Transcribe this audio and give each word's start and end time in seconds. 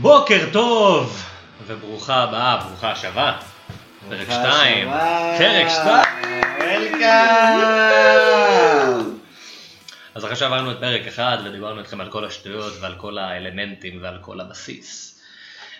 בוקר 0.00 0.48
טוב, 0.52 1.24
וברוכה 1.66 2.16
הבאה, 2.16 2.56
ברוכה 2.56 2.92
השבה. 2.92 3.32
פרק 4.08 4.30
2. 4.30 4.88
פרק 5.38 5.68
2. 5.68 6.04
וולקאם. 6.60 7.98
אז 10.14 10.24
אחרי 10.24 10.36
שעברנו 10.36 10.70
את 10.70 10.76
פרק 10.80 11.06
1 11.06 11.38
ודיברנו 11.44 11.80
איתכם 11.80 12.00
על 12.00 12.10
כל 12.10 12.24
השטויות 12.24 12.72
ועל 12.80 12.94
כל 12.96 13.18
האלמנטים 13.18 13.98
ועל 14.02 14.18
כל 14.20 14.40
הבסיס. 14.40 15.20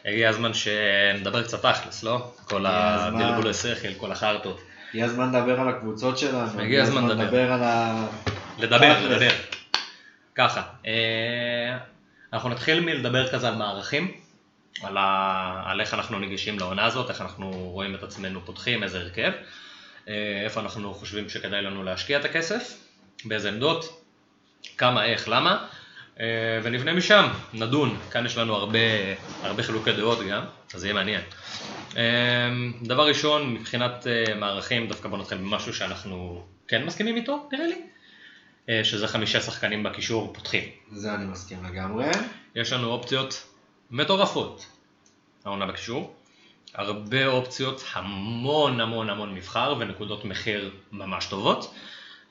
הגיע 0.05 0.29
הזמן 0.29 0.55
שנדבר 0.55 1.43
קצת 1.43 1.67
תכלס, 1.67 2.03
לא? 2.03 2.33
כל. 2.45 2.65
הדלבולי 2.69 3.55
שכל, 3.55 3.95
כל 3.97 4.13
החרטות. 4.13 4.61
הגיע 4.91 5.05
הזמן 5.05 5.35
לדבר 5.35 5.61
על 5.61 5.69
הקבוצות 5.69 6.19
שלנו. 6.19 6.61
הגיע 6.61 6.83
הזמן 6.83 7.09
לדבר. 7.09 7.25
לדבר 7.25 7.53
על 7.53 7.63
ה... 7.63 8.07
לדבר. 8.59 9.09
לדבר. 9.09 9.31
ככה, 10.35 10.63
אה, 10.87 11.77
אנחנו 12.33 12.49
נתחיל 12.49 12.81
מלדבר 12.81 13.33
כזה 13.33 13.49
על 13.49 13.55
מערכים, 13.55 14.13
על, 14.83 14.97
ה... 14.97 15.63
על 15.67 15.81
איך 15.81 15.95
אנחנו 15.95 16.19
ניגשים 16.19 16.59
לעונה 16.59 16.85
הזאת, 16.85 17.11
איך 17.11 17.21
אנחנו 17.21 17.51
רואים 17.51 17.95
את 17.95 18.03
עצמנו 18.03 18.41
פותחים, 18.45 18.83
איזה 18.83 18.99
הרכב, 18.99 19.33
אה, 20.09 20.43
איפה 20.45 20.61
אנחנו 20.61 20.95
חושבים 20.95 21.29
שכדאי 21.29 21.63
לנו 21.63 21.83
להשקיע 21.83 22.19
את 22.21 22.25
הכסף, 22.25 22.75
באיזה 23.25 23.49
עמדות, 23.49 24.03
כמה, 24.79 25.05
איך, 25.05 25.29
למה, 25.29 25.67
אה, 26.21 26.27
ונבנה 26.63 26.93
משם, 26.93 27.29
נדון, 27.55 27.99
כאן 28.11 28.27
יש 28.27 28.37
לנו 28.37 28.55
הרבה, 28.55 28.79
הרבה 29.43 29.63
חילוקי 29.63 29.93
דעות 29.93 30.19
גם, 30.31 30.45
אז 30.75 30.85
יהיה 30.85 30.95
מעניין. 30.95 31.21
אה, 31.97 32.03
דבר 32.83 33.09
ראשון, 33.09 33.55
מבחינת 33.55 34.07
מערכים, 34.37 34.89
דווקא 34.89 35.09
בוא 35.09 35.19
נתחיל 35.19 35.39
במשהו 35.39 35.75
שאנחנו 35.75 36.45
כן 36.69 36.85
מסכימים 36.85 37.17
איתו, 37.17 37.49
נראה 37.53 37.67
לי. 37.67 37.83
אה, 38.69 38.85
שזה 38.85 39.09
חמישה 39.09 39.41
שחקנים 39.41 39.83
בקישור 39.83 40.35
פותחים. 40.35 40.65
זה 40.93 41.15
אני 41.15 41.25
מסכים 41.25 41.65
לגמרי. 41.65 42.07
יש 42.55 42.73
לנו 42.73 42.89
אופציות 42.89 43.47
מטורפות, 43.91 44.67
העונה 45.45 45.67
בקישור, 45.67 46.15
הרבה 46.75 47.27
אופציות, 47.27 47.85
המון 47.93 48.81
המון 48.81 49.11
המון 49.11 49.35
מבחר 49.35 49.75
ונקודות 49.81 50.25
מחיר 50.25 50.71
ממש 50.93 51.27
טובות. 51.27 51.75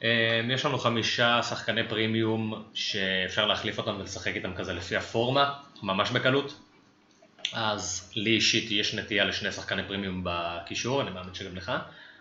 אה, 0.04 0.42
יש 0.50 0.66
לנו 0.66 0.80
חמישה 0.80 1.44
שחקני 1.44 1.88
פרימיום 1.90 2.64
שאפשר 2.74 3.46
להחליף 3.46 3.78
אותם 3.78 3.96
ולשחק 4.00 4.36
איתם 4.36 4.54
כזה 4.54 4.74
לפי 4.74 4.96
הפורמה, 4.96 5.54
ממש 5.84 6.12
בקלות. 6.12 6.60
אז 7.54 8.12
לי 8.16 8.32
אישית 8.32 8.72
יש 8.72 8.94
נטייה 8.94 9.26
לשני 9.26 9.52
שחקני 9.52 9.84
פרימיום 9.88 10.22
בקישור, 10.24 11.02
אני 11.02 11.10
מאמין 11.10 11.34
שגם 11.34 11.56
לך. 11.56 11.72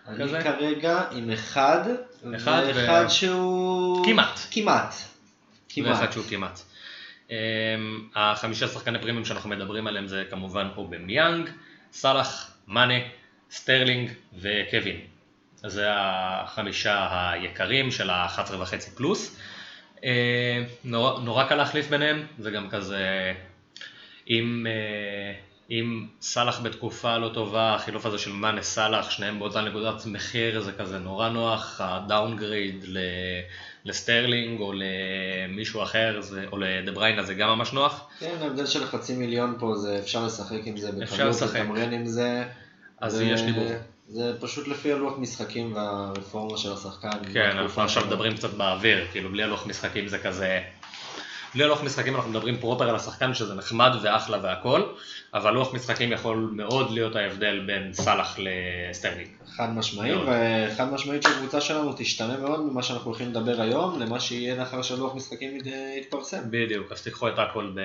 אני 0.07 0.23
כזה? 0.23 0.41
כרגע 0.43 1.01
עם 1.11 1.31
אחד, 1.31 1.81
אחד 2.35 2.63
ו- 2.65 2.75
ואחד 2.75 3.07
שהוא... 3.07 4.05
כמעט. 4.05 4.39
כמעט. 4.49 4.93
ואחד. 5.85 6.11
שהוא 6.11 6.25
כמעט. 6.29 6.59
Um, 7.27 7.31
החמישה 8.15 8.67
שחקני 8.67 8.99
פרימיום 8.99 9.25
שאנחנו 9.25 9.49
מדברים 9.49 9.87
עליהם 9.87 10.07
זה 10.07 10.23
כמובן 10.29 10.67
אובמיאנג, 10.77 11.49
סאלח, 11.91 12.57
מאנה, 12.67 12.93
סטרלינג 13.51 14.09
וקווין. 14.33 14.99
זה 15.55 15.85
החמישה 15.89 17.29
היקרים 17.31 17.91
של 17.91 18.09
ה-11 18.09 18.55
וחצי 18.59 18.91
פלוס. 18.91 19.39
Uh, 19.95 20.01
נורא, 20.83 21.19
נורא 21.19 21.43
קל 21.43 21.55
להחליף 21.55 21.89
ביניהם, 21.89 22.27
זה 22.39 22.51
גם 22.51 22.69
כזה, 22.69 23.33
אם, 24.29 24.65
uh, 24.65 25.56
אם 25.71 26.05
סאלח 26.21 26.59
בתקופה 26.59 27.17
לא 27.17 27.29
טובה, 27.33 27.75
החילוף 27.75 28.05
הזה 28.05 28.17
של 28.17 28.31
מאנה 28.31 28.61
סאלח, 28.61 29.09
שניהם 29.09 29.39
באותה 29.39 29.61
נקודת 29.61 30.05
מחיר, 30.05 30.61
זה 30.61 30.71
כזה 30.71 30.99
נורא 30.99 31.29
נוח, 31.29 31.81
ה 31.83 31.93
downgrade 31.93 32.83
ל... 32.87 32.97
לסטרלינג 33.85 34.59
או 34.61 34.73
למישהו 34.75 35.83
אחר, 35.83 36.21
זה, 36.21 36.45
או 36.51 36.57
לדה 36.57 36.79
בריינה 36.79 37.23
זה 37.23 37.33
גם 37.33 37.49
ממש 37.49 37.73
נוח. 37.73 38.07
כן, 38.19 38.35
ההבדל 38.41 38.65
של 38.65 38.85
חצי 38.85 39.15
מיליון 39.15 39.55
פה 39.59 39.75
זה 39.75 39.99
אפשר 39.99 40.25
לשחק 40.25 40.59
עם 40.65 40.77
זה 40.77 40.89
אפשר 41.03 41.15
בקלות. 41.31 41.41
לתמרן 41.41 41.93
עם 41.93 42.05
זה. 42.05 42.43
אז 43.01 43.13
זה- 43.13 43.23
יש 43.25 43.41
דיבור. 43.41 43.67
זה 44.09 44.33
פשוט 44.39 44.67
לפי 44.67 44.93
הלוח 44.93 45.17
משחקים 45.17 45.75
והפורמה 45.75 46.57
של 46.57 46.73
השחקן. 46.73 47.09
כן, 47.33 47.49
אנחנו 47.57 47.81
עכשיו. 47.81 48.05
מדברים 48.05 48.33
קצת 48.37 48.53
באוויר, 48.53 49.05
כאילו 49.11 49.29
בלי 49.29 49.43
הלוח 49.43 49.67
משחקים 49.67 50.07
זה 50.07 50.17
כזה... 50.19 50.59
בלי 51.55 51.63
הלוח 51.63 51.83
משחקים 51.83 52.15
אנחנו 52.15 52.29
מדברים 52.31 52.57
פרופר 52.57 52.89
על 52.89 52.95
השחקן 52.95 53.33
שזה 53.33 53.55
נחמד 53.55 53.91
ואחלה 54.01 54.37
והכל, 54.43 54.83
אבל 55.33 55.53
לוח 55.53 55.73
משחקים 55.73 56.11
יכול 56.11 56.49
מאוד 56.53 56.91
להיות 56.91 57.15
ההבדל 57.15 57.63
בין 57.65 57.93
סאלח 57.93 58.37
לסטרלינג. 58.39 59.29
חד 59.57 59.69
משמעית. 59.75 60.15
וחד 60.15 60.93
משמעית 60.93 61.23
שהקבוצה 61.23 61.61
שלנו 61.61 61.93
תשתנה 61.97 62.37
מאוד 62.37 62.59
ממה 62.59 62.83
שאנחנו 62.83 63.09
הולכים 63.11 63.29
לדבר 63.29 63.61
היום, 63.61 63.99
למה 63.99 64.19
שיהיה 64.19 64.55
לאחר 64.55 64.81
שלוח 64.81 65.15
משחקים 65.15 65.57
ית- 65.57 65.67
יתפרסם. 65.97 66.39
בדיוק, 66.49 66.91
אז 66.91 67.01
תיקחו 67.01 67.27
את 67.27 67.39
הכל 67.39 67.71
ב, 67.75 67.79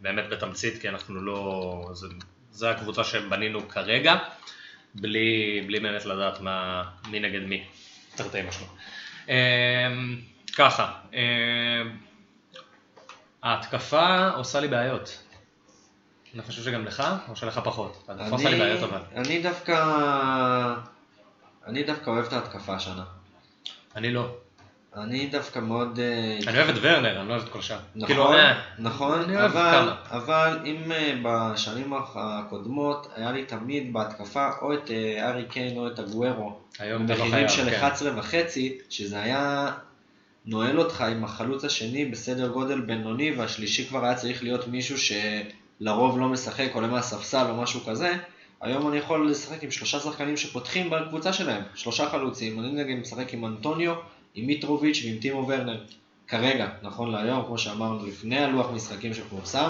באמת 0.00 0.24
בתמצית, 0.30 0.80
כי 0.80 0.88
אנחנו 0.88 1.22
לא... 1.22 1.90
זה, 1.92 2.06
זה 2.52 2.70
הקבוצה 2.70 3.04
שבנינו 3.04 3.68
כרגע, 3.68 4.16
בלי, 4.94 5.60
בלי 5.66 5.80
באמת 5.80 6.06
לדעת 6.06 6.40
מה, 6.40 6.82
מי 7.10 7.20
נגד 7.20 7.42
מי, 7.42 7.64
תרתי 8.14 8.38
משמע. 8.42 8.66
אמ, 9.28 10.16
ככה, 10.56 10.92
אמ, 11.12 11.18
ההתקפה 13.42 14.28
עושה 14.28 14.60
לי 14.60 14.68
בעיות. 14.68 15.18
אני 16.34 16.42
חושב 16.42 16.62
שגם 16.62 16.84
לך, 16.84 17.02
או 17.28 17.36
שלך 17.36 17.60
פחות? 17.64 18.04
ההתקפה 18.08 18.30
עושה 18.30 18.50
לי 18.50 18.58
בעיות 18.58 18.82
אבל. 18.82 19.00
אני 19.16 19.42
דווקא... 19.42 19.84
אני 21.66 21.82
דווקא 21.82 22.10
אוהב 22.10 22.26
את 22.26 22.32
ההתקפה 22.32 22.74
השנה. 22.74 23.04
אני 23.96 24.12
לא. 24.12 24.34
אני 24.96 25.26
דווקא 25.26 25.58
מאוד... 25.58 25.98
אה, 25.98 26.38
אני 26.46 26.58
אוהב 26.58 26.68
את 26.68 26.74
ורנר, 26.80 27.20
אני 27.20 27.28
לא 27.28 27.32
אוהב 27.32 27.42
את 27.42 27.48
כל 27.48 27.58
השאר. 27.58 27.78
נכון, 27.94 28.06
כאילו, 28.06 28.32
אה, 28.32 28.60
נכון, 28.78 29.34
אבל, 30.10 30.58
אם 30.64 30.92
אה, 30.92 31.14
בשנים 31.22 31.92
הקודמות 32.14 33.12
היה 33.16 33.32
לי 33.32 33.44
תמיד 33.44 33.92
בהתקפה 33.92 34.50
או 34.62 34.74
את 34.74 34.90
ארי 35.20 35.44
קיין 35.44 35.78
או 35.78 35.86
את 35.86 35.98
הגוורו, 35.98 36.58
היום 36.78 37.04
אתה 37.04 37.12
לא 37.12 37.24
במחירים 37.24 37.48
חייב, 37.48 37.48
של 37.48 37.70
כן. 37.70 37.76
11 37.76 38.18
וחצי, 38.18 38.78
שזה 38.90 39.20
היה 39.20 39.70
נועל 40.50 40.78
אותך 40.78 41.00
עם 41.00 41.24
החלוץ 41.24 41.64
השני 41.64 42.04
בסדר 42.04 42.48
גודל 42.48 42.80
בינוני, 42.80 43.32
והשלישי 43.32 43.86
כבר 43.86 44.04
היה 44.04 44.14
צריך 44.14 44.42
להיות 44.42 44.68
מישהו 44.68 44.96
שלרוב 44.98 46.18
לא 46.18 46.28
משחק, 46.28 46.68
עולה 46.72 46.86
מהספסל 46.86 47.46
או 47.50 47.62
משהו 47.62 47.80
כזה. 47.86 48.16
היום 48.60 48.88
אני 48.88 48.96
יכול 48.96 49.30
לשחק 49.30 49.62
עם 49.64 49.70
שלושה 49.70 50.00
שחקנים 50.00 50.36
שפותחים 50.36 50.90
בקבוצה 50.90 51.32
שלהם, 51.32 51.62
שלושה 51.74 52.10
חלוצים, 52.10 52.60
אני 52.60 52.72
נגיד 52.72 52.98
משחק 52.98 53.34
עם 53.34 53.44
אנטוניו, 53.44 53.94
עם 54.34 54.46
מיטרוביץ' 54.46 55.02
ועם 55.04 55.18
טימו 55.18 55.48
ורנר. 55.48 55.84
כרגע, 56.28 56.68
נכון 56.82 57.10
להיום, 57.10 57.44
כמו 57.46 57.58
שאמרנו, 57.58 58.06
לפני 58.06 58.38
הלוח 58.38 58.70
משחקים 58.70 59.14
שפורסם, 59.14 59.68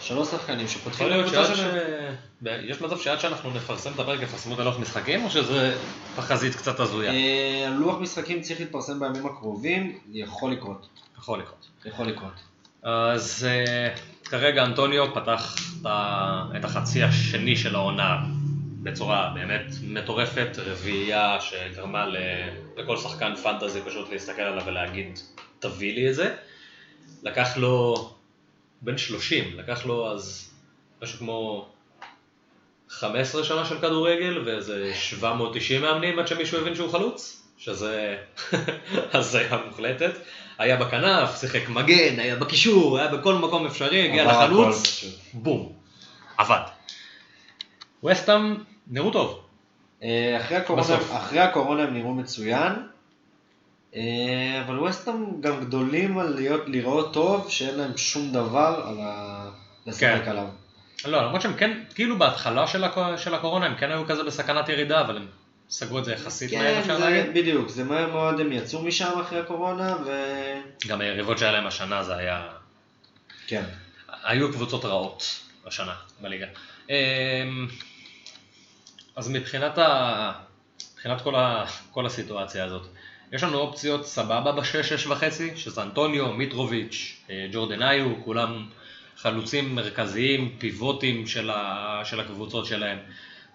שלוש 0.00 0.28
שחקנים 0.28 0.68
שפותחים 0.68 1.06
יכול 1.06 1.18
להיות 1.18 1.30
שעד 1.30 1.56
שלהם. 1.56 2.14
ש... 2.44 2.46
יש 2.70 2.80
מצב 2.80 2.98
שעד 2.98 3.20
שאנחנו 3.20 3.50
נפרסם 3.50 3.92
את 3.92 3.98
הפרק 3.98 4.22
יפרסמו 4.22 4.54
את 4.54 4.58
הלוח 4.58 4.78
משחקים, 4.78 5.24
או 5.24 5.30
שזה 5.30 5.76
תחזית 6.16 6.54
קצת 6.54 6.80
הזויה? 6.80 7.12
אה, 7.12 7.68
לוח 7.78 7.98
משחקים 8.00 8.40
צריך 8.40 8.60
להתפרסם 8.60 9.00
בימים 9.00 9.26
הקרובים, 9.26 9.98
יכול 10.12 10.52
לקרות. 10.52 10.88
יכול 11.18 11.38
לקרות. 11.38 11.68
יכול 11.84 12.06
לקרות. 12.06 12.32
אז 12.82 13.46
אה, 13.48 13.94
כרגע 14.24 14.64
אנטוניו 14.64 15.14
פתח 15.14 15.56
את 16.56 16.64
החצי 16.64 17.02
השני 17.02 17.56
של 17.56 17.74
העונה 17.74 18.18
בצורה 18.82 19.32
באמת 19.34 19.66
מטורפת, 19.82 20.48
רביעייה 20.56 21.38
שגרמה 21.40 22.06
לכל 22.76 22.96
שחקן 22.96 23.34
פנטזי 23.36 23.80
פשוט 23.86 24.10
להסתכל 24.12 24.42
עליו 24.42 24.62
ולהגיד 24.66 25.18
תביא 25.58 25.94
לי 25.94 26.10
את 26.10 26.14
זה. 26.14 26.34
לקח 27.22 27.56
לו 27.56 28.10
בן 28.82 28.98
30, 28.98 29.58
לקח 29.58 29.86
לו 29.86 30.12
אז 30.12 30.50
משהו 31.02 31.18
כמו 31.18 31.68
15 32.88 33.44
שנה 33.44 33.64
של 33.64 33.78
כדורגל 33.78 34.42
ואיזה 34.46 34.92
790 34.94 35.82
מאמנים 35.82 36.18
עד 36.18 36.26
שמישהו 36.26 36.60
הבין 36.60 36.74
שהוא 36.74 36.90
חלוץ, 36.92 37.42
שזה 37.58 38.16
הזיה 39.14 39.58
מוחלטת. 39.66 40.12
היה 40.58 40.76
בכנף, 40.76 41.40
שיחק 41.40 41.68
מגן, 41.68 42.18
היה 42.18 42.36
בקישור, 42.36 42.98
היה 42.98 43.08
בכל 43.08 43.34
מקום 43.34 43.66
אפשרי, 43.66 44.08
הגיע 44.08 44.24
לחלוץ. 44.24 45.04
בום, 45.32 45.72
עבד. 46.36 46.60
וסטאם 48.04 48.54
נראו 48.86 49.10
טוב. 49.10 49.40
אה, 50.02 50.36
אחרי 50.40 50.56
הקורונה. 50.56 50.96
אחרי 51.12 51.40
הקורונה 51.40 51.82
הם 51.82 51.94
נראו 51.94 52.14
מצוין, 52.14 52.72
אבל 54.66 54.78
ווסטהאם 54.78 55.40
גם 55.40 55.60
גדולים 55.60 56.18
על 56.18 56.34
להיות, 56.34 56.62
לראות 56.66 57.14
טוב, 57.14 57.50
שאין 57.50 57.74
להם 57.74 57.96
שום 57.96 58.32
דבר 58.32 58.82
על 58.86 58.96
ה... 59.00 59.50
לשחק 59.86 60.20
כן. 60.24 60.30
עליו. 60.30 60.46
לא, 61.04 61.22
למרות 61.22 61.40
שהם 61.40 61.54
כן, 61.54 61.82
כאילו 61.94 62.18
בהתחלה 62.18 62.66
של, 62.66 62.84
הקו, 62.84 63.02
של 63.16 63.34
הקורונה 63.34 63.66
הם 63.66 63.76
כן 63.76 63.90
היו 63.90 64.06
כזה 64.06 64.22
בסכנת 64.24 64.68
ירידה, 64.68 65.00
אבל 65.00 65.16
הם 65.16 65.26
סגרו 65.70 65.98
את 65.98 66.04
זה 66.04 66.12
יחסית 66.12 66.52
מהר, 66.52 66.74
כן, 66.74 66.80
אפשר 66.80 66.98
זה, 66.98 67.10
להגיד. 67.10 67.34
בדיוק, 67.34 67.68
זה 67.68 67.84
מהר 67.84 68.12
מאוד 68.12 68.40
הם 68.40 68.52
יצאו 68.52 68.82
משם 68.82 69.20
אחרי 69.20 69.38
הקורונה, 69.38 69.96
וכן. 70.02 70.60
גם 70.88 71.00
היריבות 71.00 71.38
שהיה 71.38 71.52
להם 71.52 71.66
השנה 71.66 72.02
זה 72.02 72.16
היה... 72.16 72.48
היו 74.24 74.52
קבוצות 74.52 74.84
רעות 74.84 75.40
השנה 75.66 75.94
בליגה. 76.20 76.46
אמ, 76.90 76.94
אז 79.16 79.30
מבחינת, 79.30 79.78
ה... 79.78 80.32
מבחינת 80.94 81.20
כל, 81.20 81.34
ה... 81.34 81.64
כל 81.90 82.06
הסיטואציה 82.06 82.64
הזאת, 82.64 82.86
יש 83.32 83.42
לנו 83.42 83.58
אופציות 83.58 84.06
סבבה 84.06 84.52
בשש, 84.52 84.92
שש 84.92 85.06
וחצי, 85.06 85.50
שזה 85.56 85.82
אנטוניו, 85.82 86.32
מיטרוביץ', 86.32 87.16
אה, 87.30 87.46
ג'ורדן 87.52 87.82
איו, 87.82 88.24
כולם 88.24 88.66
חלוצים 89.16 89.74
מרכזיים, 89.74 90.54
פיבוטים 90.58 91.26
של, 91.26 91.50
ה, 91.50 92.00
של 92.04 92.20
הקבוצות 92.20 92.66
שלהם. 92.66 92.98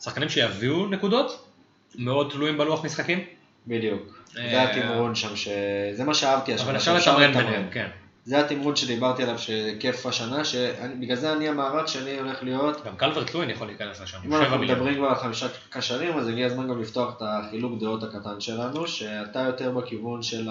שחקנים 0.02 0.30
שיביאו 0.30 0.86
נקודות, 0.86 1.48
מאוד 1.96 2.32
תלויים 2.32 2.58
בלוח 2.58 2.86
משחקים. 2.86 3.24
בדיוק. 3.68 4.24
אה, 4.38 4.50
זה 4.50 4.64
התמרון 4.64 5.16
שם, 5.16 5.36
ש... 5.36 5.48
זה 5.94 6.04
מה 6.04 6.14
שאהבתי 6.14 6.54
השנה. 6.54 6.68
אבל 6.68 6.78
אפשר 6.78 6.96
לתמרן 6.98 7.34
ביניהם, 7.34 7.70
כן. 7.72 7.88
זה 8.26 8.40
התמרון 8.40 8.76
שדיברתי 8.76 9.24
עליו, 9.24 9.40
שכיף 9.40 10.06
השנה, 10.06 10.46
שבגלל 10.46 11.16
זה 11.16 11.34
אני 11.34 11.50
המארץ 11.50 11.90
שלי 11.90 12.20
הולך 12.20 12.44
להיות, 12.44 12.86
גם 12.86 12.96
קלברט 12.98 13.34
לואין 13.34 13.50
יכול 13.50 13.68
להיכנס 13.68 14.02
לשם, 14.02 14.18
אם 14.26 14.36
אנחנו. 14.36 14.60
מדברים 14.60 14.96
כבר 14.96 15.08
על 15.08 15.16
חמישה 15.16 15.48
קשרים, 15.70 16.18
אז 16.18 16.28
הגיע 16.28 16.46
הזמן 16.46 16.68
גם 16.68 16.82
לפתוח 16.82 17.18
את 17.18 17.22
החילוק 17.26 17.80
דעות 17.80 18.04
הקטן 18.04 18.42
שלנו, 18.42 18.88
שאתה 18.88 19.40
יותר 19.40 19.72
בכיוון 19.72 20.24
של 20.24 20.50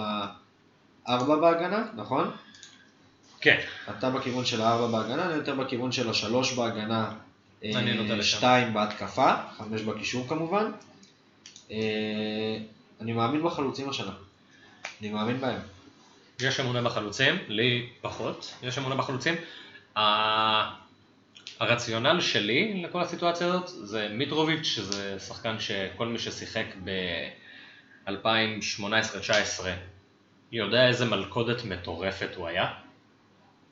הארבע 1.06 1.36
בהגנה, 1.36 1.84
נכון? 1.96 2.30
כן, 3.40 3.60
אתה 3.90 4.10
בכיוון 4.10 4.44
של 4.44 4.60
הארבע 4.60 4.98
בהגנה, 4.98 5.26
אני 5.26 5.34
יותר 5.34 5.54
בכיוון 5.54 5.92
של 5.92 6.10
השלוש 6.10 6.52
בהגנה, 6.52 7.12
אה. 7.64 8.22
שתיים 8.22 8.74
בהתקפה, 8.74 9.32
חמש 9.56 9.82
בקישור 9.82 10.26
כמובן. 10.28 10.70
אה, 11.70 11.76
אני 13.00 13.12
מאמין 13.12 13.42
בחלוצים 13.42 13.88
השנה. 13.88 14.12
אני 15.00 15.10
מאמין 15.10 15.40
בהם. 15.40 15.60
יש 16.40 16.60
אמונה 16.60 16.82
בחלוצים, 16.82 17.34
לי 17.48 17.88
פחות, 18.00 18.54
יש 18.62 18.78
אמונה 18.78 18.94
בחלוצים. 18.94 19.34
הרציונל 21.60 22.20
שלי 22.20 22.82
לכל 22.82 23.00
הסיטואציה 23.00 23.46
הזאת 23.46 23.68
זה 23.68 24.08
מיטרוביץ', 24.10 24.66
שזה 24.66 25.18
שחקן 25.18 25.56
שכל 25.58 26.06
מי 26.06 26.18
ששיחק 26.18 26.66
ב-2018-2019 26.84 29.64
יודע 30.52 30.88
איזה 30.88 31.04
מלכודת 31.04 31.64
מטורפת 31.64 32.28
הוא 32.36 32.48
היה. 32.48 32.72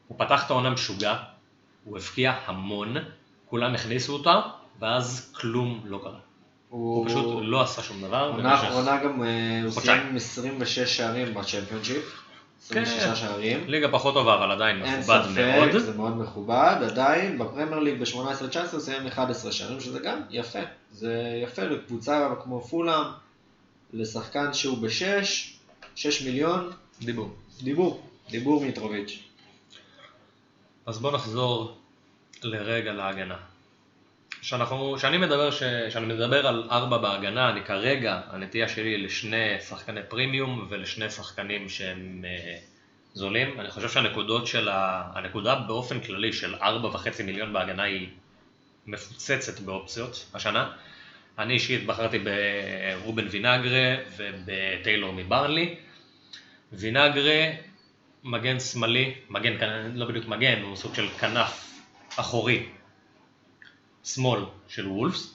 הוא 0.09 0.19
פתח 0.19 0.47
את 0.47 0.51
העונה 0.51 0.71
משוגע, 0.71 1.17
הוא 1.85 1.99
הבקיע 1.99 2.33
המון, 2.47 2.97
כולם 3.47 3.75
הכניסו 3.75 4.13
אותה, 4.13 4.41
ואז 4.79 5.33
כלום 5.41 5.81
לא 5.85 6.01
קרה. 6.03 6.19
הוא 6.69 7.09
פשוט 7.09 7.43
לא 7.43 7.63
עשה 7.63 7.83
שום 7.83 8.03
דבר. 8.03 8.31
עונה 8.35 8.55
האחרונה 8.55 9.05
גם 9.05 9.23
אה, 9.23 9.61
הוא. 9.63 9.71
סיים 9.71 10.07
עם 10.07 10.17
26 10.17 10.97
שערים 10.97 11.35
בצ'מפיונשיפ. 11.35 12.23
26 12.71 13.05
כן. 13.05 13.15
שערים. 13.15 13.69
ליגה 13.69 13.89
פחות 13.93 14.15
טובה, 14.15 14.35
אבל 14.35 14.51
עדיין 14.51 14.83
אין 14.83 15.01
מכובד 15.01 15.23
ספק, 15.23 15.39
מאוד. 15.39 15.79
זה 15.79 15.97
מאוד 15.97 16.17
מכובד, 16.17 16.77
עדיין 16.87 17.39
בפרמייר 17.39 17.79
ליג 17.79 18.01
ב-18-19 18.01 18.59
הוא 18.73 18.81
סיים 18.81 19.07
11 19.07 19.53
שערים, 19.53 19.81
שזה 19.81 19.99
גם 19.99 20.21
יפה. 20.31 20.59
זה 20.93 21.41
יפה 21.43 21.63
לקבוצה 21.63 22.29
כמו 22.43 22.61
פולאם, 22.61 23.05
לשחקן 23.93 24.53
שהוא 24.53 24.79
ב-6, 24.79 25.25
6 25.95 26.23
מיליון, 26.23 26.71
דיבור. 27.01 27.31
דיבור, 27.63 28.03
דיבור 28.31 28.65
מיטרוביץ'. 28.65 29.19
אז 30.87 30.99
בוא 30.99 31.13
נחזור 31.13 31.77
לרגע 32.43 32.93
להגנה. 32.93 33.37
שאנחנו, 34.43 34.99
שאני 34.99 35.19
מדבר, 35.19 35.51
ש, 35.51 35.63
שאני 35.89 36.07
מדבר 36.07 36.47
על 36.47 36.69
ארבע 36.71 36.99
בהגנה, 36.99 37.51
אני 37.51 37.65
כרגע, 37.65 38.21
הנטייה 38.27 38.69
שלי 38.69 38.99
לשני 38.99 39.61
שחקני 39.61 40.01
פרימיום 40.09 40.67
ולשני 40.71 41.11
שחקנים 41.11 41.69
שהם 41.69 42.25
אה, 42.25 42.59
זולים. 43.15 43.61
אני 43.61 43.71
חושב 43.71 43.89
שהנקודות 43.89 44.47
של 44.47 44.69
ה... 44.69 45.11
הנקודה 45.15 45.55
באופן 45.55 46.01
כללי 46.01 46.33
של 46.33 46.55
ארבע 46.55 46.89
וחצי 46.89 47.23
מיליון 47.23 47.53
בהגנה 47.53 47.83
היא 47.83 48.09
מפוצצת 48.87 49.61
באופציות 49.61 50.27
השנה. 50.35 50.71
אני 51.39 51.55
אישית 51.55 51.87
בחרתי 51.87 52.19
ברובן 52.19 53.27
וינגרה 53.31 53.97
ובטיילור 54.17 55.13
מברנלי. 55.13 55.75
וינגרה 56.73 57.51
מגן 58.25 58.61
שמאלי, 58.61 59.15
מגן, 59.29 59.57
לא 59.95 60.07
בדיוק 60.07 60.27
מגן, 60.27 60.63
הוא 60.63 60.77
סוג 60.77 60.95
של 60.95 61.09
כנף 61.09 61.69
אחורי, 62.17 62.67
שמאל 64.05 64.41
של 64.69 64.89
וולפס. 64.89 65.35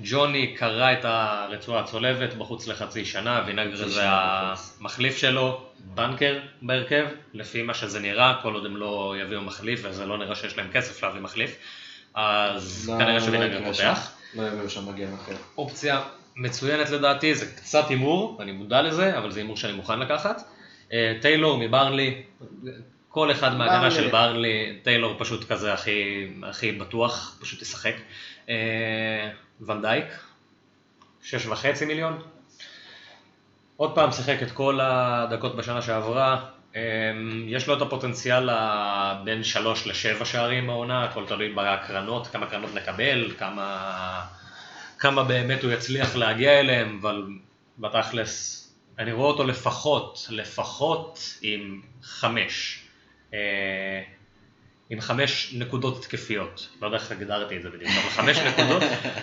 ג'וני 0.00 0.54
קרע 0.56 0.92
את 0.92 1.04
הרצועה 1.04 1.80
הצולבת 1.82 2.34
בחוץ 2.34 2.66
לחצי 2.66 3.04
שנה, 3.04 3.42
וינגרה 3.46 3.76
חצי 3.76 3.88
זה. 3.90 4.00
המחליף 4.04 5.16
שלו, 5.16 5.60
בנקר 5.94 6.38
בהרכב, 6.62 7.06
לפי 7.34 7.62
מה 7.62 7.74
שזה 7.74 8.00
נראה, 8.00 8.34
כל 8.42 8.54
עוד 8.54 8.66
הם 8.66 8.76
לא 8.76 9.14
יביאו 9.22 9.40
מחליף, 9.40 9.80
וזה 9.84 10.06
לא 10.06 10.18
נראה 10.18 10.34
שיש 10.34 10.56
להם 10.56 10.68
כסף 10.72 11.02
להביא 11.02 11.20
מחליף, 11.20 11.56
אז 12.14 12.88
לא- 12.88 12.98
כנראה 12.98 13.14
לא 13.14 13.20
שווינגר 13.20 13.64
פותח. 13.64 14.10
לא 14.34 14.46
יביאו 14.46 14.70
שם 14.70 14.88
מגן 14.88 15.14
אחר. 15.14 15.36
אופציה 15.58 16.02
מצוינת 16.36 16.90
לדעתי, 16.90 17.34
זה 17.34 17.46
קצת 17.56 17.88
הימור, 17.88 18.38
אני 18.42 18.52
מודע 18.52 18.82
לזה, 18.82 19.18
אבל 19.18 19.30
זה 19.30 19.40
הימור 19.40 19.56
שאני 19.56 19.72
מוכן 19.72 19.98
לקחת. 19.98 20.42
אה, 20.92 21.18
טיילור 21.20 21.58
מברנלי, 21.58 22.22
כל 23.14 23.32
אחד 23.32 23.56
מההגנה. 23.56 23.90
של 23.90 24.10
ברנלי, 24.10 24.78
טיילור 24.82 25.14
פשוט 25.18 25.52
כזה 25.52 25.72
הכי, 25.72 26.28
הכי 26.42 26.72
בטוח, 26.72 27.38
פשוט 27.40 27.62
ישחק. 27.62 27.94
אה, 28.48 29.30
ונדייק, 29.60 30.04
שש 31.22 31.46
וחצי 31.46 31.84
מיליון. 31.84 32.22
עוד 33.76 33.94
פעם 33.94 34.12
שיחק 34.12 34.42
את 34.42 34.50
כל 34.50 34.80
הדקות 34.82 35.56
בשנה 35.56 35.82
שעברה, 35.82 36.44
אה, 36.76 36.80
יש 37.46 37.68
לו 37.68 37.76
את 37.76 37.82
הפוטנציאל 37.82 38.48
בין 39.24 39.44
שלוש 39.44 39.86
לשבע 39.86 40.24
שערים 40.24 40.70
העונה, 40.70 41.04
הכל 41.04 41.26
תלוי 41.26 41.52
בהקרנות, 41.52 42.26
כמה 42.26 42.46
קרנות 42.46 42.74
נקבל, 42.74 43.30
כמה, 43.38 44.24
כמה 44.98 45.24
באמת 45.24 45.62
הוא 45.62 45.72
יצליח 45.72 46.16
להגיע 46.16 46.60
אליהם, 46.60 46.98
אבל 47.00 47.26
בתכלס, 47.78 48.60
אני 48.98 49.12
רואה 49.12 49.28
אותו 49.28 49.44
לפחות, 49.44 50.26
לפחות 50.30 51.18
עם 51.42 51.80
חמש. 52.02 52.83
אה, 53.34 54.02
עם 54.90 55.00
חמש 55.00 55.54
נקודות 55.58 55.98
התקפיות, 55.98 56.68
לא 56.82 56.86
יודע 56.86 56.98
איך 56.98 57.10
הגדרתי 57.10 57.56
את 57.56 57.62
זה 57.62 57.68
בדיוק, 57.70 57.90
אבל 57.90 58.10
חמש 58.10 58.38
נקודות, 58.48 58.82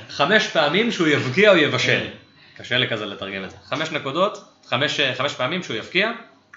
חמש 0.10 0.48
פעמים 0.48 0.92
שהוא 0.92 1.08
יבקיע 1.08 1.52
או 1.52 1.58
יבשל. 1.58 2.08
קשה 2.58 2.78
לי 2.78 2.90
כזה 2.90 3.06
לתרגם 3.06 3.44
את 3.44 3.52
זה. 3.52 3.58
חמש 3.66 3.92
נקודות, 3.92 4.44
חמש, 4.66 5.00
חמש 5.00 5.34
פעמים 5.34 5.64
שהוא 5.64 5.76
יבקיע 5.76 6.12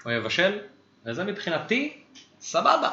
או 0.05 0.11
יבשל, 0.11 0.59
וזה 1.05 1.23
מבחינתי 1.23 1.93
סבבה. 2.41 2.89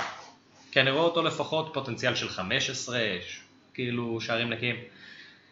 כי 0.73 0.81
אני 0.81 0.91
רואה 0.91 1.05
אותו 1.05 1.23
לפחות 1.23 1.71
פוטנציאל 1.75 2.15
של 2.15 2.29
15, 2.29 2.99
כאילו 3.75 4.21
שערים 4.21 4.51
נקיים, 4.51 4.77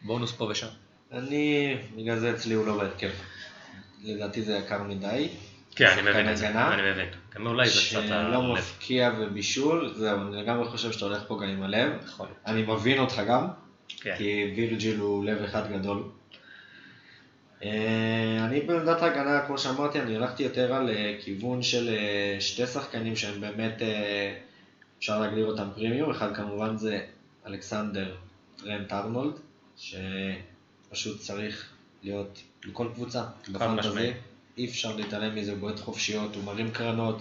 בונוס 0.02 0.32
פה 0.32 0.44
ושם. 0.44 0.66
אני, 1.12 1.76
בגלל 1.96 2.18
זה 2.18 2.30
אצלי 2.30 2.54
הוא 2.54 2.66
לא 2.66 2.76
בהרכב. 2.76 3.10
לדעתי 4.02 4.42
זה 4.42 4.56
יקר 4.56 4.82
מדי. 4.82 5.28
כן, 5.74 5.86
אני 5.86 6.10
מבין 6.10 6.30
את 6.30 6.36
זה, 6.36 6.48
הגנה, 6.48 6.74
אני 6.74 6.90
מבין. 6.90 7.08
גם 7.34 7.46
אולי 7.46 7.68
זה 7.68 7.80
קצת 7.80 8.02
שלא 8.06 8.14
הלב. 8.14 8.58
מפקיע 8.58 9.10
ובישול, 9.18 9.94
זהו, 9.96 10.18
אני 10.20 10.42
לגמרי 10.42 10.68
חושב 10.68 10.92
שאתה 10.92 11.04
הולך 11.04 11.22
פה 11.26 11.38
גם 11.42 11.48
עם 11.48 11.62
הלב. 11.62 11.92
יכול 12.04 12.26
להיות. 12.26 12.38
אני 12.46 12.62
מבין 12.62 12.98
אותך 12.98 13.22
גם, 13.28 13.46
כן. 14.00 14.14
כי 14.18 14.52
וירג'יל 14.56 14.98
הוא 14.98 15.24
לב 15.24 15.42
אחד 15.42 15.72
גדול. 15.72 16.02
אה, 17.62 18.44
אני 18.46 18.60
בעמדת 18.60 19.02
ההגנה, 19.02 19.46
כמו 19.46 19.58
שאמרתי, 19.58 20.00
אני 20.00 20.16
הלכתי 20.16 20.42
יותר 20.42 20.74
על 20.74 20.90
אה, 20.90 21.16
כיוון 21.24 21.62
של 21.62 21.88
אה, 21.88 22.40
שתי 22.40 22.66
שחקנים 22.66 23.16
שהם 23.16 23.40
באמת, 23.40 23.82
אפשר 24.98 25.20
להגדיר 25.20 25.46
אותם 25.46 25.68
פרימיום, 25.74 26.10
אחד 26.10 26.36
כמובן 26.36 26.76
זה 26.76 27.00
אלכסנדר 27.46 28.16
טרנט 28.56 28.92
ארנולד, 28.92 29.34
שפשוט 29.76 31.20
צריך 31.20 31.70
להיות 32.02 32.40
בכל 32.68 32.88
קבוצה, 32.94 33.22
בפנטזי. 33.52 34.12
אי 34.60 34.64
אפשר 34.64 34.96
להתעלם 34.96 35.34
מזה, 35.34 35.50
הוא 35.50 35.58
בועט 35.60 35.80
חופשיות, 35.80 36.34
הוא 36.34 36.44
מרים 36.44 36.70
קרנות, 36.70 37.18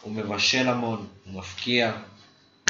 הוא 0.00 0.12
מבשל 0.12 0.68
המון, 0.68 1.06
הוא 1.24 1.38
מפקיע. 1.38 1.92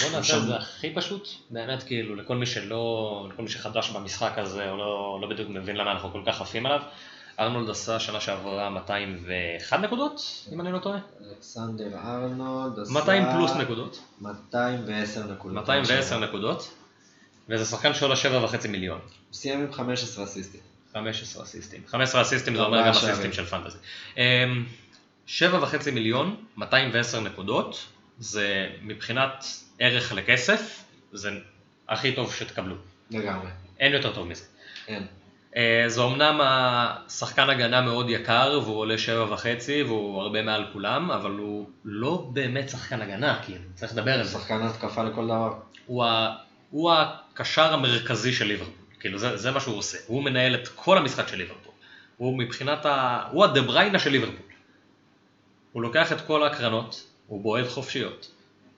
בוא 0.01 0.11
נעשה 0.11 0.23
שם- 0.33 0.39
את 0.39 0.47
זה 0.47 0.57
הכי 0.57 0.95
פשוט, 0.95 1.29
באמת 1.51 1.83
כאילו 1.83 2.15
לכל 2.15 2.37
מי 2.37 2.47
שלא, 2.47 3.29
לכל 3.33 3.43
מי 3.43 3.49
שחדש 3.49 3.91
במשחק 3.91 4.33
הזה 4.37 4.71
או 4.71 4.77
לא, 4.77 5.19
לא 5.23 5.29
בדיוק 5.29 5.49
מבין 5.49 5.77
למה 5.77 5.93
אנחנו 5.93 6.13
כל 6.13 6.23
כך 6.27 6.41
עפים 6.41 6.67
עליו, 6.67 6.81
ארנולד 7.41 7.71
עשה 7.71 8.01
שנה 8.01 8.21
שעברה 8.21 8.71
201 8.71 9.81
נקודות, 9.81 10.21
אם 10.53 10.61
אני 10.61 10.73
לא 10.73 10.79
טועה, 10.79 10.99
אלכסנדר 11.31 11.99
ארנולד 11.99 12.79
עשה... 12.79 12.93
200 12.93 13.25
פלוס 13.33 13.51
נקודות, 13.51 14.01
210 14.21 15.27
נקודות. 15.27 15.57
210 15.57 16.19
נקודות, 16.19 16.71
וזה 17.49 17.65
שחקן 17.65 17.95
שעולה 17.95 18.15
7.5 18.15 18.69
מיליון, 18.69 18.99
הוא 18.99 19.09
סיים 19.35 19.61
עם 19.61 19.73
15 19.73 20.25
אסיסטים. 20.25 20.61
15 20.97 21.43
אסיסטים, 21.43 21.81
15 21.89 22.23
אסיסטים 22.23 22.57
זה 22.57 22.63
אומר 22.63 22.81
גם. 22.81 22.89
אסיסטים 22.89 23.33
של 23.33 23.45
פנטזי. 23.45 23.79
אמ, 24.17 24.65
7.5 25.27 25.91
מיליון, 25.93 26.37
210 26.57 27.21
נקודות, 27.21 27.87
זה 28.19 28.69
מבחינת 28.83 29.45
ערך 29.79 30.13
לכסף, 30.13 30.85
זה 31.13 31.31
הכי 31.89 32.13
טוב 32.13 32.35
שתקבלו. 32.35 32.75
לגמרי. 33.11 33.49
אין 33.81 33.93
יותר 33.93 34.15
טוב 34.15 34.29
מזה. 34.29 34.45
אין. 34.89 35.07
אה, 35.57 35.85
זה 35.87 36.01
אומנם 36.01 36.41
השחקן 36.43 37.51
הגנה 37.51 37.81
מאוד 37.81 38.11
יקר 38.11 38.61
והוא 38.63 38.77
עולה 38.77 38.99
שבע 38.99 39.33
וחצי 39.33 39.83
והוא 39.83 40.23
הרבה 40.23 40.43
מעל 40.43 40.65
כולם, 40.73 41.11
אבל 41.11 41.31
הוא 41.31 41.69
לא 41.85 42.31
באמת 42.33 42.69
שחקן 42.69 43.03
הגנה, 43.03 43.41
כאילו, 43.45 43.65
צריך 43.75 43.93
לדבר 43.93 44.13
על 44.13 44.25
זה. 44.25 44.39
שחקן 44.39 44.63
התקפה 44.63 45.03
לכל 45.03 45.25
דבר. 45.25 45.55
הוא, 45.87 46.05
ה... 46.05 46.37
הוא 46.71 46.93
הקשר 46.93 47.75
המרכזי 47.75 48.33
של 48.33 48.45
ליברפול, 48.45 48.85
כאילו 49.07 49.19
זה, 49.19 49.37
זה 49.37 49.51
מה 49.51 49.61
שהוא 49.61 49.77
עושה, 49.77 49.99
הוא 50.07 50.23
מנהל 50.23 50.55
את 50.55 50.69
כל 50.69 50.99
המשחק 50.99 51.29
של 51.29 51.37
ליברפול. 51.37 51.73
הוא 52.17 52.39
מבחינת 52.39 52.87
ה... 52.87 53.23
הוא 53.33 53.45
הדה 53.45 53.63
בריינה 53.63 53.99
של 53.99 54.11
ליברפול. 54.11 54.47
הוא 55.73 55.83
לוקח 55.83 56.13
את 56.13 56.21
כל 56.21 56.43
ההקרנות, 56.43 57.07
הוא 57.27 57.43
בועט 57.43 57.67
חופשיות. 57.69 58.31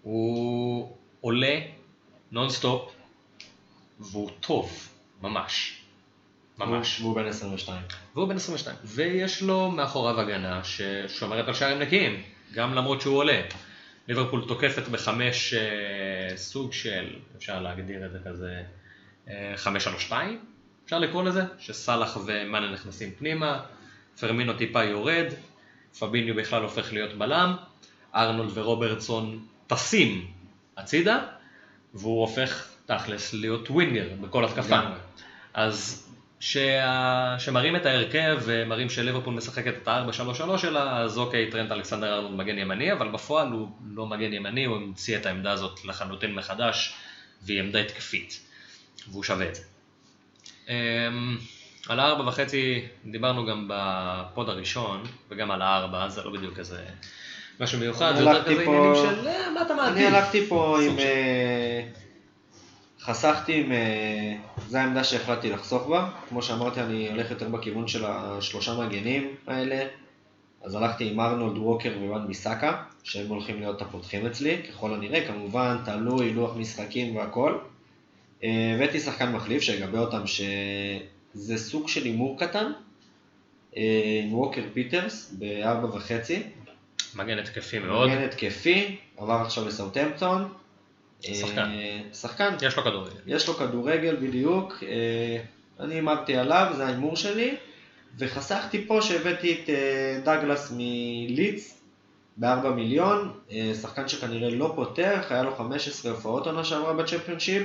הוא 0.03 0.97
עולה 1.21 1.61
נונסטופ, 2.31 2.93
והוא 4.01 4.31
טוב, 4.41 4.89
ממש. 5.23 5.83
ממש. 6.59 7.01
והוא 7.01 7.17
בן 7.17 7.27
22. 7.27 7.83
והוא 8.15 8.29
בן 8.29 8.37
22. 8.37 8.77
ויש 8.85 9.43
לו 9.43 9.71
מאחוריו 9.71 10.21
הגנה 10.21 10.61
ששומרת 10.65 11.49
על 11.49 11.55
שערים 11.55 11.79
נקיים, 11.79 12.23
גם 12.55 12.75
למרות 12.75 13.01
שהוא 13.01 13.17
עולה. 13.17 13.41
ליברפול 14.09 14.45
תוקפת 14.49 14.89
בחמש 14.89 15.55
אה, 15.55 16.37
סוג 16.37 16.73
של, 16.73 17.17
אפשר 17.37 17.61
להגדיר 17.61 18.07
את 18.07 18.13
זה 18.13 18.19
כזה, 18.25 18.63
אה, 19.31 19.53
חמש 19.57 19.85
שלוש 19.85 20.05
שתיים, 20.05 20.39
אפשר 20.85 20.99
לקרוא 20.99 21.25
לזה, 21.25 21.43
שסאלח 21.59 22.19
ומאנה 22.27 22.73
נכנסים 22.73 23.11
פנימה, 23.19 23.61
פירמינו 24.21 24.53
טיפה 24.53 24.85
יורד, 24.85 25.27
פביניו 25.99 26.35
בכלל 26.35 26.63
הופך 26.63 26.93
להיות 26.93 27.15
בלם, 27.19 27.57
ארנולד 28.15 28.59
ורוברטסון 28.59 29.47
טסים 29.67 30.27
הצידה, 30.77 31.21
והוא 31.95 32.21
הופך 32.21 32.69
תכלס 32.87 33.35
להיות 33.35 33.71
ווינגר 33.71 34.09
בכל 34.21 34.45
התקפה. 34.45 34.81
אז 35.55 36.09
שה... 36.41 37.37
שמראים 37.39 37.77
את 37.77 37.87
ההרכב 37.87 38.39
ומראים 38.45 38.91
שליברפול 38.91 39.35
משחקת 39.35 39.75
את 39.83 39.89
ה-4-3-3 39.89 40.59
שלה, 40.59 40.99
אז 40.99 41.19
אוקיי, 41.19 41.51
טרנט 41.51 41.73
אלכסנדר 41.73 42.15
ארנולד 42.15 42.35
מגן 42.35 42.59
ימני, 42.59 42.93
אבל 42.93 43.09
בפועל 43.09 43.49
הוא 43.49 43.69
לא 43.95 44.07
מגן 44.07 44.33
ימני, 44.33 44.65
הוא 44.65 44.77
המציא 44.77 45.17
את 45.17 45.27
העמדה 45.27 45.53
הזאת 45.53 45.85
לחלוטין 45.85 46.35
מחדש, 46.35 46.95
והיא 47.43 47.61
עמדה 47.61 47.79
התקפית, 47.79 48.48
והוא 49.11 49.23
שווה 49.23 49.49
את 49.49 49.55
זה. 49.55 49.63
אמ, 50.69 51.37
על 51.89 52.01
הארבע 52.01 52.29
וחצי 52.29 52.85
דיברנו 53.07 53.47
גם 53.47 53.69
בפוד 53.69 54.49
הראשון, 54.49 55.03
וגם 55.31 55.51
על 55.51 55.63
הארבע, 55.63 56.09
זה 56.09 56.25
לא 56.25 56.33
בדיוק 56.33 56.59
איזה 56.59 56.85
משהו 57.61 57.79
מיוחד, 57.79 58.13
זה 58.17 58.23
יותר 58.23 58.45
כזה 58.45 58.63
עניינים 58.63 58.95
של 58.95 59.29
אה, 59.29 59.51
מה 59.55 59.63
אתה 59.63 59.75
מעדיף. 59.75 59.97
אני 59.97 60.07
הלכתי 60.07 60.47
פה 60.47 60.79
עם... 60.83 60.99
אה, 60.99 61.83
חסכתי 63.01 63.61
עם... 63.61 63.73
אה, 63.73 64.37
זו 64.69 64.79
העמדה 64.79 65.05
שהחלטתי 65.05 65.51
לחסוך 65.51 65.87
בה. 65.87 66.11
כמו 66.29 66.43
שאמרתי, 66.43 66.81
אני 66.81 67.09
הולך 67.09 67.31
יותר 67.31 67.49
בכיוון 67.49 67.89
של 67.89 68.05
השלושה 68.07 68.75
מגנים 68.75 69.35
האלה. 69.47 69.87
אז 70.65 70.75
הלכתי 70.75 71.11
עם 71.11 71.21
ארנולד 71.21 71.59
ווקר 71.59 71.93
וואן 72.01 72.27
ביסאקה, 72.27 72.83
שהם 73.03 73.29
הולכים 73.29 73.61
להיות 73.61 73.83
הפותחים 73.83 74.27
אצלי, 74.27 74.63
ככל 74.63 74.95
הנראה, 74.95 75.27
כמובן, 75.27 75.77
תלוי, 75.85 76.33
לוח 76.33 76.57
משחקים 76.57 77.17
והכל. 77.17 77.59
הבאתי 78.43 79.01
שחקן 79.01 79.33
מחליף 79.33 79.63
שיגבה 79.63 79.99
אותם, 79.99 80.23
שזה 80.27 81.59
סוג 81.59 81.89
של 81.89 82.05
הימור 82.05 82.39
קטן, 82.39 82.73
אה, 83.77 84.21
עם 84.25 84.35
ווקר 84.35 84.63
פיטרס 84.73 85.35
בארבע 85.39 85.97
וחצי. 85.97 86.43
מגן 87.15 87.39
התקפי 87.39 87.79
מאוד, 87.79 88.09
מגן 88.09 88.23
התקפי, 88.23 88.97
עבר 89.17 89.35
עכשיו 89.35 89.69
לסאוטהמפטון. 89.69 90.49
שחקן. 91.21 91.59
אה, 91.59 92.01
שחקן. 92.15 92.55
יש 92.63 92.77
לו 92.77 92.83
כדורגל. 92.83 93.21
יש 93.27 93.49
לו 93.49 93.55
כדורגל 93.55 94.17
בדיוק. 94.17 94.83
אה, 94.83 95.39
אני 95.81 95.95
הימרתי 95.95 96.37
עליו, 96.37 96.73
זה 96.77 96.87
ההימור 96.87 97.17
שלי. 97.17 97.57
וחסכתי 98.19 98.87
פה 98.87 99.03
שהבאתי 99.03 99.53
את 99.53 99.71
דגלס 100.25 100.73
מלידס 100.77 101.81
ב-4 102.37 102.69
מיליון, 102.69 103.33
שחקן 103.83 104.09
שכנראה 104.09 104.51
לא 104.51 104.73
פותח, 104.77 105.27
היה 105.31 105.43
לו 105.43 105.57
15 105.57 106.13
הופעות 106.13 106.47
עונה 106.47 106.65
שעברה 106.65 106.93
בצ'מפיונשיפ, 106.93 107.63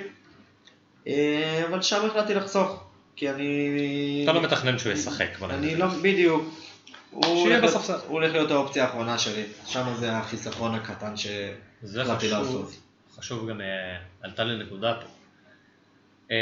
אבל 1.07 1.81
שם 1.81 2.05
החלטתי 2.05 2.33
לחסוך, 2.33 2.83
כי 3.15 3.29
אני... 3.29 4.21
אתה 4.23 4.33
לא 4.33 4.41
מתכנן 4.41 4.77
שהוא 4.77 4.93
ישחק. 4.93 5.27
אני 5.49 5.75
לא, 5.75 5.87
בדיוק. 5.87 6.53
הוא 7.11 7.49
הולך 8.07 8.33
להיות- 8.33 8.51
האופציה 8.51 8.83
האחרונה 8.83 9.17
שלי, 9.17 9.43
שם 9.65 9.93
זה 9.99 10.17
החיסכון 10.17 10.75
הקטן 10.75 11.17
שהחלטתי 11.17 12.29
לעשות. 12.29 12.69
חשוב, 12.69 12.79
חשוב 13.17 13.49
גם, 13.49 13.61
אה, 13.61 13.97
עלתה 14.21 14.43
לי 14.43 14.63
נקודה 14.63 14.93
פה. 15.01 15.07
אה, 16.31 16.37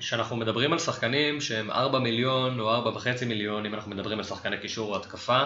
שאנחנו 0.00 0.36
מדברים 0.36 0.72
על 0.72 0.78
שחקנים 0.78 1.40
שהם 1.40 1.70
4 1.70 1.98
מיליון 1.98 2.60
או 2.60 2.74
4.5 2.76 3.24
מיליון, 3.26 3.66
אם 3.66 3.74
אנחנו 3.74 3.90
מדברים 3.90 4.18
על 4.18 4.24
שחקני 4.24 4.58
קישור 4.58 4.90
או 4.90 4.96
התקפה, 4.96 5.42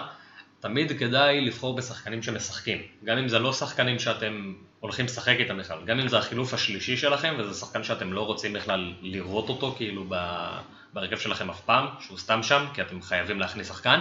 תמיד 0.59 0.99
כדאי 0.99 1.41
לבחור 1.41 1.75
בשחקנים 1.75 2.23
שמשחקים. 2.23 2.77
גם 3.03 3.17
אם 3.17 3.27
זה 3.27 3.39
לא 3.39 3.53
שחקנים 3.53 3.99
שאתם 3.99 4.53
הולכים 4.79 5.05
לשחק 5.05 5.35
איתם 5.39 5.57
בכלל, 5.57 5.77
גם 5.85 5.99
אם 5.99 6.07
זה 6.07 6.17
החילוף 6.17 6.53
השלישי 6.53 6.97
שלכם 6.97 7.35
וזה 7.39 7.59
שחקן 7.59 7.83
שאתם 7.83 8.13
לא 8.13 8.21
רוצים 8.21 8.53
בכלל 8.53 8.93
לראות 9.01 9.49
אותו 9.49 9.73
כאילו 9.77 10.05
ב- 10.09 10.59
בהרכב 10.93 11.17
שלכם 11.17 11.49
אף 11.49 11.61
פעם, 11.61 11.87
שהוא 11.99 12.17
סתם 12.17 12.43
שם, 12.43 12.65
כי 12.73 12.81
אתם 12.81 13.01
חייבים 13.01 13.39
להכניס 13.39 13.67
שחקן, 13.67 13.99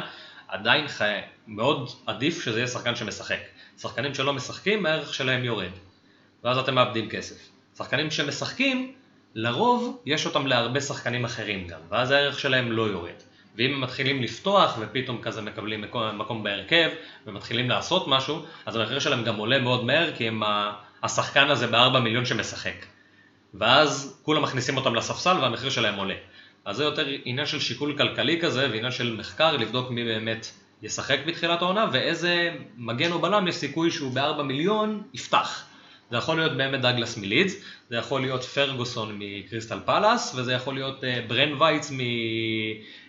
עדיין 0.49 0.89
חי... 0.89 1.21
מאוד 1.47 1.91
עדיף 2.07 2.45
שזה 2.45 2.59
יהיה 2.59 2.67
שחקן 2.67 2.97
שמשחק. 2.97 3.41
שחקנים 3.79 4.15
שלא 4.15 4.33
משחקים, 4.33 4.87
הערך 4.87 5.15
שלהם 5.15 5.45
יורד. 5.45 5.71
ואז 6.45 6.59
אתם 6.59 6.75
מאבדים 6.75 7.09
כסף. 7.09 7.49
שחקנים 7.77 8.11
שמשחקים, 8.11 8.93
לרוב 9.35 10.03
יש 10.07 10.27
אותם 10.27 10.47
להרבה 10.47 10.81
שחקנים 10.81 11.25
אחרים 11.25 11.67
גם, 11.67 11.81
ואז 11.89 12.11
הערך 12.11 12.39
שלהם 12.39 12.73
לא 12.73 12.83
יורד. 12.83 13.23
ואם 13.59 13.75
הם 13.75 13.81
מתחילים 13.81 14.23
לפתוח 14.23 14.79
ופתאום 14.81 15.23
כזה 15.23 15.43
מקבלים 15.43 15.81
מקום, 15.81 16.19
מקום 16.19 16.43
בהרכב 16.43 16.89
ומתחילים 17.27 17.71
לעשות 17.71 18.09
משהו, 18.09 18.43
אז 18.67 18.77
המחיר 18.77 18.99
שלהם 18.99 19.25
גם 19.25 19.37
עולה 19.37 19.59
מאוד 19.59 19.85
מהר 19.85 20.13
כי 20.17 20.29
הם 20.29 20.43
השחקן 21.03 21.51
הזה 21.51 21.67
בארבע 21.67 22.01
מיליון 22.01 22.25
שמשחק. 22.25 22.87
ואז 23.55 24.21
כולם 24.23 24.43
מכניסים 24.43 24.77
אותם 24.77 24.95
לספסל 24.95 25.37
והמחיר 25.41 25.71
שלהם 25.71 25.95
עולה. 25.95 26.15
אז 26.65 26.77
זה 26.77 26.85
יותר 26.85 27.07
עניין 27.25 27.47
של 27.47 27.61
שיקול 27.61 27.97
כלכלי 27.99 28.41
כזה 28.41 28.69
ועניין 28.71 28.93
של 28.93 29.17
מחקר 29.17 29.57
לבדוק 29.57 29.91
מי 29.91 30.05
באמת 30.05 30.51
ישחק 30.83 31.19
בתחילת 31.27 31.63
העונה 31.63 31.87
ואיזה 31.93 32.51
מגן 32.77 33.13
או 33.13 33.19
בלם 33.19 33.49
יש 33.49 33.55
סיכוי 33.55 33.91
שהוא 33.91 34.13
בארבע 34.13 34.43
מיליון 34.43 35.03
יפתח. 35.15 35.68
זה 36.11 36.17
יכול 36.17 36.37
להיות 36.37 36.57
באמת 36.57 36.81
דגלס 36.81 37.19
מלידס, 37.19 37.55
זה 37.91 37.97
יכול 37.97 38.21
להיות 38.21 38.45
פרגוסון 38.45 39.19
מקריסטל 39.19 39.79
פלאס 39.85 40.35
וזה 40.35 40.53
יכול 40.53 40.75
להיות 40.75 41.05
אה, 41.05 41.25
ברן 41.29 41.63
וייץ 41.63 41.93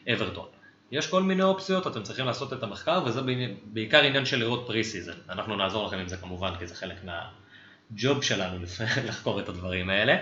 מאברטון. 0.07 0.45
יש 0.91 1.07
כל 1.07 1.23
מיני 1.23 1.43
אופציות, 1.43 1.87
אתם 1.87 2.03
צריכים 2.03 2.25
לעשות 2.25 2.53
את 2.53 2.63
המחקר 2.63 3.01
וזה 3.05 3.21
בעיקר 3.63 4.03
עניין 4.03 4.25
של 4.25 4.39
לראות 4.39 4.63
pre 4.67 4.83
season. 4.83 5.13
אנחנו 5.29 5.55
נעזור 5.55 5.87
לכם 5.87 5.97
עם 5.97 6.07
זה 6.07 6.17
כמובן 6.17 6.51
כי 6.59 6.67
זה 6.67 6.75
חלק 6.75 6.97
מהג'וב 7.03 8.23
שלנו 8.23 8.57
לחקור 9.07 9.39
את 9.39 9.49
הדברים 9.49 9.89
האלה. 9.89 10.17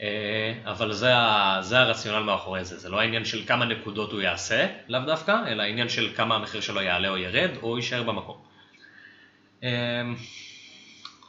אה, 0.00 0.54
אבל 0.64 0.92
זה, 0.92 1.12
זה 1.60 1.78
הרציונל 1.78 2.22
מאחורי 2.22 2.64
זה, 2.64 2.78
זה 2.78 2.88
לא 2.88 3.00
העניין 3.00 3.24
של 3.24 3.44
כמה 3.46 3.64
נקודות 3.64 4.12
הוא 4.12 4.20
יעשה, 4.20 4.66
לאו 4.88 5.00
דווקא, 5.06 5.36
אלא 5.46 5.62
העניין 5.62 5.88
של 5.88 6.12
כמה 6.16 6.34
המחיר 6.34 6.60
שלו 6.60 6.82
יעלה 6.82 7.08
או 7.08 7.16
ירד, 7.16 7.50
או 7.62 7.76
יישאר 7.76 8.02
במקום. 8.02 8.36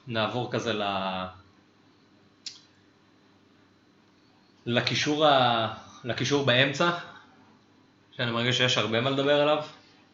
נעבור 0.08 0.52
כזה 0.52 0.74
ל... 0.74 0.84
לקישור, 4.66 5.26
ה... 5.26 5.74
לקישור 6.04 6.46
באמצע, 6.46 6.90
שאני 8.12 8.32
מרגיש 8.32 8.58
שיש 8.58 8.78
הרבה 8.78 9.02
מה 9.02 9.10
לדבר 9.10 9.42
עליו. 9.42 9.64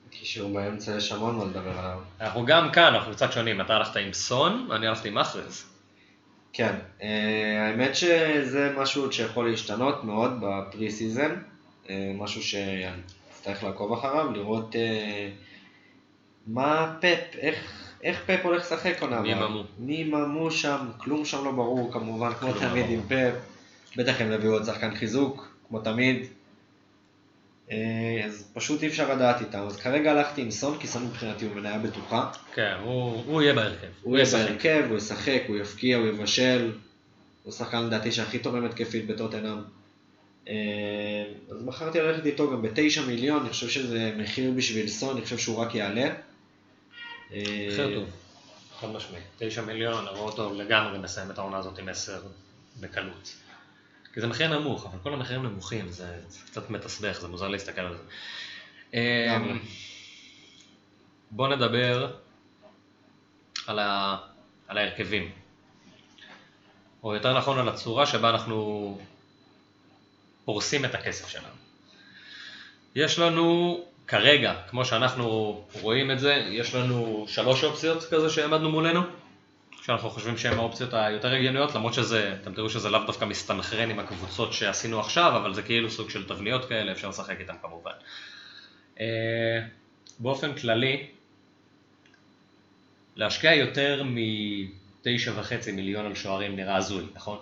קישור 0.10 0.54
באמצע 0.54 0.96
יש 0.98 1.12
המון 1.12 1.38
מה 1.38 1.46
לדבר 1.46 1.80
עליו. 1.80 2.00
אנחנו 2.22 2.46
גם 2.46 2.72
כאן, 2.72 2.94
אנחנו 2.94 3.12
קצת 3.12 3.32
שונים, 3.32 3.62
אתה 3.62 3.76
הלכת 3.76 3.96
עם 3.96 4.14
סון, 4.14 4.70
אני 4.72 4.88
הלכתי 4.88 5.08
עם 5.08 5.18
מחרז. 5.18 5.66
כן, 6.54 6.76
אה, 7.02 7.68
האמת 7.68 7.96
שזה 7.96 8.74
משהו 8.78 9.12
שיכול 9.12 9.50
להשתנות 9.50 10.04
מאוד 10.04 10.32
ב 10.42 10.54
pre 10.54 10.92
season, 10.92 11.36
אה, 11.90 12.12
משהו 12.16 12.44
שנצטרך 12.44 13.64
לעקוב 13.64 13.94
אחריו, 13.94 14.32
לראות 14.32 14.76
אה, 14.76 15.30
מה 16.48 16.96
פפ, 17.02 17.36
איך, 17.38 17.91
איך 18.04 18.24
פפ 18.26 18.40
הולך 18.44 18.62
לשחק 18.62 19.02
עונה 19.02 19.18
הבאה. 19.18 19.50
ממו. 19.50 19.64
מי 19.80 20.04
ממו 20.04 20.52
שם, 20.52 20.88
כלום 20.98 21.26
שם 21.26 21.46
לא 21.46 21.52
ברור 21.52 21.92
כמובן, 21.94 22.34
כמו 22.40 22.50
לא 22.54 22.60
תמיד. 22.60 22.86
עם 22.90 23.02
פפ, 23.08 23.34
בטח 23.98 24.22
הם 24.22 24.32
יביאו 24.32 24.54
עוד 24.54 24.66
שחקן 24.66 24.96
חיזוק, 24.96 25.54
כמו 25.68 25.80
תמיד. 25.80 26.26
אה, 27.72 28.22
אז 28.26 28.52
פשוט 28.54 28.84
אי 28.84 28.88
אפשר 28.88 29.16
לדעת 29.16 29.42
איתם, 29.42 29.60
אז 29.68 29.78
כרגע 29.78 30.12
הלכתי 30.12 30.42
עם 30.42 30.52
סון, 30.52 30.78
כי 30.80 30.88
סון 30.88 31.06
מבחינתי 31.06 31.46
הוא 31.46 31.56
מניה 31.56 31.78
בטוחה. 31.78 32.32
כן, 32.54 32.74
הוא, 32.84 33.24
הוא 33.26 33.42
יהיה 33.42 33.54
בהרכב. 33.54 33.88
הוא 34.02 34.18
יהיה. 34.18 34.32
בהרכב, 34.32 34.86
הוא 34.90 34.98
ישחק, 34.98 35.42
הוא 35.48 35.58
יבקיע, 35.58 35.98
הוא 35.98 36.08
יבשל. 36.08 36.72
הוא 37.44 37.54
שחקן 37.54 37.86
לדעתי 37.86 38.12
שהכי 38.12 38.40
תורם 38.40 38.66
התקפית 38.66 39.08
בטוטנאם. 39.08 39.58
אה, 40.48 40.54
אז 41.52 41.64
בחרתי 41.64 42.00
ללכת 42.00 42.26
איתו 42.26 42.52
גם 42.52 42.62
בתשע 42.62 43.06
מיליון, 43.06 43.42
אני 43.42 43.50
חושב 43.50 43.70
שזה 43.70 44.12
מחיר 44.18 44.52
בשביל 44.52 44.88
סון, 44.88 45.16
אני 45.16 45.22
חושב 45.24 45.38
שהוא 45.38 45.58
רק 45.58 45.76
יעלה. 45.76 46.10
אה, 47.34 47.68
מחיר 47.72 47.96
טוב, 47.96 48.10
חד 48.80 48.88
משמעי. 48.88 49.22
תשע 49.38 49.62
מיליון, 49.62 50.08
אני 50.08 50.18
רואה 50.18 50.32
אותו 50.32 50.54
לגמרי 50.54 51.00
מסיים 51.00 51.32
את 51.32 51.38
העונה 51.38 51.58
הזאת 51.58 51.80
עם 51.80 51.90
עשר 51.90 52.22
בקלות. 52.80 53.36
כי 54.14 54.22
זה 54.22 54.28
מחיר 54.28 54.60
נמוך, 54.60 54.86
אבל 54.86 55.00
כל 55.04 55.14
המחירים 55.14 55.44
נמוכים, 55.44 55.90
זה 55.90 56.20
קצת 56.46 56.70
מתסבך, 56.70 57.20
זה 57.22 57.28
מוזר 57.28 57.48
להסתכל 57.48 57.82
על 57.82 57.98
זה. 57.98 58.04
לגמרי. 58.94 59.52
אמ, 59.52 59.60
בוא 61.32 61.48
נדבר 61.48 62.12
על, 63.68 63.80
ה... 63.80 64.18
על 64.68 64.78
ההרכבים. 64.78 65.32
או 67.04 67.14
יותר 67.14 67.38
נכון 67.38 67.60
על 67.60 67.70
הצורה 67.70 68.06
שבה 68.06 68.30
אנחנו 68.30 69.00
פורסים 70.46 70.86
את 70.86 70.96
הכסף 70.96 71.28
שלנו. 71.28 71.56
יש 72.96 73.20
לנו 73.20 73.80
כרגע, 74.12 74.54
כמו 74.70 74.86
שאנחנו 74.86 75.26
רואים 75.82 76.12
את 76.12 76.20
זה, 76.20 76.34
יש 76.34 76.76
לנו 76.76 77.26
שלוש 77.28 77.64
אופציות 77.64 78.04
כזה 78.04 78.30
שהעמדנו 78.30 78.70
מולנו. 78.70 79.02
שאנחנו 79.82 80.10
חושבים 80.10 80.38
שהן 80.38 80.58
האופציות 80.58 80.94
היותר 80.94 81.34
הגיוניות, 81.34 81.76
למרות 81.76 81.94
שזה, 81.94 82.36
אתם 82.42 82.54
תראו 82.54 82.70
שזה 82.70 82.90
לאו 82.90 83.06
דווקא 83.06 83.26
מסתנכרן 83.26 83.90
עם 83.90 84.00
הקבוצות 84.00 84.54
שעשינו 84.54 85.00
עכשיו, 85.00 85.38
אבל 85.38 85.54
זה 85.54 85.62
כאילו 85.62 85.92
סוג 85.92 86.10
של 86.10 86.28
תבניות 86.28 86.66
כאלה, 86.66 86.92
אפשר 86.92 87.10
לשחק 87.10 87.40
איתן 87.40 87.56
כמובן. 87.62 87.92
אה, 89.00 89.06
באופן 90.20 90.54
כללי, 90.56 91.08
להשקיע 93.16 93.56
יותר 93.56 94.04
מ-9.5 94.04 95.72
מיליון 95.74 96.06
על 96.06 96.16
שוערים 96.16 96.56
נראה 96.56 96.76
הזוי, 96.76 97.06
נכון? 97.16 97.38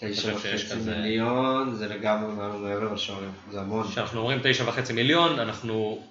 תשע 0.00 0.34
וחצי 0.34 0.74
מיליון, 0.86 1.74
זה 1.74 1.88
לגמרי 1.88 2.32
מעל 2.32 2.50
ומעבר 2.50 2.92
לשוערים, 2.92 3.32
זה 3.50 3.60
המון. 3.60 3.88
כשאנחנו 3.88 4.20
אומרים 4.20 4.38
9.5 4.66 4.92
מיליון, 4.92 5.38
אנחנו 5.38 6.02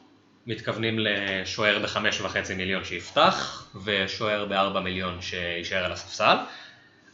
מתכוונים 0.47 0.99
לשוער 0.99 1.79
ב-5.5 1.79 2.53
מיליון 2.55 2.83
שיפתח, 2.83 3.65
ושוער 3.83 4.45
ב-4 4.45 4.79
מיליון 4.79 5.21
שיישאר 5.21 5.85
על 5.85 5.91
הספסל. 5.91 6.35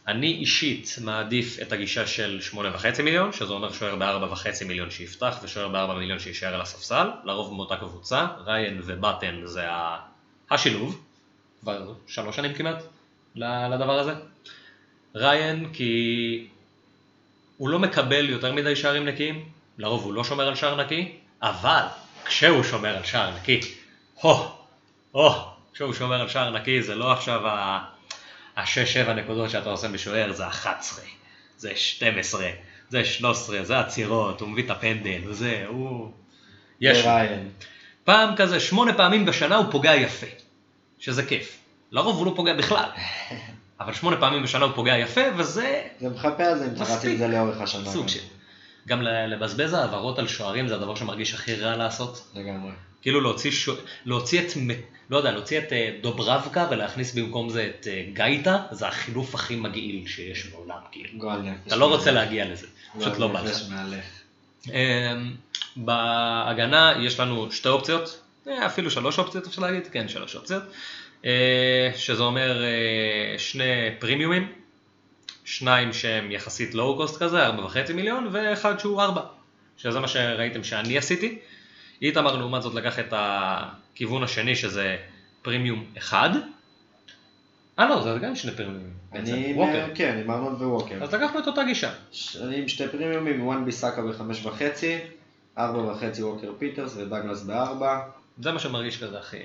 אני 0.06 0.32
אישית 0.32 0.96
מעדיף 1.00 1.58
את 1.62 1.72
הגישה 1.72 2.06
של 2.06 2.40
8.5 2.52 3.02
מיליון, 3.02 3.32
שזה 3.32 3.52
אומר 3.52 3.72
שוער 3.72 3.96
ב-4.5 3.96 4.64
מיליון 4.66 4.90
שיפתח, 4.90 5.38
ושוער 5.42 5.68
ב-4 5.68 5.94
מיליון 5.98 6.18
שיישאר 6.18 6.54
על 6.54 6.60
הספסל, 6.60 7.10
לרוב 7.24 7.54
מאותה 7.54 7.76
קבוצה, 7.76 8.26
ריין 8.44 8.80
ובטן 8.84 9.40
זה 9.44 9.64
השילוב, 10.50 11.04
כבר 11.60 11.92
שלוש 12.06 12.36
שנים 12.36 12.54
כמעט 12.54 12.82
לדבר 13.36 13.98
הזה. 13.98 14.12
ריין 15.14 15.72
כי 15.72 16.46
הוא 17.56 17.68
לא 17.68 17.78
מקבל 17.78 18.30
יותר 18.30 18.52
מדי 18.52 18.76
שערים 18.76 19.04
נקיים, 19.04 19.44
לרוב 19.78 20.04
הוא 20.04 20.14
לא 20.14 20.24
שומר 20.24 20.48
על 20.48 20.54
שער 20.54 20.84
נקי, 20.84 21.16
אבל 21.42 21.82
כשהוא 22.24 22.62
שומר 22.62 22.96
על 22.96 23.04
שער 23.04 23.36
נקי, 23.36 23.60
הו, 24.20 24.48
הו, 25.12 25.30
כשהוא 25.74 25.92
שומר 25.92 26.20
על 26.20 26.28
שער 26.28 26.50
נקי 26.50 26.82
זה 26.82 26.94
לא 26.94 27.12
עכשיו 27.12 27.48
ה- 27.48 27.84
השש-שבע 28.56 29.12
נקודות 29.14 29.50
שאתה 29.50 29.70
עושה 29.70 29.88
בשוער, 29.88 30.32
זה 30.32 30.46
11, 30.46 31.04
זה 31.56 31.76
12, 31.76 32.50
זה 32.88 33.04
13, 33.04 33.64
זה 33.64 33.78
עצירות, 33.78 34.40
הוא 34.40 34.48
מביא 34.48 34.64
את 34.64 34.70
הפנדל, 34.70 35.32
זה, 35.32 35.64
הוא... 35.68 36.10
יש 36.80 36.98
לו. 36.98 37.04
פעם 38.04 38.36
כזה, 38.36 38.60
שמונה 38.60 38.94
פעמים 38.94 39.26
בשנה 39.26 39.56
הוא 39.56 39.66
פוגע 39.70 39.94
יפה, 39.94 40.26
שזה 40.98 41.26
כיף. 41.26 41.58
לרוב 41.90 42.16
הוא 42.16 42.26
לא 42.26 42.32
פוגע 42.36 42.54
בכלל, 42.54 42.88
אבל 43.80 43.94
שמונה 43.94 44.16
פעמים 44.16 44.42
בשנה 44.42 44.64
הוא 44.64 44.72
פוגע 44.74 44.98
יפה, 44.98 45.20
וזה 45.36 45.82
זה 46.00 46.08
מחפה 46.08 46.44
על 46.44 46.58
זה 46.58 46.66
אם 46.66 46.82
מספיק. 46.82 47.12
את 47.12 47.18
זה 47.18 47.28
לאורך 47.28 47.60
השנה. 47.60 47.90
סוג 47.90 48.02
גם. 48.02 48.08
של. 48.08 48.20
גם 48.88 49.02
לבזבז 49.02 49.72
העברות 49.72 50.18
על 50.18 50.28
שוערים 50.28 50.68
זה 50.68 50.74
הדבר 50.74 50.94
שמרגיש 50.94 51.34
הכי 51.34 51.54
רע 51.54 51.76
לעשות. 51.76 52.30
לגמרי. 52.34 52.72
כאילו 53.02 53.20
להוציא, 53.20 53.50
שו... 53.50 53.72
להוציא 54.04 54.40
את, 54.40 54.46
לא 55.10 55.16
יודע, 55.16 55.32
להוציא 55.32 55.58
את 55.58 55.72
אה, 55.72 55.90
דוברבקה 56.02 56.66
ולהכניס 56.70 57.14
במקום 57.14 57.50
זה 57.50 57.70
את 57.70 57.86
אה, 57.90 58.04
גייטה, 58.12 58.58
זה 58.70 58.88
החילוף 58.88 59.34
הכי 59.34 59.56
מגעיל 59.56 60.06
שיש 60.06 60.46
בעולם, 60.46 60.78
כאילו. 60.92 61.18
גועל 61.18 61.40
נפש. 61.42 61.66
אתה 61.66 61.76
לא 61.76 61.86
רוצה 61.86 62.10
להגיע 62.10 62.48
לזה, 62.48 62.66
פשוט 62.98 63.18
לא 63.18 63.28
בא 63.28 63.42
לך. 63.42 63.56
אמ, 64.68 65.34
בהגנה 65.76 66.92
יש 67.00 67.20
לנו 67.20 67.52
שתי 67.52 67.68
אופציות, 67.68 68.22
אה, 68.48 68.66
אפילו 68.66 68.90
שלוש 68.90 69.18
אופציות 69.18 69.46
אפשר 69.46 69.62
להגיד, 69.62 69.86
כן 69.86 70.08
שלוש 70.08 70.36
אופציות, 70.36 70.62
שזה 71.96 72.22
אומר 72.22 72.62
אה, 72.64 73.38
שני 73.38 73.64
פרימיומים, 73.98 74.52
שניים 75.44 75.92
שהם 75.92 76.30
יחסית 76.30 76.74
low 76.74 76.96
cost 76.96 77.22
כזה, 77.22 77.46
ארבע 77.46 77.64
וחצי 77.64 77.92
מיליון, 77.92 78.28
ואחד 78.32 78.78
שהוא 78.78 79.02
ארבע, 79.02 79.22
שזה 79.76 80.00
מה 80.00 80.08
שראיתם 80.08 80.64
שאני 80.64 80.98
עשיתי. 80.98 81.38
איתמר 82.02 82.36
לעומת 82.36 82.62
זאת 82.62 82.74
לקח 82.74 82.98
את 82.98 83.12
הכיוון 83.16 84.22
השני 84.22 84.56
שזה 84.56 84.96
פרימיום 85.42 85.84
אחד, 85.98 86.30
אה 87.78 87.88
לא, 87.88 88.02
זה 88.02 88.18
גם 88.22 88.36
שני 88.36 88.52
פרימיומים, 88.52 88.92
אני, 89.12 89.50
עם- 89.50 89.58
ווקר. 89.58 89.86
כן, 89.94 90.18
עם 90.24 90.30
ארנולד 90.30 90.54
וווקר. 90.54 91.02
אז 91.02 91.14
לקחנו 91.14 91.40
את 91.40 91.46
אותה 91.46 91.64
גישה. 91.64 91.92
אני 92.42 92.56
עם 92.56 92.68
שתי 92.68 92.88
פרימיומים, 92.88 93.46
וואן 93.46 93.64
ביסאקה 93.64 94.02
בחמש 94.02 94.46
וחצי, 94.46 94.98
ארבע 95.58 95.78
וחצי 95.78 96.22
ווקר 96.22 96.52
פיטרס 96.58 96.96
ודגלס 96.96 97.42
בארבע. 97.42 98.00
זה 98.42 98.52
מה 98.52 98.58
שמרגיש 98.58 99.02
כזה 99.02 99.18
הכי, 99.18 99.36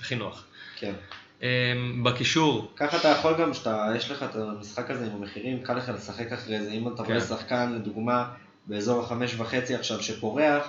הכי 0.00 0.14
נוח. 0.14 0.44
כן. 0.82 0.92
אמ, 1.42 2.04
בקישור, 2.04 2.72
ככה 2.76 2.96
אתה 2.96 3.08
יכול 3.08 3.34
גם, 3.38 3.54
שאתה, 3.54 3.88
יש 3.96 4.10
לך 4.10 4.22
את 4.22 4.36
המשחק 4.36 4.90
הזה 4.90 5.06
עם 5.06 5.12
המחירים, 5.12 5.62
קל 5.62 5.74
לך 5.74 5.88
לשחק 5.88 6.32
אחרי 6.32 6.64
זה. 6.64 6.72
אם 6.72 6.88
אתה 6.88 7.02
רואה 7.02 7.20
כן. 7.20 7.26
שחקן, 7.26 7.72
לדוגמה, 7.72 8.24
באזור 8.66 9.00
החמש 9.00 9.34
וחצי 9.34 9.74
עכשיו 9.74 10.02
שפורח, 10.02 10.68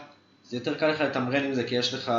זה 0.49 0.57
יותר 0.57 0.73
קל 0.73 0.87
לך 0.87 1.01
לתמרן 1.01 1.43
עם 1.43 1.53
זה, 1.53 1.63
כי 1.63 1.75
יש 1.75 1.93
לך 1.93 2.11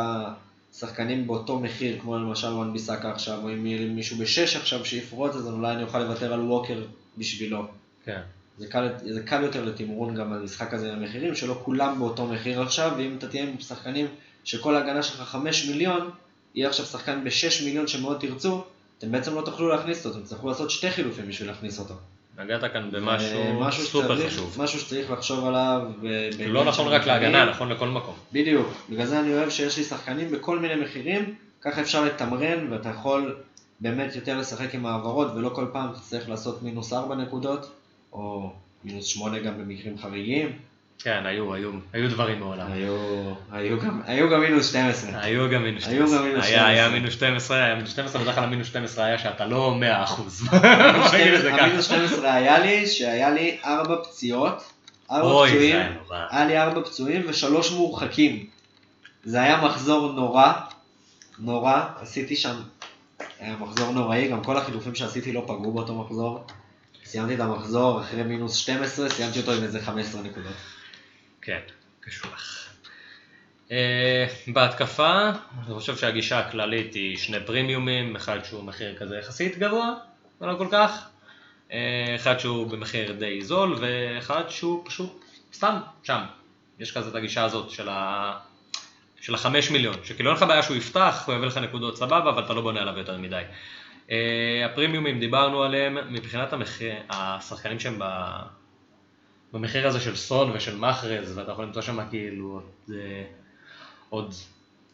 שחקנים 0.79 1.27
באותו 1.27 1.59
מחיר, 1.59 1.99
כמו 2.01 2.19
למשל 2.19 2.47
וואן 2.47 2.73
ביסאקה 2.73 3.13
עכשיו, 3.13 3.39
או 3.43 3.53
אם 3.53 3.67
יהיה 3.67 3.89
מישהו 3.89 4.17
בשש 4.19 4.57
עכשיו 4.57 4.85
שיפרוץ, 4.85 5.35
אז 5.35 5.49
אולי 5.49 5.73
אני 5.73 5.83
אוכל 5.83 5.99
לוותר 5.99 6.33
על 6.33 6.41
ווקר 6.41 6.83
בשבילו. 7.19 7.67
כן, 8.05 8.21
זה 8.59 8.67
קל, 8.67 8.89
זה 9.11 9.23
קל 9.23 9.43
יותר 9.43 9.65
לתמרון 9.65 10.15
גם 10.15 10.31
במשחק 10.31 10.75
הזה 10.75 10.93
עם 10.93 10.99
המחירים, 10.99 11.35
שלא 11.35 11.61
כולם 11.65 11.99
באותו 11.99 12.27
מחיר 12.27 12.63
עכשיו, 12.63 12.93
ואם 12.97 13.15
אתה 13.19 13.29
תהיה 13.29 13.43
עם 13.43 13.61
שחקנים 13.61 14.07
שכל 14.45 14.77
ההגנה 14.77 15.03
שלך 15.03 15.23
5 15.23 15.69
מיליון, 15.69 16.11
יהיה 16.55 16.69
עכשיו 16.69 16.87
שחקן 16.87 17.25
ב-6 17.25 17.65
מיליון 17.65 17.87
שמאוד 17.87 18.19
תרצו, 18.21 18.65
אתם 18.99 19.13
בעצם 19.13 19.35
לא 19.35 19.43
תוכלו 19.43 19.69
להכניס 19.69 20.07
אותו, 20.07 20.17
אתם 20.17 20.25
תצטרכו 20.25 20.49
לעשות 20.49 20.71
שתי 20.71 20.91
חילופים 20.91 21.29
בשביל 21.29 21.49
להכניס 21.49 21.79
אותו. 21.79 21.95
נגעת 22.39 22.61
כאן 22.73 22.83
אה, 22.85 22.91
במשהו 23.01 23.61
משהו 23.61 23.85
סופר 23.85 24.17
שצריך- 24.17 24.33
חשוב. 24.33 24.57
משהו 24.59 24.81
שצריך 24.81 25.11
לחשוב 25.11 25.47
עליו. 25.47 25.81
ב- 26.01 26.03
בעניין 26.31 26.51
לא 26.51 26.65
נכון 26.65 26.89
רק 26.89 27.01
מחירים. 27.01 27.23
להגנה, 27.23 27.45
נכון 27.51 27.69
לכל 27.69 27.89
מקום. 27.89 28.15
בדיוק, 28.33 28.67
בגלל 28.91 29.07
זה 29.07 29.21
אני 29.21 29.35
אוהב 29.35 29.51
שיש 29.51 29.79
לי 29.79 29.85
שחקנים 29.85 30.31
בכל 30.31 30.59
מיני 30.59 30.75
מחירים, 30.85 31.35
ככה 31.61 31.81
אפשר 31.81 32.05
לתמרן 32.05 32.73
ואתה 32.73 32.89
יכול 32.89 33.37
באמת 33.81 34.15
יותר 34.17 34.39
לשחק 34.39 34.75
עם 34.75 34.87
העברות 34.87 35.29
ולא 35.37 35.49
כל 35.49 35.67
פעם 35.73 35.89
תצטרך 35.95 36.29
לעשות 36.29 36.63
מינוס 36.63 36.93
4 36.93 37.15
נקודות, 37.15 37.71
או 38.13 38.53
מינוס 38.85 39.07
8 39.07 39.39
גם 39.39 39.59
במקרים 39.59 39.99
חריגים. 39.99 40.53
כן, 40.99 41.27
היו, 41.27 41.55
היו, 41.55 41.71
היו 41.93 42.11
דברים 42.11 42.41
מעולם. 42.41 42.73
היו, 42.73 42.97
היו, 43.53 43.81
גם, 43.81 44.01
היו 44.07 44.31
גם 44.31 44.41
מינוס 44.41 44.69
12. 44.69 45.11
היו 45.23 45.51
גם 45.51 45.63
מינוס 45.63 45.87
היו 45.87 46.07
12. 46.07 46.19
גם 46.19 46.25
מינוס 46.25 46.47
היה, 46.47 46.67
היה 46.67 46.85
12. 46.85 46.99
מינוס 46.99 47.15
12, 47.15 47.65
היה 47.65 47.75
מינוס 47.75 47.91
12, 47.91 48.23
בדרך 48.23 48.35
כלל 48.35 48.45
המינוס 48.45 48.67
12 48.67 49.05
היה 49.05 49.19
שאתה 49.19 49.47
לא 49.47 49.75
100 49.75 50.05
אחוז. 50.05 50.43
המינוס 51.61 51.85
12 51.85 52.35
היה 52.35 52.59
לי, 52.59 52.87
שהיה 52.87 53.31
לי 53.31 53.59
4 53.65 53.97
פציעות, 54.05 54.63
4 55.11 55.27
אוי, 55.27 55.49
זה 55.51 55.55
פצועים, 55.57 55.77
היה 56.31 56.47
לי 56.47 56.59
4 56.59 56.81
פצועים 56.81 57.23
ושלוש 57.29 57.73
מורחקים. 57.73 58.47
זה 59.25 59.43
היה 59.43 59.61
מחזור 59.61 60.13
נורא, 60.13 60.53
נורא, 61.39 61.83
עשיתי 62.01 62.37
שם, 62.37 62.57
היה 63.41 63.57
מחזור 63.61 63.93
נוראי, 63.93 64.29
גם 64.29 64.45
כל 64.45 64.57
החילופים 64.57 64.95
שעשיתי 64.95 65.33
לא 65.33 65.43
פגעו 65.47 65.73
באותו 65.73 65.95
מחזור. 65.95 66.45
סיימתי 67.05 67.35
את 67.35 67.41
המחזור 67.41 68.01
אחרי 68.01 68.23
מינוס 68.23 68.55
12, 68.55 69.11
סיימתי 69.11 69.41
אותו 69.41 69.53
עם 69.53 69.63
איזה 69.63 69.83
15 69.83 70.23
נקודות. 70.23 70.53
כן, 71.45 71.61
קשוח. 72.01 72.69
אה, 73.71 74.27
בהתקפה, 74.47 75.31
אני 75.67 75.75
חושב 75.75 75.97
שהגישה 75.97 76.39
הכללית 76.39 76.95
היא 76.95 77.17
שני 77.17 77.37
פרימיומים, 77.47 78.17
אחד 78.17 78.45
שהוא 78.45 78.65
מחיר 78.65 78.97
כזה 78.99 79.19
יחסית 79.19 79.59
גבוה, 79.59 79.95
אבל 80.41 80.53
לא 80.53 80.59
כל 80.59 80.69
כך, 80.71 81.09
אה, 81.73 82.13
אחד 82.17 82.39
שהוא 82.39 82.71
במחיר 82.71 83.13
די 83.13 83.43
זול, 83.43 83.77
ואחד 83.81 84.43
שהוא 84.49 84.83
פשוט 84.87 85.25
סתם 85.53 85.79
שם. 86.03 86.21
יש 86.79 86.93
כזה 86.97 87.11
את 87.11 87.15
הגישה 87.15 87.45
הזאת 87.45 87.71
של, 87.71 87.89
ה... 87.89 88.33
של 89.21 89.35
החמש 89.35 89.71
מיליון, 89.71 89.97
שכאילו 90.05 90.31
אין 90.31 90.37
לך 90.37 90.43
בעיה 90.43 90.63
שהוא 90.63 90.77
יפתח, 90.77 91.23
הוא 91.27 91.35
יביא 91.35 91.47
לך 91.47 91.57
נקודות 91.57 91.97
סבבה, 91.97 92.31
אבל 92.31 92.45
אתה 92.45 92.55
לא 92.55 92.61
בונה 92.61 92.81
עליו 92.81 92.99
יותר 92.99 93.19
מדי. 93.19 93.43
אה, 94.11 94.67
הפרימיומים, 94.67 95.21
דיברנו 95.21 95.63
עליהם, 95.63 95.99
מבחינת 96.11 96.53
המחיר, 96.53 96.95
השחקנים 97.11 97.81
שהם 97.81 97.99
ב... 97.99 98.05
במחיר 99.55 99.87
הזה 99.89 100.01
של 100.01 100.17
סון 100.17 100.51
ושל 100.55 100.77
מחרז, 100.77 101.39
ואתה 101.39 101.53
יכול 101.53 101.65
למצוא 101.65 101.83
שם 101.83 101.99
כאילו 102.11 102.53
עוד, 102.53 102.63
אה, 102.91 103.25
עוד 104.09 104.35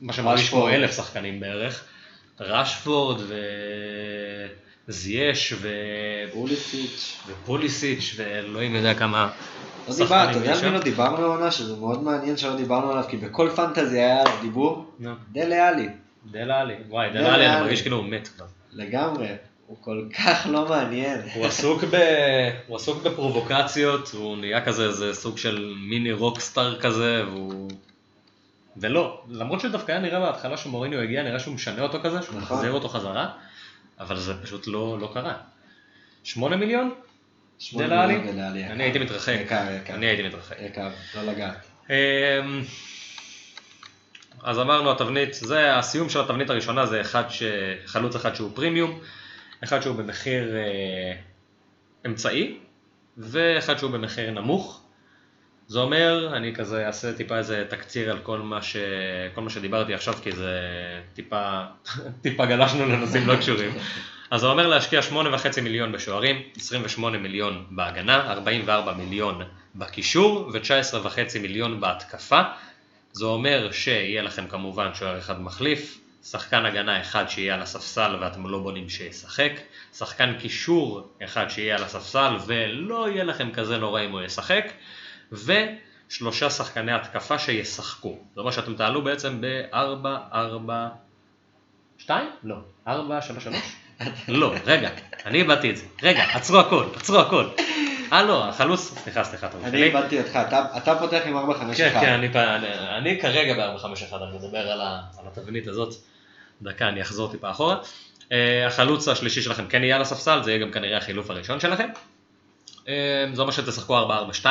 מה 0.01 0.13
שמרגיש 0.13 0.51
כמו. 0.51 0.69
אלף 0.69 0.97
שחקנים 0.97 1.41
בערך, 1.41 1.85
רשפורד 2.41 3.21
וזייש 4.89 5.55
ו... 5.61 5.69
פוליסיץ'. 6.33 7.19
ופוליסיץ' 7.27 8.15
ואלוהים 8.17 8.75
יודע 8.75 8.95
כמה 8.95 9.31
לא 9.89 9.95
דיברנו, 9.97 10.31
אתה 10.31 10.39
יודע 10.39 10.59
על 10.59 10.65
מי. 10.65 10.71
לא 10.71 10.83
דיברנו 10.83 11.25
העונה, 11.25 11.51
שזה 11.51 11.77
מאוד 11.77 12.03
מעניין 12.03 12.37
שלא 12.37 12.57
דיברנו 12.57 12.91
עליו, 12.91 13.05
כי 13.09 13.17
בכל 13.17 13.51
פנטזי 13.57 13.99
היה 13.99 14.21
עליו 14.21 14.35
דיבור, 14.43 14.91
דלה 15.33 15.69
עלי, 15.69 15.89
דלה 16.31 16.61
עלי, 16.61 16.75
וואי, 16.89 17.11
דלה 17.11 17.35
עלי, 17.35 17.47
אני. 17.47 17.61
מרגיש 17.61 17.83
כאילו 17.83 17.97
הוא 17.97 18.05
מת 18.05 18.29
כבר. 18.29 18.47
לגמרי, 18.73 19.29
הוא 19.71 19.79
כל 19.81 20.05
כך 20.19 20.47
לא 20.51 20.69
מעניין. 20.69 21.21
הוא 21.35 21.47
עסוק, 21.47 21.85
ב... 21.85 21.97
הוא 22.67 22.77
עסוק 22.77 23.03
בפרובוקציות, 23.03 24.09
הוא 24.13 24.37
נהיה 24.37 24.65
כזה 24.65 24.85
איזה 24.85 25.15
סוג 25.15 25.39
של 25.39 25.75
מיני 25.77 26.13
רוקסטאר 26.13 26.81
כזה, 26.81 27.23
והוא... 27.27 27.71
ולא, 28.77 29.23
למרות 29.29 29.61
שדווקא 29.61 29.93
היה 29.93 30.01
נראה 30.01 30.21
בהתחלה 30.21 30.57
שמוריניו 30.57 31.01
הגיע, 31.01 31.23
נראה 31.23 31.39
שהוא 31.39 31.55
משנה 31.55 31.83
אותו 31.83 31.99
כזה, 32.03 32.23
שהוא 32.23 32.41
נכון. 32.41 32.57
מחזיר 32.57 32.73
אותו 32.73 32.89
חזרה, 32.89 33.29
אבל 34.01 34.17
זה 34.17 34.43
פשוט 34.43 34.67
לא, 34.67 34.99
לא 35.01 35.11
קרה. 35.15 35.35
שמונה 36.25 36.57
מיליון? 36.57 36.95
שמונה? 37.59 38.07
מיליון 38.07 38.57
יקר. 38.57 38.73
אני 38.73 38.85
הייתי 38.85 38.99
מתרחק. 38.99 39.37
יקר, 39.41 39.65
יקר. 39.83 39.95
אני 39.95 40.07
הייתי 40.07 40.23
מתרחק. 40.23 40.57
יקר, 40.61 40.89
לא 41.17 41.33
לגעת. 41.33 41.67
אמ, 41.91 41.95
אז 44.43 44.59
אמרנו 44.59 44.91
התבנית, 44.91 45.35
זה 45.35 45.77
הסיום 45.77 46.09
של 46.09 46.21
התבנית 46.21 46.51
הראשונה 46.51 46.87
זה 46.87 47.01
אחד 47.01 47.25
ש... 47.29 47.43
חלוץ 47.87 48.15
אחד 48.17 48.35
שהוא 48.35 48.51
פרימיום, 48.55 49.01
אחד 49.65 49.81
שהוא 49.81 49.97
במחיר 49.97 50.57
אה, 50.57 51.13
אמצעי, 52.07 52.59
ואחד 53.17 53.79
שהוא 53.79 53.91
במחיר 53.91 54.31
נמוך. 54.31 54.83
זה 55.67 55.79
אומר, 55.79 56.37
אני 56.37 56.55
כזה 56.55 56.87
אעשה 56.87 57.13
טיפה 57.13 57.39
איזה 57.39 57.65
תקציר 57.69 58.11
על 58.11 58.19
כל 58.19 58.39
מה, 58.39 58.63
ש... 58.63 58.77
כל 59.35 59.41
מה 59.41 59.51
שדיברתי 59.51 59.95
עכשיו, 59.95 60.15
כי 60.23 60.33
זה 60.33 60.59
טיפה, 61.15 61.63
טיפה 62.23 62.47
גלשנו 62.47 62.87
לנושאים 62.87 63.27
לא 63.27 63.37
קשורים. 63.37 63.71
אז 64.31 64.41
זה 64.41 64.47
אומר 64.47 64.67
להשקיע 64.67 65.01
8.5 65.01 65.61
מיליון 65.61 65.93
בשוערים, 65.93 66.43
28 66.57 67.19
מיליון 67.19 67.67
בהגנה, 67.71 68.33
44 68.33 68.93
מיליון 68.93 69.43
בקישור 69.75 70.51
ו-19.5 70.53 71.39
מיליון 71.41 71.81
בהתקפה. 71.81 72.41
זה 73.13 73.25
אומר 73.25 73.73
שיהיה 73.73 74.23
לכם 74.23 74.47
כמובן 74.47 74.95
שוער 74.95 75.19
אחד 75.19 75.41
מחליף, 75.41 76.00
שחקן 76.25 76.67
הגנה 76.67 77.01
אחד 77.01 77.29
שיהיה 77.29 77.55
על 77.55 77.63
הספסל 77.63 78.17
ואתם 78.21 78.47
לא 78.47 78.59
בונים 78.59 78.89
שישחק, 78.89 79.53
שחקן 79.99 80.35
קישור 80.39 81.09
אחד 81.25 81.49
שיהיה 81.49 81.77
על 81.77 81.85
הספסל 81.85 82.37
ולא 82.47 83.09
יהיה 83.11 83.25
לכם 83.25 83.51
כזה 83.53 83.79
נורא 83.79 84.01
אם 84.05 84.13
הוא 84.13 84.23
ישחק, 84.23 84.65
ושלושה 85.33 86.51
שחקני 86.51 86.93
התקפה 86.93 87.39
שישחקו. 87.39 88.19
זאת 88.31 88.39
אומרת 88.39 88.53
שאתם 88.53 88.75
תעלו 88.75 89.05
בעצם 89.05 89.41
ב-4, 89.41 89.77
4, 90.33 90.89
2? 91.99 92.27
לא, 92.45 92.57
4, 92.89 93.21
3, 93.23 93.45
3? 93.45 93.57
לא, 94.29 94.55
רגע, 94.67 94.91
אני 95.27 95.39
איבדתי 95.39 95.71
את 95.71 95.77
זה. 95.77 95.85
רגע, 96.03 96.23
עצרו 96.35 96.59
הכל, 96.61 96.85
עצרו 96.97 97.19
הכל. 97.19 97.45
אה 98.13 98.23
לא, 98.23 98.49
החלוץ, 98.49 98.81
סליחה, 98.81 99.25
סליחה, 99.25 99.47
אתה 99.47 99.57
אני 99.65 99.83
איבדתי 99.83 100.19
אותך, 100.21 100.37
אתה- 100.49 100.77
אתה 100.77 100.99
פותח 100.99 101.21
עם 101.27 101.37
4-5-1. 101.37 101.75
כן, 101.77 101.91
כן, 102.01 102.13
אני, 102.13 102.27
אני, 102.29 102.69
אני 102.99 103.21
כרגע 103.21 103.55
ב-451, 103.55 103.87
אני 104.17 104.39
מדבר 104.39 104.59
על, 104.71 104.81
ה, 104.81 105.01
על 105.19 105.25
התבנית 105.27 105.67
הזאת. 105.69 105.95
דקה, 106.63 106.89
אני 106.89 107.03
אחזור 107.03 107.31
טיפה 107.31 107.51
אחורה. 107.51 107.77
Uh, 108.23 108.33
החלוץ 108.67 109.09
השלישי 109.09 109.43
שלכם 109.43 109.67
כן 109.67 109.85
יהיה 109.85 109.97
על 109.97 110.03
הספסל, 110.03 110.41
זה 110.45 110.51
יהיה 110.51 110.61
גם 110.61 110.71
כנראה 110.73 110.97
החילוף 110.97 111.31
הראשון 111.31 111.61
שלכם. 111.61 111.89
Uh, 112.77 112.89
זה 113.33 113.43
אומר 113.43 113.53
שתשחקו 113.53 113.99
4-4-2, 114.43 114.47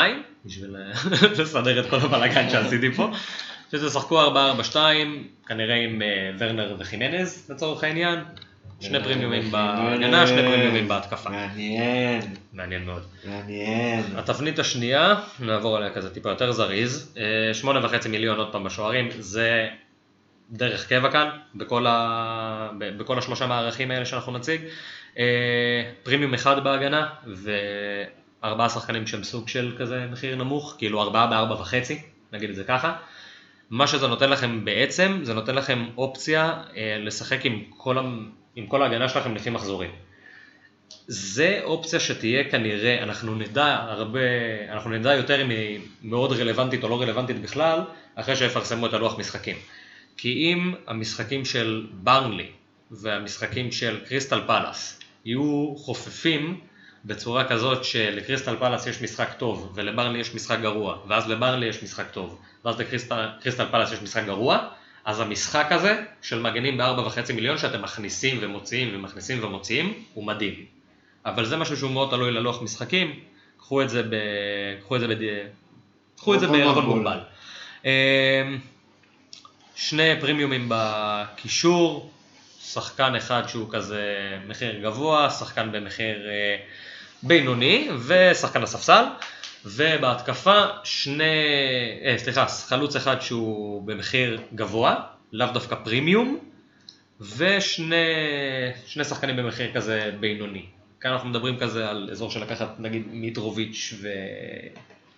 בשביל 0.46 0.76
אה, 0.76 0.92
לסדר 1.44 1.80
את 1.80 1.90
כל 1.90 1.96
הבלאגן 1.96 2.50
שעשיתי 2.50 2.92
פה. 2.92 3.12
שתשחקו 3.72 4.22
4-4-2, 4.72 4.76
כנראה 5.48 5.76
עם 5.76 6.02
uh, 6.02 6.36
ורנר 6.40 6.76
וחימנז 6.80 7.50
לצורך 7.50 7.84
העניין. 7.84 8.20
שני 8.82 9.04
פרימיומים 9.04 9.52
בהגנה, 9.52 10.28
שני 10.28 10.42
פרימיומים 10.42 10.88
בהתקפה. 10.88 11.30
מעניין, 11.30 12.22
מעניין 12.54 12.86
מאוד. 12.86 13.04
מעניין. 13.26 14.04
התבנית 14.16 14.60
השנייה, 14.60 15.16
נעבור 15.40 15.78
עליה 15.78 15.90
כזה 15.90 16.14
טיפה 16.14 16.30
יותר 16.30 16.52
זריז, 16.52 17.16
אה, 17.18 17.54
שמונה 17.54 17.86
וחצי 17.86 18.10
מיליון 18.10 18.38
עוד 18.38 18.52
פעם 18.52 18.64
בשוערים, 18.64 19.10
זה 19.20 19.68
דרך 20.52 20.90
קבע 20.90 21.12
כאן, 21.12 21.30
בכל, 21.56 21.86
ה... 21.88 22.70
בכל 22.78 23.18
השלושה 23.18 23.48
מערכים 23.48 23.92
האלה 23.92 24.06
שאנחנו 24.06 24.32
נציג. 24.32 24.62
אה, 25.18 25.92
פרימיום 26.04 26.34
אחד 26.34 26.64
בהגנה, 26.64 27.10
וארבעה 28.44 28.70
שחקנים 28.70 29.08
שהם 29.08 29.24
סוג 29.24 29.48
של 29.48 29.76
כזה 29.80 30.06
מחיר 30.12 30.36
נמוך, 30.36 30.76
כאילו 30.78 31.02
ארבעה 31.02 31.28
בארבע 31.28 31.54
וחצי, 31.54 32.02
נגיד 32.34 32.50
את 32.50 32.56
זה 32.56 32.64
ככה. 32.64 32.96
מה 33.70 33.88
שזה 33.88 34.08
נותן 34.08 34.30
לכם 34.30 34.66
בעצם, 34.66 35.20
זה 35.24 35.34
נותן 35.34 35.56
לכם 35.56 35.86
אופציה 35.98 36.54
אה, 36.78 36.98
לשחק 37.00 37.46
עם 37.46 37.64
כל. 37.78 37.98
עם 38.56 38.68
כל 38.68 38.82
ההגנה 38.82 39.10
שלכם 39.10 39.36
לפי 39.36 39.50
מחזורים. 39.50 39.92
זה 41.08 41.60
אופציה 41.64 42.00
שתהיה 42.00 42.50
כנראה, 42.50 43.04
אנחנו 43.04 43.36
נדע 43.36 43.66
הרבה, 43.68 44.20
אנחנו 44.72 44.90
נדע 44.90 45.16
יותר 45.16 45.42
אם 45.42 45.50
היא 45.50 45.80
מאוד 46.04 46.32
רלוונטית 46.32 46.84
או 46.84 46.90
לא 46.90 47.02
רלוונטית 47.02 47.42
בכלל, 47.42 47.80
אחרי 48.16 48.36
שיפרסמו 48.36 48.86
את 48.86 48.94
הלוח 48.94 49.20
משחקים. 49.20 49.56
כי 50.22 50.34
אם 50.34 50.74
המשחקים 50.88 51.46
של 51.46 51.88
ברנלי 51.92 52.48
והמשחקים 52.92 53.72
של 53.72 54.00
קריסטל 54.06 54.42
פלאס 54.48 55.00
יהיו 55.26 55.74
חופפים 55.78 56.60
בצורה 57.06 57.48
כזאת 57.48 57.84
שלקריסטל 57.84 58.56
פלאס 58.60 58.88
יש 58.88 59.02
משחק 59.02 59.34
טוב 59.38 59.72
ולברנלי 59.76 60.20
יש 60.20 60.36
משחק 60.36 60.60
גרוע, 60.62 60.98
ואז 61.08 61.30
לברנלי 61.30 61.66
יש 61.66 61.84
משחק 61.84 62.12
טוב, 62.12 62.42
ואז 62.66 62.80
לקריסטל 62.80 63.66
פלאס 63.72 63.92
יש 63.92 64.02
משחק 64.02 64.26
גרוע, 64.26 64.68
אז 65.06 65.20
המשחק 65.20 65.68
הזה 65.72 66.04
של 66.22 66.42
מגנים 66.42 66.78
בארבע 66.78 67.02
וחצי 67.08 67.34
מיליון 67.34 67.58
שאתם 67.58 67.82
מכניסים 67.82 68.38
ומוציאים 68.42 68.90
ומכניסים 68.96 69.44
ומוציאים, 69.44 69.94
הוא 70.14 70.26
מדהים. 70.26 70.66
אבל 71.26 71.46
זה 71.46 71.58
משהו 71.58 71.78
שהוא 71.78 71.92
מאוד 71.92 72.10
תלוי 72.10 72.32
ללוח 72.32 72.62
משחקים, 72.62 73.20
קחו 73.58 73.82
את 73.82 73.90
זה 73.90 74.04
ב... 74.04 74.16
קחו 74.82 74.96
את 74.96 75.02
זה 75.02 75.08
ב... 75.08 75.14
קחו 76.18 76.36
את 76.36 76.40
זה 76.40 76.48
בערבון 76.48 76.74
בערבון 76.74 76.98
מוגבל. 76.98 77.20
שני 79.80 80.22
פרימיומים 80.22 80.66
בקישור, 80.70 82.12
שחקן 82.62 83.16
אחד 83.16 83.48
שהוא 83.48 83.68
כזה 83.72 84.04
מחיר 84.48 84.80
גבוה, 84.82 85.30
שחקן 85.30 85.72
במחיר 85.72 86.30
אה, 86.30 86.58
בינוני 87.24 87.90
ושחקן 88.08 88.64
הספסל, 88.64 89.04
ובהתקפה 89.66 90.66
שני, 90.84 91.24
אה, 92.04 92.16
סליחה, 92.18 92.48
חלוץ 92.48 92.96
אחד 92.96 93.22
שהוא 93.22 93.88
במחיר 93.88 94.42
גבוה, 94.56 94.96
לאו 95.32 95.48
דווקא 95.54 95.76
פרימיום, 95.76 96.40
ושני 97.22 97.96
שני 98.86 99.04
שחקנים 99.04 99.38
במחיר 99.38 99.74
כזה 99.74 100.12
בינוני. 100.20 100.66
כאן 101.00 101.12
אנחנו 101.12 101.30
מדברים 101.30 101.60
כזה 101.60 101.90
על 101.90 102.10
אזור 102.12 102.32
של 102.32 102.42
לקחת 102.42 102.80
נגיד 102.80 103.08
מיטרוביץ' 103.08 103.94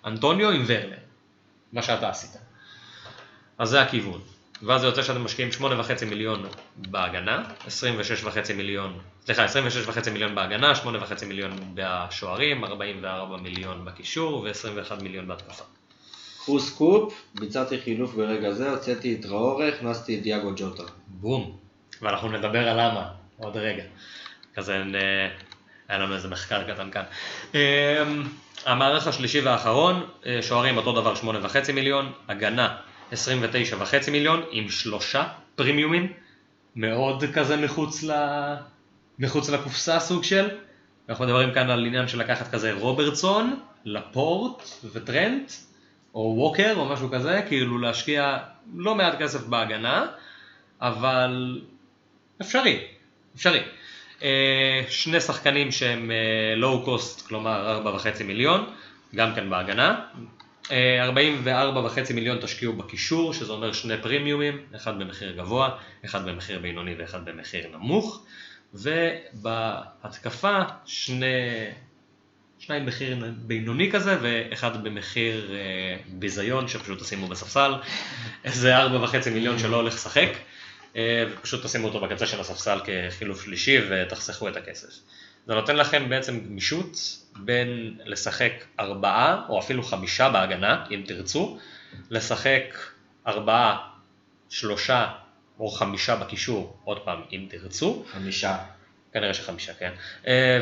ואנטוניו 0.03 0.49
עם 0.49 0.63
ורנר, 0.67 0.97
מה 1.73 1.81
שאתה 1.81 2.09
עשית. 2.09 2.41
אז 3.57 3.69
זה 3.69 3.81
הכיוון. 3.81 4.21
ואז 4.63 4.81
זה 4.81 4.87
יוצא 4.87 5.03
שאתם 5.03 5.23
משקיעים 5.23 5.49
8.5 5.61 5.63
מיליון 6.05 6.45
בהגנה, 6.77 7.43
26.5 7.67 8.53
מיליון, 8.55 8.99
סליחה, 9.25 9.45
26.5 9.45 10.09
מיליון 10.09 10.35
בהגנה, 10.35 10.73
8.5 10.75 10.85
מיליון 11.25 11.51
בשוערים, 11.73 12.63
44 12.65 13.37
מיליון 13.37 13.85
בקישור 13.85 14.37
ו-21 14.39 15.03
מיליון 15.03 15.27
בהתקפה. 15.27 15.63
קחו 16.37 16.59
סקופ, 16.59 17.13
ביצעתי 17.35 17.81
חילוף 17.81 18.13
ברגע 18.13 18.51
זה, 18.51 18.69
הוצאתי 18.71 19.17
את 19.19 19.25
ראורה, 19.25 19.67
הכנסתי 19.67 20.17
את 20.17 20.23
דיאגו 20.23 20.51
ג'וטה. 20.55 20.83
בום. 21.07 21.57
ואנחנו 22.01 22.31
נדבר 22.31 22.69
על 22.69 22.77
למה 22.79 23.07
עוד 23.37 23.57
רגע. 23.57 23.83
כזה 24.55 24.77
נ- 24.83 24.95
היה 25.89 25.99
לנו 25.99 26.15
איזה 26.15 26.27
מחקר 26.27 26.73
קטן 26.73 26.91
כאן. 26.91 27.03
אמ, 27.53 27.59
המערך 28.65 29.07
השלישי 29.07 29.41
והאחרון, 29.41 30.05
אה, 30.25 30.39
שוערים 30.41 30.77
אותו 30.77 30.91
דבר 31.01 31.13
8.5 31.15 31.25
מיליון, 31.73 32.11
הגנה 32.27 32.75
29.5 33.11 34.11
מיליון 34.11 34.43
עם 34.51 34.69
שלושה 34.69 35.27
פרימיומים, 35.55 36.13
מאוד 36.75 37.23
כזה 37.33 37.57
מחוץ, 37.57 38.03
ל... 38.03 38.11
מחוץ 39.19 39.49
לקופסה 39.49 39.99
סוג 39.99 40.23
של. 40.23 40.49
אנחנו 41.09 41.25
מדברים 41.25 41.53
כאן 41.53 41.69
על 41.69 41.85
עניין 41.85 42.07
של 42.07 42.19
לקחת 42.19 42.51
כזה 42.51 42.73
רוברטסון, 42.73 43.59
לפורט 43.85 44.63
וטרנט, 44.93 45.51
או 46.15 46.33
ווקר 46.37 46.73
או 46.77 46.85
משהו 46.85 47.09
כזה, 47.11 47.41
כאילו 47.47 47.77
להשקיע 47.77 48.37
לא 48.75 48.95
מעט 48.95 49.19
כסף 49.19 49.43
בהגנה, 49.43 50.05
אבל 50.81 51.61
אפשרי, 52.41 52.79
אפשרי. 53.35 53.61
אה, 54.23 54.83
שני 54.89 55.21
שחקנים 55.21 55.71
שהם 55.71 56.11
לואו 56.55 56.83
קוסט, 56.83 57.27
כלומר 57.27 57.81
4.5 58.19 58.23
מיליון, 58.23 58.65
גם 59.15 59.35
כן 59.35 59.49
בהגנה. 59.49 60.05
אה, 60.71 61.09
44.5 61.09 62.13
מיליון 62.13 62.37
תשקיעו 62.41 62.73
בקישור, 62.73 63.33
שזה 63.33 63.51
אומר 63.51 63.73
שני 63.73 63.93
פרימיומים, 64.01 64.65
אחד 64.75 64.99
במחיר 64.99 65.31
גבוה, 65.31 65.69
אחד 66.05 66.25
במחיר 66.25 66.59
בינוני 66.59 66.95
ואחד 66.97 67.25
במחיר 67.25 67.67
נמוך. 67.73 68.25
ובהתקפה 68.73 70.59
שני, 70.85 71.25
שניים 72.59 72.85
במחיר 72.85 73.17
בינוני 73.37 73.91
כזה 73.91 74.17
ואחד 74.21 74.83
במחיר 74.83 75.55
אה, 75.55 75.97
ביזיון 76.07 76.67
שפשוט 76.67 77.01
תשימו 77.01 77.27
בספסל, 77.27 77.73
איזה 78.45 78.77
ארבע 78.77 79.03
וחצי 79.03 79.29
מיליון 79.29 79.59
שלא 79.59 79.75
הולך 79.75 79.93
לשחק, 79.93 80.29
אה, 80.95 81.25
ופשוט 81.31 81.65
תשימו 81.65 81.87
אותו 81.87 82.01
בקצה 82.01 82.27
של 82.27 82.39
הספסל 82.39 82.79
כחילוף 82.85 83.43
שלישי 83.43 83.77
ותחסכו 83.89 84.49
את 84.49 84.57
הכסף. 84.57 84.89
זה 85.47 85.53
נותן 85.53 85.75
לכם 85.75 86.09
בעצם 86.09 86.39
גמישות 86.39 86.97
בין 87.35 87.97
לשחק 88.05 88.53
ארבעה 88.79 89.45
או 89.49 89.59
אפילו 89.59 89.83
חמישה 89.83 90.29
בהגנה, 90.29 90.85
אם 90.91 91.03
תרצו, 91.05 91.59
לשחק 92.09 92.77
ארבעה, 93.27 93.89
שלושה 94.49 95.07
או 95.59 95.69
חמישה 95.69 96.15
בקישור, 96.15 96.77
עוד 96.83 96.99
פעם, 96.99 97.21
אם 97.31 97.45
תרצו, 97.49 98.05
חמישה. 98.11 98.57
כנראה 99.13 99.33
שחמישה, 99.33 99.73
כן. 99.73 99.91
אה, 100.27 100.59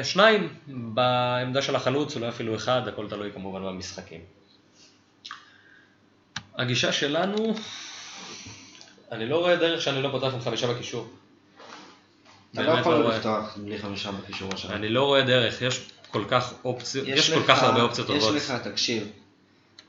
ושניים 0.00 0.54
בעמדה 0.66 1.62
של 1.62 1.76
החלוץ, 1.76 2.16
אולי 2.16 2.28
אפילו 2.28 2.56
אחד, 2.56 2.88
הכל 2.88 3.08
תלוי 3.08 3.32
כמובן 3.32 3.62
במשחקים. 3.62 4.20
הגישה 6.54 6.92
שלנו, 6.92 7.54
אני 9.12 9.26
לא 9.26 9.38
רואה 9.38 9.56
דרך 9.56 9.82
שאני 9.82 10.02
לא 10.02 10.08
פותח 10.12 10.34
עם 10.34 10.40
חמישה 10.40 10.66
בקישור. 10.74 11.10
אתה 12.54 12.62
לא 12.62 12.70
יכול 12.72 13.02
רואה. 13.02 13.16
לפתוח 13.16 13.56
בלי 13.56 13.78
חמישה 13.78 14.12
בקישור 14.12 14.50
השנה. 14.54 14.74
אני 14.76 14.88
לא 14.88 15.04
רואה 15.04 15.22
דרך, 15.22 15.62
יש 15.62 15.80
כל 16.10 16.24
כך 16.28 16.52
אופציות, 16.64 17.08
יש 17.08 17.30
כל 17.30 17.40
לך- 17.40 17.46
כך 17.46 17.62
הרבה 17.62 17.82
אופציות 17.82 18.06
טובות. 18.06 18.34
יש 18.36 18.50
לך, 18.50 18.56
תקשיב, 18.62 19.08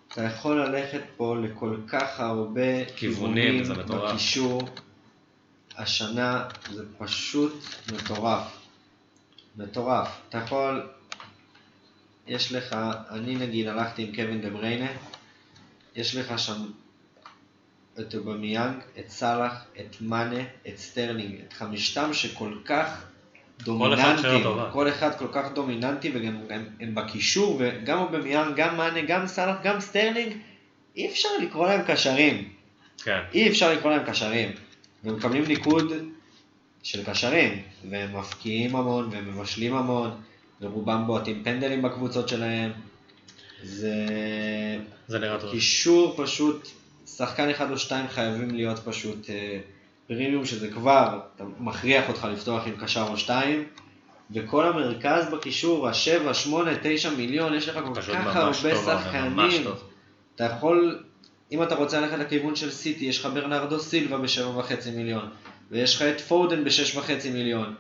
אתה 0.07 0.21
יכול 0.23 0.65
ללכת 0.65 1.01
פה 1.17 1.35
לכל 1.43 1.77
כך 1.87 2.19
הרבה 2.19 2.85
כיוונים, 2.95 3.63
כיוונים. 3.65 3.87
בקישור. 4.11 4.61
השנה 5.77 6.43
זה 6.71 6.83
פשוט 6.97 7.63
מטורף. 7.93 8.57
מטורף. 9.57 10.07
אתה 10.29 10.37
יכול, 10.37 10.89
יש 12.27 12.51
לך, 12.51 12.75
אני 13.09 13.35
נגיד 13.35 13.67
הלכתי 13.67 14.03
עם 14.03 14.15
קווין 14.15 14.41
דה 14.41 14.49
בריינה, 14.49 14.87
יש 15.95 16.15
לך 16.15 16.39
שם 16.39 16.65
את 17.99 18.15
אובמיאנג, 18.15 18.75
את 18.99 19.09
סאלח, 19.09 19.65
את 19.79 19.95
מאנה, 20.01 20.41
את 20.67 20.77
סטרלינג, 20.77 21.35
את 21.47 21.53
חמישתם 21.53 22.13
שכל 22.13 22.53
כך 22.65 23.03
דומיננטיים, 23.63 24.43
כל, 24.43 24.59
כל 24.71 24.89
אחד 24.89 25.17
כל 25.17 25.27
כך 25.31 25.51
דומיננטי 25.53 26.11
וגם 26.13 26.37
הם, 26.49 26.65
הם 26.79 26.95
בקישור 26.95 27.57
וגם 27.59 27.99
אובמיאנג, 27.99 28.55
גם 28.55 28.77
מאנה, 28.77 29.01
גם 29.01 29.27
סאלח, 29.27 29.55
גם 29.63 29.79
סטרלינג, 29.79 30.33
אי 30.95 31.07
אפשר 31.07 31.29
לקרוא 31.41 31.67
להם 31.67 31.81
קשרים. 31.87 32.49
כן. 33.03 33.19
אי 33.33 33.49
אפשר 33.49 33.73
לקרוא 33.73 33.91
להם 33.91 34.05
קשרים. 34.05 34.51
והם 35.03 35.15
מקבלים 35.15 35.45
ניקוד 35.47 35.93
של 36.83 37.03
קשרים, 37.03 37.61
והם 37.89 38.17
מפקיעים 38.17 38.75
המון, 38.75 39.09
והם 39.11 39.37
מבשלים 39.37 39.75
המון, 39.75 40.11
ורובם 40.61 41.03
בועטים 41.07 41.43
פנדלים 41.43 41.81
בקבוצות 41.81 42.29
שלהם. 42.29 42.71
זה... 43.63 43.95
זה 45.07 45.19
נראה 45.19 45.39
טוב. 45.39 45.51
קישור 45.51 46.13
פשוט, 46.17 46.67
שחקן 47.05 47.49
אחד 47.49 47.71
או 47.71 47.77
שתיים 47.77 48.07
חייבים 48.07 48.55
להיות 48.55 48.79
פשוט 48.79 49.29
אה, 49.29 49.59
פרימיום, 50.07 50.45
שזה 50.45 50.71
כבר, 50.71 51.19
אתה 51.35 51.43
מכריח 51.59 52.09
אותך 52.09 52.27
לפתוח 52.31 52.67
עם 52.67 52.73
קשר 52.81 53.05
או 53.09 53.17
שתיים. 53.17 53.63
וכל 54.31 54.65
המרכז 54.65 55.25
בקישור, 55.33 55.87
השבע, 55.87 56.33
שמונה, 56.33 56.71
תשע 56.83 57.09
מיליון, 57.09 57.53
יש 57.53 57.69
לך 57.69 57.79
כל 57.85 58.01
כך 58.01 58.35
הרבה 58.35 58.75
שחקנים. 58.75 59.67
אתה 60.35 60.43
יכול 60.43 61.03
אם 61.53 61.63
אתה 61.63 61.75
רוצה 61.75 62.01
ללכת 62.01 62.19
לכיוון 62.19 62.55
של 62.55 62.71
סיטי, 62.71 63.05
יש 63.05 63.19
לך 63.19 63.29
ברנרדו 63.33 63.79
סילבה 63.79 64.17
ב-7.5 64.17 64.89
מיליון, 64.95 65.29
ויש 65.71 65.95
לך 65.95 66.01
את 66.01 66.21
פודן 66.21 66.63
ב-6.5 66.63 67.29
מיליון, 67.33 67.75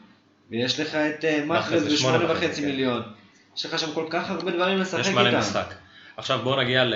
ויש 0.49 0.79
לך 0.79 0.95
את 0.95 1.23
uh, 1.23 1.45
מאחרז 1.45 2.05
ב-8.5 2.05 2.61
מיליון. 2.61 3.01
יש 3.57 3.65
לך 3.65 3.79
שם 3.79 3.93
כל 3.93 4.05
כך 4.09 4.29
הרבה 4.29 4.51
דברים 4.51 4.77
לשחק 4.77 4.99
איתם. 4.99 5.09
יש 5.09 5.15
מלא 5.15 5.39
משחק. 5.39 5.73
עכשיו 6.17 6.39
בואו 6.43 6.61
נגיע 6.61 6.83
ל... 6.85 6.93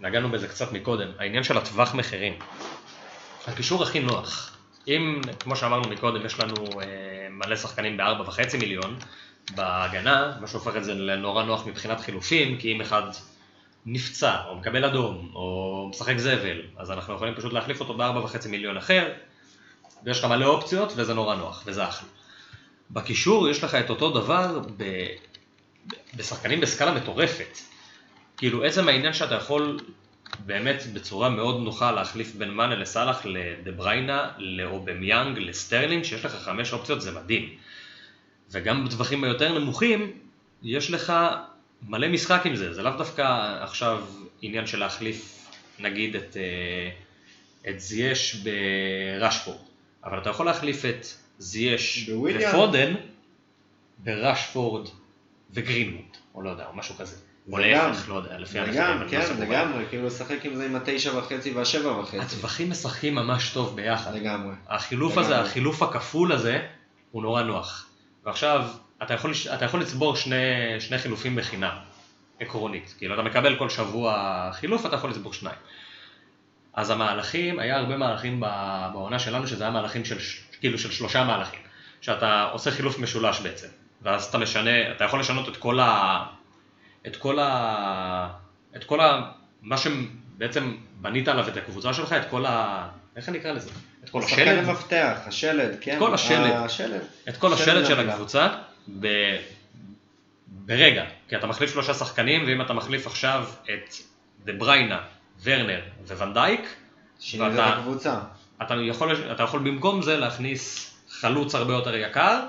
נגענו 0.00 0.30
בזה 0.30 0.48
קצת 0.48 0.72
מקודם, 0.72 1.08
העניין 1.18 1.44
של 1.44 1.58
הטווח 1.58 1.94
מחירים. 1.94 2.38
הקישור 3.46 3.82
הכי 3.82 4.00
נוח. 4.00 4.56
אם, 4.88 5.20
כמו 5.40 5.56
שאמרנו 5.56 5.88
מקודם, 5.88 6.26
יש 6.26 6.40
לנו 6.40 6.54
אה, 6.80 7.28
מלא 7.30 7.56
שחקנים 7.56 7.96
ב-4.5 7.96 8.56
מיליון, 8.58 8.96
בהגנה, 9.54 10.32
מה 10.40 10.46
שהופך 10.46 10.76
את 10.76 10.84
זה 10.84 10.94
לנורא 10.94 11.42
נוח 11.42 11.66
מבחינת 11.66 12.00
חילופים, 12.00 12.58
כי 12.58 12.72
אם 12.72 12.80
אחד 12.80 13.02
נפצע, 13.86 14.36
או 14.48 14.56
מקבל 14.56 14.84
אדום, 14.84 15.30
או 15.34 15.86
משחק 15.90 16.18
זבל, 16.18 16.62
אז 16.76 16.90
אנחנו 16.90 17.14
יכולים 17.14 17.34
פשוט 17.34 17.52
להחליף 17.52 17.80
אותו 17.80 17.94
בארבע 17.94 18.20
וחצי 18.20 18.48
מיליון 18.48 18.76
אחר, 18.76 19.12
ויש 20.04 20.18
לך 20.18 20.24
מלא 20.24 20.46
אופציות, 20.46 20.92
וזה 20.96 21.14
נורא 21.14 21.34
נוח, 21.34 21.62
וזה 21.66 21.88
אחלה. 21.88 22.08
בקישור 22.90 23.48
יש 23.48 23.64
לך 23.64 23.74
את 23.74 23.90
אותו 23.90 24.10
דבר 24.10 24.60
ב... 24.76 25.06
בשחקנים 26.16 26.60
בסקאלה 26.60 26.92
מטורפת. 26.94 27.58
כאילו 28.36 28.64
עצם 28.64 28.88
העניין 28.88 29.12
שאתה 29.12 29.34
יכול 29.34 29.80
באמת 30.46 30.82
בצורה 30.92 31.28
מאוד 31.28 31.60
נוחה 31.60 31.92
להחליף 31.92 32.34
בין 32.34 32.50
מאנה 32.50 32.74
לסאלח, 32.74 33.24
לדה 33.24 33.72
בריינה, 33.72 34.30
לאובמיאנג, 34.38 35.38
לסטרלינג, 35.38 36.04
שיש 36.04 36.24
לך 36.24 36.34
חמש 36.34 36.72
אופציות, 36.72 37.02
זה 37.02 37.12
מדהים. 37.12 37.54
וגם 38.50 38.84
בטווחים 38.84 39.24
היותר 39.24 39.58
נמוכים, 39.58 40.12
יש 40.62 40.90
לך 40.90 41.12
מלא 41.88 42.08
משחק 42.08 42.46
עם 42.46 42.56
זה, 42.56 42.74
זה 42.74 42.82
לאו 42.82 42.92
דווקא 42.98 43.22
עכשיו 43.62 44.04
עניין 44.42 44.66
של 44.66 44.78
להחליף 44.78 45.48
נגיד 45.78 46.16
את, 46.16 46.36
אה, 46.36 46.90
את 47.70 47.80
זייש 47.80 48.34
ברשפורד, 48.34 49.58
אבל 50.04 50.18
אתה 50.18 50.30
יכול 50.30 50.46
להחליף 50.46 50.84
את 50.84 51.06
זייש 51.38 52.08
ופודן 52.08 52.94
ברשפורד 53.98 54.88
וגרינמוט, 55.50 56.16
או 56.34 56.42
לא 56.42 56.50
יודע, 56.50 56.66
או 56.66 56.76
משהו 56.76 56.94
כזה. 56.94 57.16
או 57.52 57.58
להפך, 57.58 58.08
לא 58.08 58.14
יודע, 58.14 58.38
לפי 58.38 58.58
המחירים. 58.58 59.08
כן, 59.08 59.36
לגמרי, 59.40 59.84
כאילו 59.88 60.06
לשחק 60.06 60.44
עם 60.44 60.54
זה 60.54 60.66
עם 60.66 60.76
התשע 60.76 61.18
וחצי 61.18 61.52
והשבע 61.52 61.98
וחצי. 61.98 62.18
הטווחים 62.18 62.70
משחקים 62.70 63.14
ממש 63.14 63.50
טוב 63.50 63.76
ביחד. 63.76 64.14
לגמרי. 64.14 64.54
החילוף 64.68 65.18
הזה, 65.18 65.40
החילוף 65.40 65.82
הכפול 65.82 66.32
הזה, 66.32 66.66
הוא 67.10 67.22
נורא 67.22 67.42
נוח. 67.42 67.86
ועכשיו, 68.24 68.68
אתה 69.02 69.14
יכול, 69.14 69.32
אתה 69.54 69.64
יכול 69.64 69.80
לצבור 69.80 70.16
שני, 70.16 70.36
שני 70.80 70.98
חילופים 70.98 71.36
בחינם, 71.36 71.76
עקרונית. 72.40 72.94
כאילו, 72.98 73.14
אתה 73.14 73.22
מקבל 73.22 73.56
כל 73.58 73.68
שבוע 73.68 74.50
חילוף, 74.52 74.86
אתה 74.86 74.96
יכול 74.96 75.10
לצבור 75.10 75.32
שניים. 75.32 75.56
אז 76.74 76.90
המהלכים, 76.90 77.58
היה 77.58 77.76
הרבה 77.76 77.96
מהלכים 77.96 78.40
בעונה 78.92 79.18
שלנו, 79.18 79.46
שזה 79.46 79.64
היה 79.64 79.72
מהלכים 79.72 80.04
של, 80.04 80.16
כאילו 80.60 80.78
של 80.78 80.90
שלושה 80.90 81.24
מהלכים. 81.24 81.60
שאתה 82.00 82.42
עושה 82.52 82.70
חילוף 82.70 82.98
משולש 82.98 83.40
בעצם, 83.40 83.68
ואז 84.02 84.24
אתה 84.24 84.38
משנה, 84.38 84.92
אתה 84.92 85.04
יכול 85.04 85.20
לשנות 85.20 85.48
את 85.48 85.56
כל 85.56 85.80
ה... 85.80 86.24
את 87.06 87.16
כל 87.16 87.38
ה... 87.38 88.28
את 88.76 88.84
כל 88.84 89.00
ה... 89.00 89.30
מה 89.62 89.76
שבעצם 89.78 90.76
בנית 91.00 91.28
עליו 91.28 91.48
את 91.48 91.56
הקבוצה 91.56 91.94
שלך, 91.94 92.12
את 92.12 92.30
כל 92.30 92.46
ה... 92.46 92.88
איך 93.16 93.28
אני 93.28 93.38
אקרא 93.38 93.52
לזה? 93.52 93.70
את 94.04 94.10
כל 94.10 94.22
השלד? 94.22 94.38
שחקן 94.38 94.58
המפתח, 94.58 95.18
השלד, 95.26 95.76
כן. 95.80 95.94
את 95.94 95.98
כל 95.98 96.14
השלד. 96.14 96.52
השלד. 96.52 97.00
את 97.28 97.36
כל 97.36 97.52
השלד 97.52 97.86
של 97.86 98.10
הקבוצה, 98.10 98.48
ב... 99.00 99.36
ברגע, 100.48 101.04
כי 101.28 101.36
אתה 101.36 101.46
מחליף 101.46 101.70
שלושה 101.72 101.94
שחקנים, 101.94 102.44
ואם 102.46 102.60
אתה 102.60 102.72
מחליף 102.72 103.06
עכשיו 103.06 103.44
את 103.64 103.94
דה 104.44 104.52
בריינה, 104.52 105.00
ורנר 105.42 105.80
וונדייק, 106.06 106.60
שינית 107.20 107.52
את 107.54 107.58
הקבוצה. 107.58 108.18
אתה 108.62 108.74
יכול, 108.74 109.32
אתה 109.32 109.42
יכול 109.42 109.60
במקום 109.60 110.02
זה 110.02 110.16
להכניס 110.16 110.94
חלוץ 111.10 111.54
הרבה 111.54 111.72
יותר 111.72 111.96
יקר, 111.96 112.40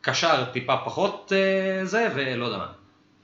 קשר 0.00 0.44
טיפה 0.52 0.76
פחות 0.84 1.32
אה, 1.36 1.84
זה, 1.84 2.08
ולא 2.14 2.44
יודע 2.44 2.58
מה. 2.58 2.66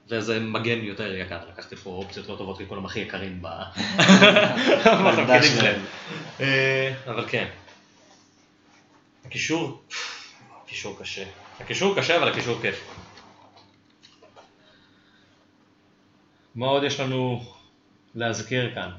וזה 0.08 0.40
מגן 0.40 0.78
יותר 0.82 1.14
יקר, 1.14 1.38
לקחתי 1.52 1.76
פה 1.76 1.90
אופציות 1.90 2.28
לא 2.28 2.36
טובות 2.36 2.58
כי 2.58 2.66
כולם 2.66 2.84
הכי 2.84 3.00
יקרים 3.00 3.42
שלהם. 5.58 5.80
אה, 6.40 6.94
אבל 7.06 7.24
כן. 7.28 7.46
הקישור, 9.24 9.82
הקישור 10.64 10.98
קשה. 11.00 11.24
הקישור 11.60 11.96
קשה 11.96 12.16
אבל 12.16 12.28
הקישור 12.28 12.58
כיף. 12.62 12.90
מה 16.54 16.66
עוד 16.66 16.84
יש 16.84 17.00
לנו 17.00 17.44
להזכיר 18.14 18.74
כאן? 18.74 18.90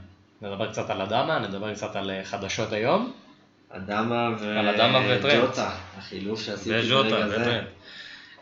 נדבר 0.42 0.72
קצת 0.72 0.90
על 0.90 1.02
אדמה, 1.02 1.40
נדבר 1.40 1.74
קצת 1.74 1.96
על 1.96 2.12
אה, 2.12 2.24
חדשות 2.24 2.74
היום. 2.74 3.14
אדמה 3.70 4.30
וג'וטה, 4.40 5.72
החילוף 5.98 6.42
שעשיתי 6.42 6.90
ברגע 6.90 7.44
זה. 7.44 7.62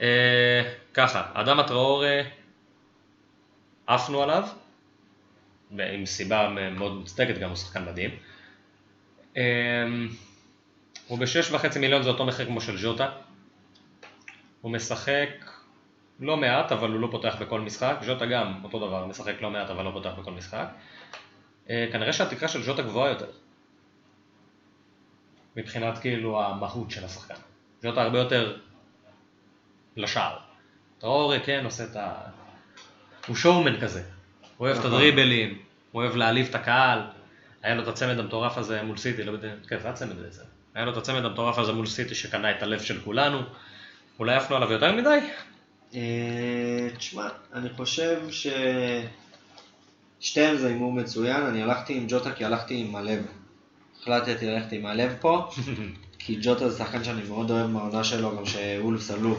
אה, 0.01 0.61
ככה, 0.93 1.23
אדמה 1.33 1.67
טראורה, 1.67 2.21
עפנו 3.87 4.23
עליו, 4.23 4.47
עם 5.71 6.05
סיבה 6.05 6.49
מאוד 6.71 6.95
מוצדקת, 6.95 7.37
גם 7.37 7.49
הוא 7.49 7.57
שחקן 7.57 7.85
מדהים. 7.85 8.09
אה, 9.37 9.85
הוא 11.07 11.19
בשש 11.19 11.51
וחצי 11.51 11.79
מיליון 11.79 12.03
זה 12.03 12.09
אותו 12.09 12.25
מחיר 12.25 12.45
כמו 12.45 12.61
של 12.61 12.77
ז'וטה. 12.77 13.11
הוא 14.61 14.71
משחק 14.71 15.29
לא 16.19 16.37
מעט, 16.37 16.71
אבל 16.71 16.91
הוא 16.91 16.99
לא 16.99 17.07
פותח 17.11 17.35
בכל 17.41 17.61
משחק. 17.61 17.95
ז'וטה 18.05 18.25
גם 18.25 18.59
אותו 18.63 18.87
דבר, 18.87 19.05
משחק 19.05 19.41
לא 19.41 19.49
מעט, 19.49 19.69
אבל 19.69 19.85
לא 19.85 19.91
פותח 19.91 20.11
בכל 20.19 20.31
משחק. 20.31 20.67
אה, 21.69 21.87
כנראה 21.91 22.13
שהתקרה 22.13 22.49
של 22.49 22.63
ז'וטה 22.63 22.81
גבוהה 22.81 23.09
יותר. 23.09 23.31
מבחינת 25.55 25.97
כאילו 25.97 26.43
המהות 26.43 26.91
של 26.91 27.05
השחקן. 27.05 27.35
ז'וטה 27.81 28.01
הרבה 28.01 28.19
יותר 28.19 28.57
לשער. 29.95 30.37
טראורי 30.99 31.39
כן 31.39 31.65
עושה 31.65 31.83
את 31.83 31.95
ה... 31.95 32.21
הוא 33.27 33.35
שואומן 33.35 33.81
כזה. 33.81 34.01
הוא 34.57 34.67
אוהב 34.67 34.77
את 34.77 34.85
נכון. 34.85 34.93
הדריבלים, 34.93 35.57
הוא 35.91 36.01
אוהב 36.01 36.15
להעליב 36.15 36.47
את 36.49 36.55
הקהל. 36.55 36.99
היה 37.63 37.75
לו 37.75 37.83
את 37.83 37.87
הצמד 37.87 38.19
המטורף 38.19 38.57
הזה 38.57 38.83
מול 38.83 38.97
סיטי, 38.97 39.23
לא 39.23 39.31
יודע, 39.31 39.53
כן, 39.67 39.79
זה 39.79 39.89
הצמד 39.89 40.15
הזה. 40.27 40.43
היה 40.75 40.85
לו 40.85 40.91
את 40.91 40.97
הצמד 40.97 41.25
המטורף 41.25 41.57
הזה 41.57 41.71
מול 41.71 41.85
סיטי 41.85 42.15
שקנה 42.15 42.51
את 42.51 42.63
הלב 42.63 42.81
של 42.81 43.01
כולנו. 43.01 43.41
אולי 44.19 44.35
עפנו 44.35 44.55
עליו 44.55 44.71
יותר 44.71 44.91
מדי? 44.91 45.19
אה, 45.95 46.89
תשמע, 46.97 47.27
אני 47.53 47.69
חושב 47.69 48.21
ש... 48.31 48.47
שתיהם 50.19 50.57
זה 50.57 50.67
הימור 50.67 50.93
מצוין, 50.93 51.41
אני 51.41 51.63
הלכתי 51.63 51.97
עם 51.97 52.05
ג'וטה 52.09 52.31
כי 52.31 52.45
הלכתי 52.45 52.77
עם 52.77 52.95
הלב. 52.95 53.25
החלטתי 54.01 54.45
ללכת 54.47 54.71
עם 54.71 54.85
הלב 54.85 55.15
פה, 55.21 55.49
כי 56.19 56.37
ג'וטה 56.41 56.69
זה 56.69 56.77
שחקן 56.77 57.03
שאני 57.03 57.21
מאוד 57.27 57.51
אוהב 57.51 57.67
מהעונה 57.67 58.03
שלו, 58.03 58.37
גם 58.37 58.45
שאולפס 58.45 59.11
עלו, 59.11 59.37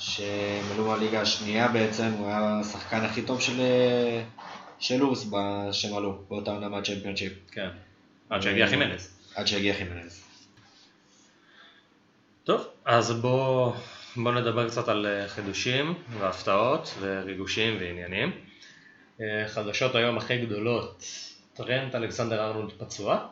שהם 0.00 0.64
עלו 0.72 0.84
מהליגה 0.84 1.20
השנייה 1.20 1.68
בעצם, 1.68 2.12
הוא 2.18 2.26
היה 2.26 2.60
השחקן 2.60 3.00
הכי 3.00 3.22
טוב 3.22 3.40
של, 3.40 3.60
של 4.78 5.02
אורס 5.02 5.30
שהם 5.72 5.96
עלו, 5.96 6.18
באותה 6.28 6.50
עונה 6.50 6.68
מהצ'מפיונשיפ. 6.68 7.32
כן, 7.52 7.68
עד 8.30 8.42
שהגיע 8.42 8.66
חימנז. 8.66 9.10
עד 9.34 9.46
שהגיע 9.46 9.74
חימנז. 9.74 10.24
טוב, 12.44 12.68
אז 12.84 13.20
בואו 13.20 13.72
בוא 14.16 14.32
נדבר 14.32 14.68
קצת 14.68 14.88
על 14.88 15.06
אה, 15.06 15.28
חידושים 15.28 15.94
והפתעות 16.18 16.94
וריגושים 17.00 17.76
ועניינים. 17.80 18.32
אה, 19.20 19.44
חדשות 19.48 19.94
היום 19.94 20.18
הכי 20.18 20.38
גדולות, 20.46 21.04
טרנט 21.54 21.94
אלכסנדר 21.94 22.46
ארנולד 22.46 22.72
פצוע. 22.78 23.26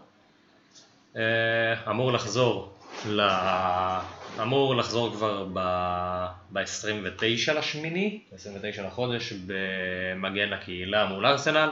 אה, 1.17 1.91
אמור 1.91 2.13
לחזור, 2.13 2.75
ל... 3.07 3.21
אמור 4.43 4.77
לחזור 4.77 5.13
כבר 5.13 5.45
ב-29 6.53 7.53
לשמיני, 7.53 8.21
29 8.35 8.87
לחודש, 8.87 9.33
במגן 9.33 10.53
הקהילה 10.53 11.07
מול 11.07 11.27
ארסנל. 11.27 11.71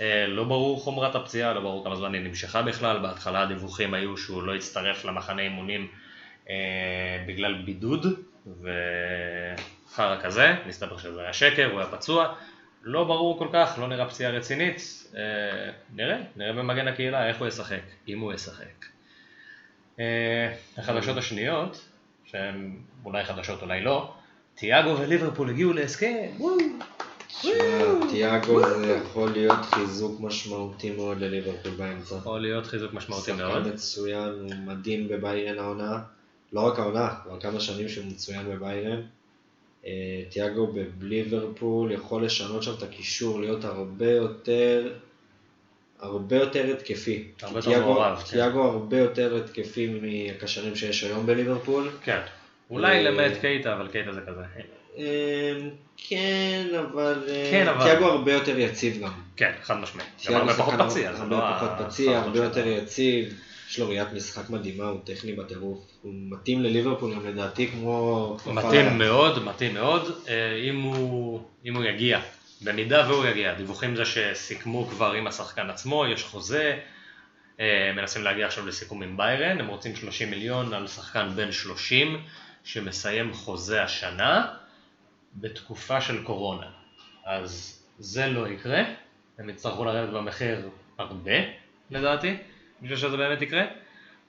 אה, 0.00 0.26
לא 0.26 0.44
ברור 0.44 0.80
חומרת 0.80 1.14
הפציעה, 1.14 1.54
לא 1.54 1.60
ברור 1.60 1.84
כמה 1.84 1.96
זמן 1.96 2.14
היא 2.14 2.22
נמשכה 2.22 2.62
בכלל, 2.62 2.98
בהתחלה 2.98 3.42
הדיווחים 3.42 3.94
היו 3.94 4.16
שהוא 4.16 4.42
לא 4.42 4.56
יצטרף 4.56 5.04
למחנה 5.04 5.42
אימונים 5.42 5.88
אה, 6.50 7.24
בגלל 7.26 7.62
בידוד 7.62 8.06
וחרא 8.46 10.20
כזה, 10.22 10.54
מסתבר 10.66 10.98
שזה 10.98 11.20
היה 11.20 11.32
שקר, 11.32 11.70
הוא 11.72 11.80
היה 11.80 11.88
פצוע, 11.88 12.34
לא 12.82 13.04
ברור 13.04 13.38
כל 13.38 13.48
כך, 13.52 13.78
לא 13.78 13.88
נראה 13.88 14.08
פציעה 14.08 14.30
רצינית, 14.30 14.80
אה, 15.16 15.70
נראה, 15.94 16.16
נראה 16.36 16.52
במגן 16.52 16.88
הקהילה 16.88 17.28
איך 17.28 17.38
הוא 17.38 17.48
ישחק, 17.48 17.82
אם 18.08 18.20
הוא 18.20 18.32
ישחק. 18.32 18.86
החדשות 20.78 21.16
השניות, 21.16 21.88
שהן 22.24 22.76
אולי 23.04 23.24
חדשות 23.24 23.62
אולי 23.62 23.80
לא, 23.80 24.12
תיאגו 24.54 24.96
וליברפול 25.00 25.50
הגיעו 25.50 25.72
להסכם, 25.72 26.14
וואו. 26.38 26.56
תיאגו 28.10 28.68
זה 28.68 29.00
יכול 29.04 29.30
להיות 29.30 29.58
חיזוק 29.64 30.20
משמעותי 30.20 30.90
מאוד 30.90 31.18
לליברפול 31.20 31.70
באמצע. 31.72 32.14
יכול 32.16 32.40
להיות 32.40 32.66
חיזוק 32.66 32.92
משמעותי 32.94 33.32
מאוד. 33.32 33.58
שחקן 33.62 33.74
מצוין, 33.74 34.28
הוא 34.42 34.54
מדהים 34.66 35.08
בביירן 35.08 35.58
העונה. 35.58 35.98
לא 36.52 36.60
רק 36.60 36.78
העונה, 36.78 37.14
כבר 37.24 37.40
כמה 37.40 37.60
שנים 37.60 37.88
שהוא 37.88 38.06
מצוין 38.06 38.46
בביירן. 38.50 39.00
אה, 39.86 39.90
תיאגו 40.30 40.72
בליברפול 40.98 41.92
יכול 41.92 42.24
לשנות 42.24 42.62
שם 42.62 42.72
את 42.78 42.82
הקישור, 42.82 43.40
להיות 43.40 43.64
הרבה 43.64 44.10
יותר, 44.10 44.92
הרבה 46.00 46.36
יותר 46.36 46.72
התקפי. 46.76 47.28
הרבה 47.42 47.58
יותר 47.58 47.70
תיאגו- 47.70 47.80
מעורב, 47.84 48.16
כן. 48.16 48.30
תיאגו 48.30 48.62
הרבה 48.62 48.98
יותר 48.98 49.36
התקפי 49.36 49.86
מהקשרים 50.02 50.76
שיש 50.76 51.04
היום 51.04 51.26
בליברפול. 51.26 51.90
כן. 52.04 52.20
אולי 52.72 52.96
אה, 52.96 53.02
למעט 53.02 53.32
קייטה, 53.40 53.72
אבל 53.74 53.88
קייטה 53.88 54.12
זה 54.12 54.20
כזה. 54.26 54.40
אה, 54.98 55.52
כן, 55.96 56.66
אבל 56.80 57.24
אה, 57.28 57.48
כן, 57.50 57.68
אבל- 57.68 57.84
תיאגו 57.84 58.04
הרבה 58.04 58.32
יותר 58.32 58.58
יציב 58.58 59.02
גם. 59.02 59.12
כן, 59.36 59.52
חד 59.62 59.76
משמעית. 59.76 60.08
גם 60.28 60.34
הרבה 60.34 60.54
פחות 60.54 60.74
פציע, 60.78 61.10
הרבה 61.10 61.36
לא 61.36 61.56
פחות 61.56 61.70
פציע, 61.86 62.18
הרבה 62.18 62.38
יותר. 62.38 62.66
יציב. 62.66 63.34
יש 63.70 63.78
לו 63.78 63.88
ראיית 63.88 64.12
משחק 64.12 64.50
מדהימה, 64.50 64.84
הוא 64.84 65.00
טכני 65.04 65.32
בטירוף. 65.32 65.78
הוא 66.02 66.12
מתאים 66.14 66.62
לליברפול 66.62 67.14
גם 67.14 67.26
לדעתי 67.26 67.68
כמו... 67.68 68.36
מתאים 68.46 68.98
מאוד, 68.98 69.44
מתאים 69.44 69.74
מאוד, 69.74 70.26
אם 70.68 71.74
הוא, 71.74 71.84
יגיע, 71.84 72.20
במידה 72.62 73.04
והוא 73.08 73.26
יגיע, 73.26 73.54
דיווחים 73.54 73.96
זה 73.96 74.04
שסיכמו 74.04 74.86
כבר 74.86 75.12
עם 75.12 75.26
השחקן 75.26 75.70
עצמו, 75.70 76.06
יש 76.06 76.22
חוזה, 76.22 76.78
מנסים 77.94 78.22
להגיע 78.22 78.46
עכשיו 78.46 78.66
לסיכום 78.66 79.02
עם 79.02 79.16
ביירן, 79.16 79.60
הם 79.60 79.66
רוצים 79.66 79.96
30 79.96 80.30
מיליון 80.30 80.74
על 80.74 80.86
שחקן 80.86 81.28
בן 81.36 81.52
30 81.52 82.20
שמסיים 82.64 83.32
חוזה 83.32 83.82
השנה 83.82 84.46
בתקופה 85.34 86.00
של 86.00 86.22
קורונה, 86.24 86.66
אז 87.24 87.82
זה 87.98 88.26
לא 88.26 88.48
יקרה, 88.48 88.82
הם 89.38 89.50
יצטרכו 89.50 89.84
לרדת 89.84 90.12
במחיר 90.12 90.68
הרבה 90.98 91.32
לדעתי, 91.90 92.36
בשביל 92.82 92.98
שזה 92.98 93.16
באמת 93.16 93.42
יקרה, 93.42 93.64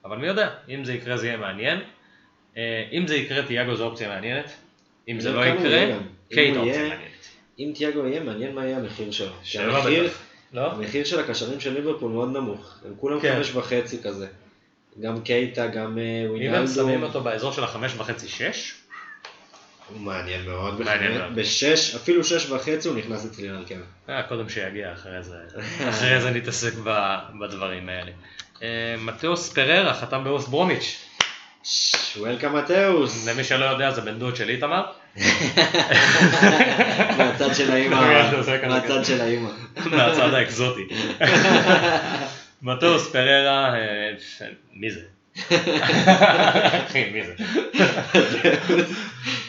אבל 0.04 0.16
מי 0.18 0.26
יודע, 0.26 0.50
אם 0.68 0.84
זה 0.84 0.92
יקרה 0.94 1.16
זה 1.16 1.26
יהיה 1.26 1.36
מעניין. 1.36 1.80
אה, 2.56 2.88
אם 2.92 3.06
זה 3.06 3.16
יקרה, 3.16 3.46
תיאגו 3.46 3.76
זו 3.76 3.84
אופציה 3.84 4.08
מעניינת. 4.08 4.50
אם 5.08 5.20
זה 5.20 5.32
לא 5.32 5.46
יקרה, 5.46 5.86
קייט 6.30 6.56
הוא 6.56 6.66
אופציה 6.66 6.88
מעניינת. 6.88 7.10
אם 7.58 7.72
תיאגו 7.74 8.06
יהיה, 8.06 8.20
מעניין 8.20 8.54
מה 8.54 8.64
יהיה 8.64 8.76
המחיר 8.78 9.10
שלו. 9.10 9.32
המחיר- 9.54 10.04
בטח. 10.04 10.18
לא? 10.52 10.72
המחיר 10.72 11.04
של 11.04 11.20
הקשרים 11.20 11.60
של 11.60 11.72
ליברפול 11.74 12.12
מאוד 12.12 12.28
נמוך. 12.36 12.78
הם 12.84 12.94
כולם 13.00 13.20
כן. 13.20 13.34
חמש 13.36 13.54
וחצי 13.54 14.02
כזה. 14.02 14.26
גם 15.00 15.20
קייטה, 15.20 15.66
גם 15.66 15.98
אה, 15.98 16.02
אם 16.02 16.26
הם 16.26 16.30
ווינלדו. 16.30 16.74
שמים 16.74 17.02
אותו 17.02 17.20
באזור 17.20 17.52
של 17.52 17.64
החמש 17.64 17.94
וחצי 17.96 18.28
שש, 18.28 18.74
הוא 19.88 20.00
מעניין 20.00 20.44
מאוד. 20.44 20.80
מעניין 20.80 21.18
מאוד. 21.18 21.34
בשש, 21.34 21.94
אפילו 21.94 22.24
שש 22.24 22.50
וחצי 22.50 22.88
הוא 22.88 22.96
נכנס 22.96 23.26
אצלי 23.26 23.48
להרכב. 23.48 23.76
אה, 24.08 24.22
קודם 24.22 24.48
שיגיע, 24.48 24.92
אחרי 24.92 25.22
זה, 25.22 25.36
אחרי 25.88 26.20
זה 26.20 26.30
נתעסק 26.30 26.72
בדברים 27.40 27.88
האלה. 27.88 28.10
אה, 28.62 28.94
מתאוס 28.98 29.52
פררה 29.52 29.94
חתם 29.94 30.24
באוס 30.24 30.48
ברומיץ', 30.48 31.04
וולקאם 32.16 32.56
מתאוס. 32.56 33.28
למי 33.28 33.44
שלא 33.44 33.64
יודע 33.64 33.90
זה 33.90 34.00
בן 34.00 34.18
דוד 34.18 34.36
של 34.36 34.48
איתמר, 34.48 34.84
מהצד 37.18 37.54
של 37.54 37.72
האימא. 37.72 37.94
מהצד 38.68 39.04
של 39.04 39.20
האימא. 39.20 39.50
מהצד 39.86 40.34
האקזוטי. 40.34 40.82
מתאוס 42.64 43.12
פררה, 43.12 43.74
אה, 43.74 44.10
מי 44.74 44.90
זה? 44.90 45.00
אחי, 46.86 47.10
מי 47.12 47.20
זה? 47.24 47.34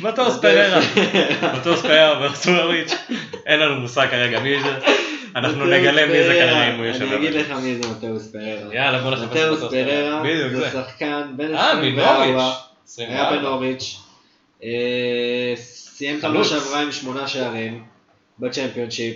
מטוס 0.02 0.40
פררה, 0.42 0.80
מטוס 1.58 1.82
פררה 1.82 2.22
ואוסטרוביץ', 2.22 2.94
אין 3.46 3.60
לנו 3.60 3.76
מושג 3.76 4.08
כרגע 4.12 4.40
מי 4.40 4.64
זה, 4.64 4.80
אנחנו 5.36 5.66
נגלה 5.66 6.06
מי 6.06 6.24
זה. 6.24 6.34
כנראה 6.34 6.74
אם 6.74 6.78
הוא 6.78 6.86
יושב. 6.86 7.02
אני 7.02 7.16
אגיד. 7.16 7.34
לך 7.34 7.52
מי 7.52 7.76
זה 7.76 7.90
מתאוס 7.90 8.32
פררה. 8.32 8.76
יאללה 8.76 9.02
בוא 9.02 9.12
נחפש 9.12 9.38
מטוס 9.38 9.72
פררה 9.72 10.24
זה 10.38 10.60
זה. 10.60 10.72
שחקן 10.72 11.22
בן 11.36 11.56
אה, 11.56 11.72
24. 11.72 12.26
מנוריץ'. 12.26 12.54
היה 12.98 13.30
24. 13.30 13.38
בנוריץ'. 13.38 13.98
אה, 14.64 15.54
סיים 15.56 16.20
את 16.20 16.24
העונה 16.24 16.44
חלוץ. 16.44 16.64
שעברה 16.64 16.82
עם 16.82 16.92
שמונה 16.92 17.28
שערים 17.28 17.84
בצ'מפיונשיפ. 18.40 19.16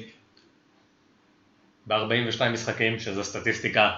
ב-42 1.89 2.49
משחקים, 2.53 2.99
שזה 2.99 3.23
סטטיסטיקה. 3.23 3.89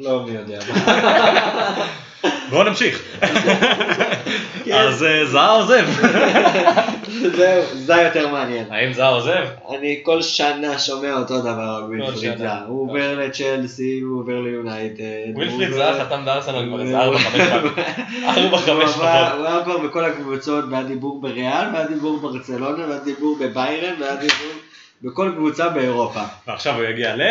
לא 0.00 0.22
מי 0.26 0.30
יודע. 0.30 0.58
בואו 2.50 2.62
נמשיך. 2.64 3.02
כן. 4.64 4.72
אז 4.74 5.02
אה, 5.04 5.26
זהה 5.26 5.50
עוזב. 5.50 5.84
זהו, 7.36 7.62
זה 7.74 7.94
יותר 7.94 8.28
מעניין. 8.28 8.64
האם 8.70 8.92
זהה 8.92 9.08
עוזב? 9.08 9.44
אני 9.78 10.00
כל 10.02 10.22
שנה 10.22 10.78
שומע 10.78 11.12
אותו 11.18 11.40
דבר 11.40 11.50
על 11.76 11.82
ווילפריד. 11.82 12.38
זהה. 12.38 12.64
הוא 12.66 12.90
עובר 12.90 13.18
לצ'לסי, 13.20 14.00
הוא 14.00 14.20
עובר 14.20 14.40
ליונייטד. 14.40 15.02
ווילפריד 15.34 15.70
זהה 15.72 16.04
חתם 16.04 16.24
בארסנל 16.24 16.66
כבר 16.68 16.80
איזה 16.80 16.98
הוא- 17.04 17.14
4-5 17.14 17.18
פעמים. 17.28 18.54
4-5 18.54 18.70
הוא 18.70 18.82
לפחות. 18.82 19.02
עבר- 19.04 19.32
הוא 19.36 19.46
היה 19.46 19.64
כבר 19.64 19.78
בכל 19.78 20.04
הקבוצות, 20.04 20.64
והיה 20.70 20.84
דיבור 20.84 21.20
בריאל, 21.20 21.64
והיה 21.72 21.86
דיבור 21.86 22.16
בברצלונה, 22.18 22.84
והיה 22.88 23.00
דיבור 23.04 23.38
בביירן, 23.40 23.94
והיה 24.00 24.14
דיבור 24.16 24.52
בכל 25.06 25.32
קבוצה 25.36 25.68
באירופה. 25.68 26.22
ועכשיו 26.46 26.74
הוא 26.74 26.84
יגיע 26.84 27.16
ל... 27.16 27.22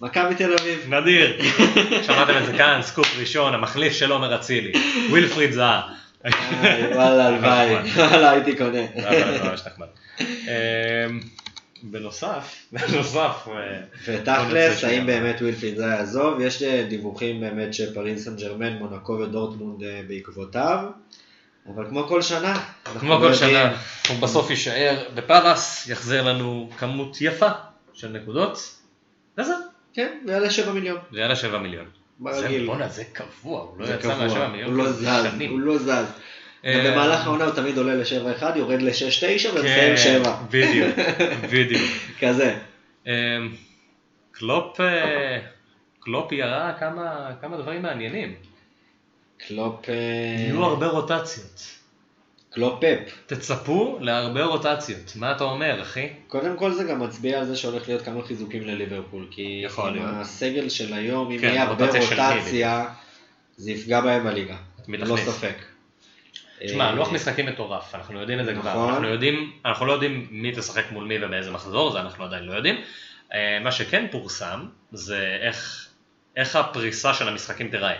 מכבי 0.00 0.34
תל 0.34 0.52
אביב. 0.60 0.94
נדיר. 0.94 1.42
שמעתם 2.06 2.32
את 2.36 2.46
זה 2.46 2.52
כאן, 2.52 2.80
סקופ 2.82 3.18
ראשון, 3.18 3.54
המחליף 3.54 3.92
של 3.92 4.12
עומר 4.12 4.34
אצילי. 4.34 4.72
ווילפריד 5.10 5.52
זהה. 5.52 5.82
וואלה, 6.94 7.26
הלוואי, 7.26 7.74
נחמד. 7.84 8.04
וואלה, 8.04 8.30
הייתי 8.30 8.56
קונה. 8.56 8.80
ממש 9.44 9.62
נחמד. 9.66 9.86
אמ, 10.20 11.20
בנוסף, 11.82 12.54
בנוסף, 12.72 13.48
אה, 13.48 13.80
ותכלס. 14.06 14.84
האם 14.84 15.06
באמת 15.06 15.42
ווילפריד 15.42 15.76
זה 15.76 15.84
יעזוב? 15.84 16.40
יש 16.40 16.62
אה, 16.62 16.86
דיווחים 16.88 17.40
באמת 17.40 17.74
שפריס 17.74 18.24
סן 18.24 18.36
ג'רמן, 18.36 18.72
מונקו 18.76 19.12
ודורטמונד 19.12 19.82
אה, 19.82 20.00
בעקבותיו, 20.08 20.78
אבל 21.68 21.88
כמו 21.88 22.04
כל 22.08 22.22
שנה, 22.22 22.60
אנחנו 22.86 23.00
כמו 23.00 23.14
לא 23.14 23.28
כל. 23.28 23.34
שנה, 23.34 23.76
הוא 24.08 24.18
בסוף 24.20 24.50
יישאר 24.50 25.04
בפאלאס, 25.14 25.88
יחזיר 25.88 26.22
לנו 26.22 26.70
כמות 26.78 27.16
יפה 27.20 27.48
של 27.92 28.08
נקודות, 28.08 28.78
וזהו, 29.38 29.56
כן, 29.94 30.18
ויעלה 30.26 30.50
7 30.50 30.72
מיליון. 30.72 30.98
ויאללה 31.12 31.36
7 31.36 31.58
מיליון. 31.58 31.86
זה. 32.30 32.48
בואנה, 32.66 32.88
זה 32.88 33.04
קבוע, 33.12 33.60
הוא 33.60 33.80
לא 33.80 33.86
זה 33.86 33.94
יצא 33.94 34.08
מה-7 34.08 34.28
קבוע, 34.28 34.48
מיליון 34.48 34.70
הוא 34.70 34.78
לא 34.78 34.92
זז, 34.92 35.08
שנים. 35.32 35.50
הוא 35.50 35.60
לא 35.60 35.78
זז. 35.78 36.06
אה, 36.64 36.90
במהלך 36.92 37.26
העונה 37.26 37.44
הוא 37.44 37.54
תמיד 37.54 37.78
עולה 37.78 37.94
ל-7-1, 37.94 38.56
יורד 38.56 38.82
ל-6-9 38.82 38.92
ומסיים 39.54 39.96
כן, 39.96 39.96
7. 39.96 40.36
בדיוק, 40.50 40.96
בדיוק. 41.52 41.82
כזה. 42.20 42.56
אמ, 43.06 43.12
קלופ, 44.32 44.80
אה, 44.80 45.38
קלופ 46.00 46.32
ירה 46.32 46.72
כמה, 46.80 47.30
כמה 47.40 47.56
דברים 47.56 47.82
מעניינים. 47.82 48.34
קלופ... 49.38 49.88
אה, 49.88 49.94
יהיו 50.38 50.64
הרבה 50.64 50.86
רוטציות. 50.86 51.62
קלופ 52.50 52.80
פפ. 52.80 53.12
תצפו 53.26 53.98
להרבה 54.00 54.44
רוטציות. 54.44 55.12
מה 55.16 55.32
אתה 55.32 55.44
אומר, 55.44 55.82
אחי? 55.82 56.08
קודם 56.28 56.56
כל 56.56 56.72
זה 56.72 56.84
גם 56.84 57.02
מצביע 57.02 57.38
על 57.38 57.44
זה 57.44 57.56
שהולך 57.56 57.88
להיות 57.88 58.02
כמה 58.02 58.22
חיזוקים 58.22 58.62
לליברפול, 58.62 59.28
כי 59.30 59.62
יכול 59.64 59.90
להיות. 59.90 60.10
הסגל 60.12 60.68
של 60.68 60.94
היום, 60.94 61.30
אם 61.30 61.38
כן, 61.38 61.46
יהיה 61.46 61.62
הרבה 61.62 61.84
רוטציה 61.84 62.84
זה 63.56 63.70
יפגע 63.70 64.00
בהם 64.00 64.24
בליגה. 64.24 64.56
תכניס? 64.82 65.00
ספק. 65.28 65.54
תשמע, 66.60 66.86
אה, 66.86 66.92
לוח 66.92 67.12
משחקים 67.12 67.46
מטורף, 67.46 67.94
אנחנו 67.94 68.20
יודעים 68.20 68.40
את 68.40 68.44
זה 68.44 68.54
כבר. 68.54 68.70
נכון. 68.70 68.88
אנחנו 68.88 69.08
יודעים, 69.08 69.52
אנחנו 69.64 69.86
לא 69.86 69.92
יודעים 69.92 70.26
מי 70.30 70.52
תשחק 70.52 70.84
מול 70.90 71.04
מי 71.04 71.24
ובאיזה 71.24 71.50
מחזור, 71.50 71.92
זה 71.92 72.00
אנחנו 72.00 72.24
עדיין 72.24 72.44
לא 72.44 72.52
יודעים. 72.52 72.76
אה, 73.34 73.58
מה 73.62 73.72
שכן 73.72 74.06
פורסם, 74.10 74.66
זה 74.92 75.38
איך, 75.40 75.88
איך 76.36 76.56
הפריסה 76.56 77.14
של 77.14 77.28
המשחקים 77.28 77.70
תיראה. 77.70 77.94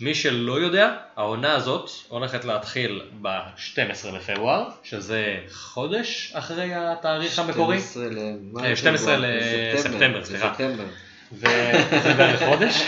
מי 0.00 0.14
שלא 0.14 0.60
יודע, 0.60 0.96
העונה 1.16 1.54
הזאת 1.54 1.90
הולכת 2.08 2.44
להתחיל 2.44 3.02
ב-12 3.22 4.10
לפברואר, 4.12 4.68
שזה 4.82 5.36
חודש 5.52 6.32
אחרי 6.34 6.74
התאריך 6.74 7.38
המקורי. 7.38 7.80
12 7.80 8.06
למה? 8.06 8.68
אה, 8.68 8.76
12 8.76 9.16
פברואר? 9.16 9.74
לספטמבר, 9.74 10.24
סליחה. 10.24 10.54
וזה 11.32 12.14
בערך 12.16 12.42
חודש, 12.42 12.82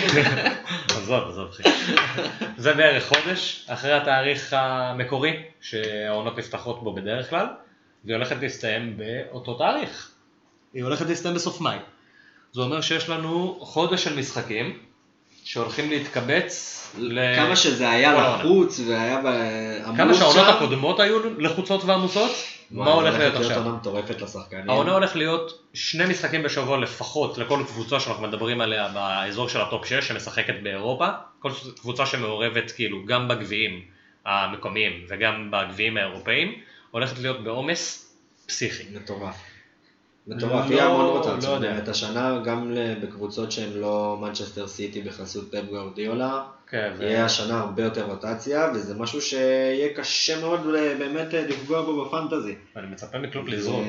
עזוב, 0.89 1.29
עזוב, 1.29 1.49
אחי. 1.49 1.63
זה 2.57 2.75
בערך 2.75 3.09
חודש 3.09 3.67
אחרי 3.69 3.93
התאריך 3.93 4.53
המקורי 4.53 5.43
שהעונות 5.61 6.39
נפתחות 6.39 6.83
בו 6.83 6.95
בדרך 6.95 7.31
כלל, 7.31 7.47
והיא 8.05 8.17
הולכת 8.17 8.37
להסתיים 8.41 8.97
באותו 8.97 9.55
תאריך. 9.55 10.11
היא 10.75 10.85
הולכת 10.85 11.07
להסתיים 11.07 11.35
בסוף 11.35 11.61
מאי. 11.61 11.79
זה 12.53 12.61
אומר 12.61 12.81
שיש 12.81 13.09
לנו 13.09 13.59
חודש 13.61 14.05
של 14.05 14.19
משחקים 14.19 14.79
שהולכים 15.49 15.91
להתקבץ 15.91 16.75
ל... 16.99 17.37
כמה 17.37 17.57
שזה 17.57 17.91
היה 17.91 18.11
העונה. 18.11 18.45
לחוץ 18.45 18.81
והיה 18.89 19.19
עמוס 19.87 19.97
כמה 19.97 20.15
שהעונות 20.15 20.47
שם, 20.47 20.55
הקודמות 20.55 21.01
היו 21.01 21.19
לחוצות 21.39 21.85
ועמוסות, 21.85 22.31
מה 22.71 22.83
וואי, 22.83 22.95
הולך 22.95 23.15
להיות 23.19 23.35
הולכת 23.35 23.51
עכשיו? 23.51 23.65
עונה 23.65 23.77
מטורפת 23.77 24.21
לשחקנים. 24.21 24.71
העונה 24.71 24.93
הולך 24.93 25.17
להיות 25.17 25.65
שני 25.75 26.07
משחקים 26.07 26.43
בשבוע 26.43 26.79
לפחות 26.79 27.39
לכל 27.39 27.63
קבוצה 27.67 28.01
שאנחנו 28.01 28.23
מדברים 28.23 28.61
עליה 28.61 28.89
באזור 28.89 29.49
של 29.49 29.61
ה 29.61 29.67
top 29.67 29.87
6 29.87 30.09
שמשחקת 30.09 30.55
באירופה, 30.63 31.09
כל 31.39 31.51
קבוצה 31.81 32.07
שמעורבת 32.07 32.71
כאילו 32.71 33.07
גם 33.07 33.29
בגביעים 33.29 33.81
המקומיים 34.27 34.93
וגם 35.09 35.51
בגביעים 35.51 35.97
האירופאים, 35.97 36.55
הולכת 36.91 37.19
להיות 37.19 37.45
בעומס 37.45 38.13
פסיכי. 38.47 38.85
מטורף. 38.93 39.37
מטורף, 40.29 40.71
יהיה 40.71 40.87
המון 40.87 41.07
רוטציות 41.07 41.55
יודע. 41.55 41.73
באמת 41.73 41.89
השנה, 41.89 42.39
גם 42.45 42.77
בקבוצות 43.03 43.53
שהן 43.53 43.73
לא 43.73 44.19
מנצ'סטר 44.21 44.67
סיטי 44.67 45.01
בחסות 45.03 45.51
פפ 45.51 45.71
גאורדיולה, 45.71 46.45
כן, 46.71 46.93
יהיה 47.01 47.25
השנה 47.25 47.61
הרבה 47.61 47.83
יותר 47.83 48.05
רוטציה, 48.05 48.71
וזה 48.75 48.95
משהו 48.95 49.21
שיהיה 49.21 49.95
קשה 49.95 50.41
מאוד 50.41 50.61
באמת 50.99 51.35
אה, 51.35 51.47
לפגוע 51.49 51.83
בו 51.83 52.05
בפנטזי. 52.05 52.55
אני 52.77 52.87
מצפה 52.87 53.19
מקלופ 53.19 53.49
לזרוק, 53.49 53.85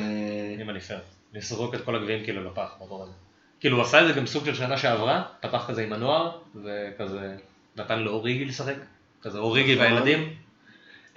אם 0.62 0.70
אני 0.70 0.80
פייר, 0.80 1.00
לזרוק 1.34 1.76
את 1.76 1.82
כל 1.82 1.96
הגביעים 1.96 2.24
כאילו 2.24 2.44
לפח 2.44 2.76
באותו 2.80 3.02
רגע. 3.02 3.12
כאילו 3.60 3.78
הוא 3.78 3.84
עשה 3.84 4.02
את 4.02 4.08
זה 4.08 4.14
גם 4.14 4.28
סוג 4.28 4.46
של 4.46 4.56
שנה 4.56 4.78
שעברה, 4.78 5.24
פתח 5.40 5.66
כזה 5.68 5.84
עם 5.84 5.94
הנוער, 5.94 6.32
וכזה 6.56 7.36
נתן 7.76 8.00
לאוריגי 8.00 8.46
לשחק, 8.46 8.76
כזה 9.22 9.40
אוריגי 9.40 9.76
נכון. 9.76 9.86
והילדים. 9.86 10.34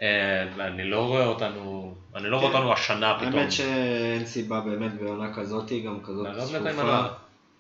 אה, 0.03 0.49
ואני 0.57 0.85
לא 0.85 1.07
רואה 1.07 1.27
אותנו, 1.27 1.82
אני 2.17 2.29
לא 2.29 2.37
רואה 2.37 2.51
כן. 2.51 2.57
אותנו 2.57 2.73
השנה 2.73 3.17
פתאום. 3.21 3.35
האמת 3.35 3.53
שאין 3.53 4.27
סיבה 4.27 4.61
באמת 4.61 4.95
בעונה 5.01 5.35
כזאת, 5.35 5.73
גם 5.87 5.99
כזאת 6.05 6.27
צפופה. 6.45 7.03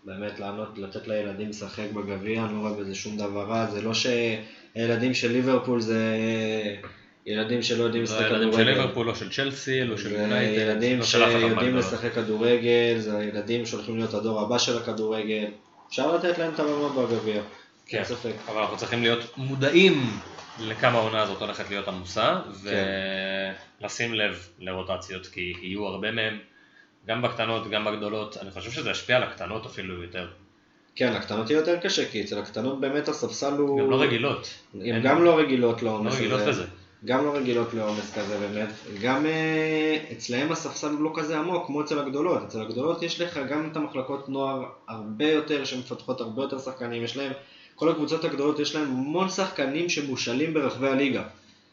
באמת 0.04 0.40
לענות, 0.40 0.78
לתת 0.78 1.08
לילדים 1.08 1.48
לשחק 1.48 1.86
בגביע, 1.94 2.44
אני 2.44 2.52
לא 2.54 2.58
רואה 2.58 2.72
בזה 2.72 2.94
שום 2.94 3.16
דבר 3.16 3.46
רע, 3.48 3.66
זה 3.66 3.82
לא 3.82 3.92
שהילדים 3.94 5.14
של 5.14 5.32
ליברפול 5.32 5.80
זה 5.80 6.16
ילדים 7.26 7.62
שלא 7.62 7.84
יודעים 7.84 8.02
לשחק 8.02 8.20
הילדים 8.20 8.52
של 8.52 8.58
כדורגל. 8.58 8.70
ליברפול, 8.70 9.06
לא 9.06 9.14
של 9.14 9.30
צ'לסי, 9.32 9.84
לא 9.84 9.96
של 9.96 10.08
זה 10.08 10.16
יונייטד, 10.22 10.58
ילדים 10.58 10.98
לא 10.98 11.04
שיודעים. 11.04 11.76
לשחק 11.76 12.12
כדורגל, 12.12 12.98
זה 12.98 13.18
הילדים 13.18 13.66
שהולכים 13.66 13.96
להיות 13.96 14.14
הדור 14.14 14.40
הבא 14.40 14.58
של 14.58 14.76
הכדורגל. 14.76 15.44
אפשר 15.88 16.16
לתת 16.16 16.38
להם 16.38 16.52
את 16.54 16.60
הבמה 16.60 16.88
בגביע, 16.88 17.42
כן. 17.86 17.96
אין 17.96 18.04
ספק. 18.04 18.32
אבל 18.48 18.60
אנחנו 18.60 18.76
צריכים 18.76 19.02
להיות 19.02 19.20
מודעים 19.36 20.10
לכמה 20.60 20.98
העונה 20.98 21.22
הזאת 21.22 21.40
הולכת 21.40 21.70
להיות 21.70 21.88
עמוסה, 21.88 22.40
כן. 22.64 23.52
ולשים 23.80 24.14
לב 24.14 24.48
לרוטציות, 24.58 25.26
כי 25.26 25.52
יהיו 25.62 25.86
הרבה 25.86 26.10
מהם, 26.10 26.38
גם 27.06 27.22
בקטנות, 27.22 27.70
גם 27.70 27.84
בגדולות. 27.84 28.36
אני 28.36 28.50
חושב 28.50 28.70
שזה 28.70 28.90
ישפיע 28.90 29.16
על 29.16 29.22
הקטנות 29.22 29.66
אפילו 29.66 30.02
יותר. 30.02 30.28
כן, 30.94 31.12
הקטנות 31.12 31.50
יהיה 31.50 31.60
יותר 31.60 31.76
קשה, 31.76 32.10
כי 32.10 32.22
אצל 32.22 32.38
הקטנות 32.38 32.80
באמת 32.80 33.08
הספסל 33.08 33.52
הוא... 33.52 33.80
גם 33.80 33.90
לא 33.90 34.02
רגילות. 34.02 34.54
הן 34.74 35.02
גם 35.02 35.24
לא 35.24 35.38
רגילות 35.38 35.82
לא 35.82 35.90
לעומס 35.90 36.14
רגילות 36.14 36.40
הזה. 36.40 36.50
לזה. 36.50 36.64
גם 37.04 37.24
לא 37.24 37.34
רגילות 37.34 37.74
לעומס 37.74 38.14
כזה 38.14 38.38
באמת. 38.38 38.68
גם 39.02 39.26
אה, 39.26 39.98
אצלהם 40.12 40.52
הספסל 40.52 40.90
הוא 40.90 41.02
לא 41.02 41.12
כזה 41.14 41.38
עמוק 41.38 41.66
כמו 41.66 41.82
אצל 41.82 41.98
הגדולות. 41.98 42.42
אצל 42.42 42.62
הגדולות 42.62 43.02
יש 43.02 43.20
לך 43.20 43.40
גם 43.50 43.68
את 43.72 43.76
המחלקות 43.76 44.28
נוער 44.28 44.64
הרבה 44.88 45.30
יותר, 45.30 45.64
שמפתחות 45.64 46.20
הרבה 46.20 46.42
יותר 46.42 46.58
שחקנים. 46.58 47.04
יש 47.04 47.16
להם, 47.16 47.32
כל 47.74 47.88
הקבוצות 47.88 48.24
הגדולות 48.24 48.58
יש 48.58 48.74
להם 48.74 48.84
המון 48.84 49.28
שחקנים 49.28 49.88
שמושאלים 49.88 50.54
ברחבי 50.54 50.88
הליגה. 50.88 51.22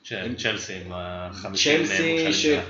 של 0.03 0.35
צ'לסי 0.35 0.73
עם 0.73 0.91
החמישים 0.91 1.77
צ'לסי, 1.77 1.91
מושאלים 1.91 2.33
שלה. 2.33 2.61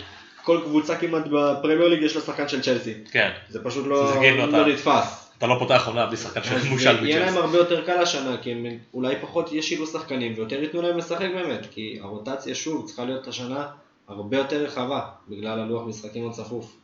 שכל 0.41 0.61
קבוצה 0.63 0.95
כמעט 0.97 1.23
בפרמייר 1.25 1.87
ליג 1.87 2.01
יש 2.01 2.15
לה 2.15 2.21
שחקן 2.21 2.49
של 2.49 2.61
צ'לסי. 2.61 2.93
כן. 3.11 3.31
זה 3.49 3.63
פשוט 3.63 3.87
לא, 3.87 4.15
כאילו 4.19 4.45
לא 4.45 4.67
נתפס. 4.67 5.31
אתה 5.37 5.47
לא 5.47 5.55
פותח 5.59 5.83
עונה 5.87 6.05
בלי 6.05 6.17
שחקן 6.17 6.39
אז 6.39 6.63
שמושל 6.63 7.05
יהיה 7.05 7.19
להם 7.19 7.27
בצ'לסי. 7.27 7.39
הרבה 7.39 7.57
יותר 7.57 7.85
קל 7.85 8.01
השנה, 8.01 8.37
כי 8.41 8.51
הם 8.51 8.65
אולי 8.93 9.15
פחות 9.21 9.53
ישילו 9.53 9.87
שחקנים 9.87 10.33
ויותר 10.37 10.63
ייתנו 10.63 10.81
להם 10.81 10.97
לשחק 10.97 11.27
באמת, 11.35 11.65
כי 11.71 11.99
הרוטציה 12.01 12.55
שוב 12.55 12.87
צריכה 12.87 13.05
להיות 13.05 13.27
השנה 13.27 13.67
הרבה 14.07 14.37
יותר 14.37 14.63
רחבה, 14.63 15.01
בגלל 15.29 15.59
הלוח 15.59 15.87
משחקים 15.87 16.29
הצפוף. 16.29 16.75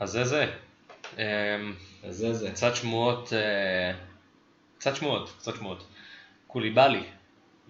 אז 0.00 0.10
זה 0.10 0.24
זה. 0.24 0.46
אמ, 1.18 1.22
אז 2.04 2.16
זה 2.16 2.34
זה. 2.34 2.50
קצת 2.50 2.76
שמועות, 2.76 3.32
אה, 3.32 3.92
קצת 4.78 4.96
שמועות, 4.96 5.32
קצת 5.38 5.56
שמועות. 5.56 5.84
קוליבאלי 6.46 7.02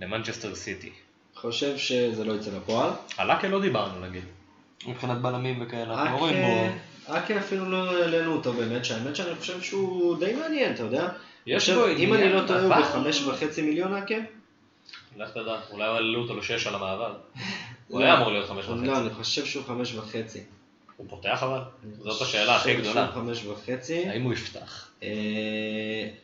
למנצ'סטר 0.00 0.54
סיטי. 0.54 0.90
חושב 1.34 1.76
שזה 1.76 2.24
לא 2.24 2.32
יצא 2.32 2.50
לפועל. 2.56 2.90
על 3.16 3.30
אקה 3.30 3.48
לא 3.48 3.60
דיברנו 3.60 4.06
נגיד. 4.06 4.24
מבחינת 4.86 5.18
בלמים 5.18 5.62
וכאלה, 5.62 5.94
אנחנו 5.94 6.14
לא 6.14 6.18
רואים 6.18 6.36
בו... 6.42 7.14
אקה 7.16 7.38
אפילו 7.38 7.70
לא 7.70 8.02
העלינו 8.02 8.32
אותו 8.32 8.52
באמת, 8.52 8.84
שהאמת 8.84 9.16
שאני 9.16 9.34
חושב 9.34 9.62
שהוא 9.62 10.18
די 10.18 10.34
מעניין, 10.34 10.74
אתה 10.74 10.82
יודע? 10.82 11.08
יש 11.46 11.70
בו 11.70 11.86
אם 11.86 12.14
אני 12.14 12.22
עניין, 12.22 12.42
לא 12.42 12.46
טועה 12.46 12.62
הוא 12.62 12.74
בחמש 12.74 13.22
וחצי 13.22 13.62
מיליון 13.62 13.94
אקה? 13.94 14.14
לך 15.16 15.30
תדע, 15.30 15.60
אולי 15.70 15.84
העלו 15.84 16.22
אותו 16.22 16.36
לשש 16.36 16.66
על 16.66 16.74
המעבר. 16.74 17.14
הוא 17.88 18.00
לא. 18.00 18.04
היה 18.04 18.16
אמור 18.16 18.30
להיות 18.30 18.48
חמש 18.48 18.64
לא, 18.68 18.74
וחצי. 18.74 19.00
אני 19.00 19.10
חושב 19.10 19.44
שהוא 19.44 19.64
חמש 19.64 19.94
וחצי. 19.94 20.40
הוא 20.98 21.06
פותח 21.10 21.42
אבל? 21.42 21.60
זאת 21.98 22.22
השאלה 22.22 22.56
הכי 22.56 22.74
גדולה. 22.74 23.08
חמש 23.14 23.44
וחצי. 23.46 24.08
האם 24.08 24.22
הוא 24.22 24.32
יפתח? 24.32 24.88
אה, 25.02 25.08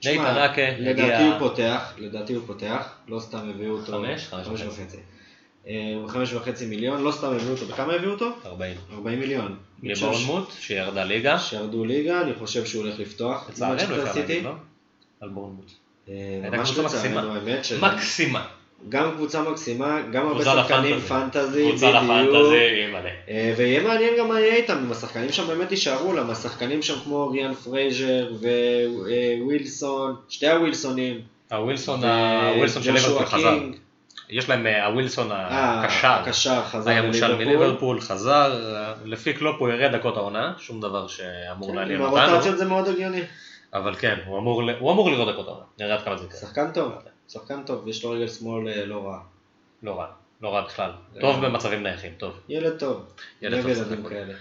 נייתן 0.05 0.23
תשמע, 0.23 0.47
אקה 0.47 0.63
לדעתי 0.79 1.03
הגיע- 1.03 1.27
הוא 1.27 1.39
פותח, 1.39 1.93
לדעתי 1.99 2.33
הוא 2.35 2.43
פותח, 2.47 2.89
לא 3.09 3.21
סתם 3.21 3.51
הביאו 3.51 3.73
אותו, 3.77 3.93
חמש? 3.93 4.27
חמש 4.29 4.61
וחצי. 4.63 4.97
אה, 5.67 5.93
הוא 6.01 6.09
חמש 6.09 6.33
וחצי 6.33 6.67
מיליון, 6.67 7.03
לא 7.03 7.13
סתם 7.13 7.27
הביאו 7.27 7.51
אותו, 7.51 7.67
בכמה 7.67 7.93
הביאו 7.95 8.11
אותו? 8.13 8.33
40. 8.47 8.77
40 8.93 9.21
מיליון. 9.21 9.57
לבורנמוט, 9.83 10.53
שירדה 10.61 11.05
ליגה. 11.05 11.39
שירדו 11.39 11.85
ליגה, 11.85 12.21
אני 12.21 12.35
חושב 12.35 12.67
שהוא 12.67 12.85
הולך 12.85 12.99
לפתוח. 12.99 13.51
לצערנו 13.51 13.75
אפשר. 13.75 14.15
להגיד, 14.21 14.45
לא? 14.45 14.51
על 15.21 15.29
בורנמוט. 15.29 15.71
אה, 16.09 16.15
הייתה 16.43 16.57
ממש 16.57 16.71
קבוצה 16.71 16.97
לצערנו, 17.09 17.35
מקסימה. 17.35 17.89
האמת, 17.89 17.95
מקסימה. 17.95 18.47
גם 18.89 19.11
קבוצה 19.17 19.43
מקסימה, 19.43 20.01
גם 20.13 20.27
הרבה 20.27 20.45
שחקנים. 20.45 21.01
fantasy, 21.01 21.69
קבוצה. 21.69 21.91
ל 21.91 22.01
fantasy, 22.01 22.87
מלא. 22.93 23.09
אה, 23.29 23.55
ויהיה 23.57 23.83
מעניין 23.83 24.15
גם 24.19 24.29
מה 24.29 24.41
יהיה 24.41 24.55
איתם, 24.55 24.79
אם 24.87 24.93
השחקנים 24.93 25.33
שם 25.33 25.47
באמת 25.47 25.71
יישארו, 25.71 26.13
למה 26.13 26.33
השחקנים 26.33 26.83
שם 26.83 26.95
כמו 27.05 27.31
ריאן 27.31 27.55
פרייזר 27.55 28.33
ווילסון, 29.41 30.17
שתי 30.29 30.49
הווילסונים, 30.49 31.21
הווילסון, 31.53 32.01
של 32.83 32.93
ליברפול 32.93 33.27
חזר. 33.27 33.59
יש 34.29 34.49
להם 34.49 34.67
אה, 34.67 34.87
הווילסון 34.87 35.33
אה, 35.33 35.81
הקשר. 35.81 36.09
הקשר 36.09 36.63
חזר 36.65 36.91
לליברפול. 36.91 37.45
מליברפול, 37.45 38.01
חזר, 38.01 38.75
אה, 38.77 38.95
לפי 39.05 39.33
קלופ 39.33 39.57
הוא 39.61 39.69
ירד 39.69 39.97
דקות 39.97 40.17
העונה, 40.17 40.53
שום 40.59 40.81
דבר 40.81 41.07
שאמור 41.07 41.69
כן, 41.69 41.77
לעניין 41.77 42.01
עם 42.01 42.07
אותנו, 42.07 42.19
הרוטציות 42.19 42.59
זה 42.59 42.65
מאוד 42.65 42.89
הגיוני. 42.89 43.21
אבל 43.75 43.95
כן, 43.95 44.19
הוא 44.27 44.39
אמור 44.39 45.11
לראות 45.11 45.35
דקות 45.35 45.49
העונה, 45.49 45.65
נראה 45.79 45.95
עד 45.95 46.03
כמה 46.05 46.17
זה 46.17 46.25
יקרה. 46.25 46.41
שחקן 46.41 46.71
טוב, 46.75 46.93
שחקן 47.29 47.63
טוב, 47.67 47.89
יש 47.89 48.05
לו 48.05 48.11
רגל 48.11 48.29
שמאל 48.29 48.69
אה, 48.69 48.87
לא 48.87 49.07
רע. 49.09 49.19
לא 49.83 49.99
רע, 50.01 50.07
לא 50.43 50.55
רע 50.55 50.61
בכלל. 50.61 50.91
זה- 51.15 51.21
טוב 51.21 51.47
במצבים 51.47 51.83
נייחים, 51.83 52.13
טוב. 52.19 52.33
ילד 52.49 52.79
טוב, 52.79 53.05
ילד 53.43 53.61
טוב, 53.63 53.71
ילדים 53.71 54.03
סך 54.05 54.09
כאלה. 54.09 54.35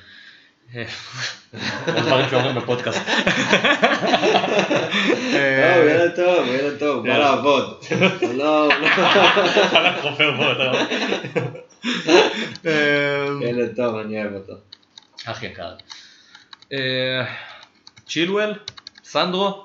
דברים 2.01 2.25
שאומרים 2.29 2.55
בפודקאסט. 2.55 3.01
לא, 5.33 5.75
הוא 5.75 5.89
ילד 5.89 6.15
טוב, 6.15 6.45
הוא 6.47 6.55
ילד 6.55 6.79
טוב, 6.79 7.07
בא. 7.07 7.17
לעבוד. 7.17 7.83
לא, 8.33 8.67
לא- 8.67 8.87
חלק 9.71 9.93
חופר 10.01 10.31
בו, 10.31 10.43
אתה. 10.51 10.71
ילד 13.45 13.75
טוב, 13.75 13.95
אני 13.95 14.21
אוהב 14.23 14.33
אותו. 14.33 14.53
אח 15.25 15.43
יקר. 15.43 15.75
אה, 16.73 17.25
צ'ילואל, 18.07 18.53
סנדרו, 19.03 19.63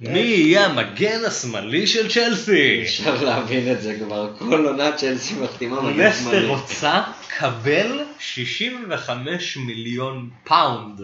מי 0.00 0.18
יהיה 0.18 0.66
המגן 0.66 1.24
השמאלי 1.26 1.86
של 1.86 2.10
צ'לסי? 2.10 2.82
אפשר 2.82 3.24
להבין 3.24 3.72
את 3.72 3.82
זה 3.82 3.96
כבר, 3.98 4.32
כל 4.38 4.66
עונה 4.66 4.92
צ'לסי 4.92 5.34
מחתימה 5.34 5.80
מגן 5.82 6.12
שמאלי. 6.12 6.46
רוצה 6.46 7.02
קבל 7.38 8.00
65 8.18 9.56
מיליון 9.56 10.30
פאונד 10.44 11.00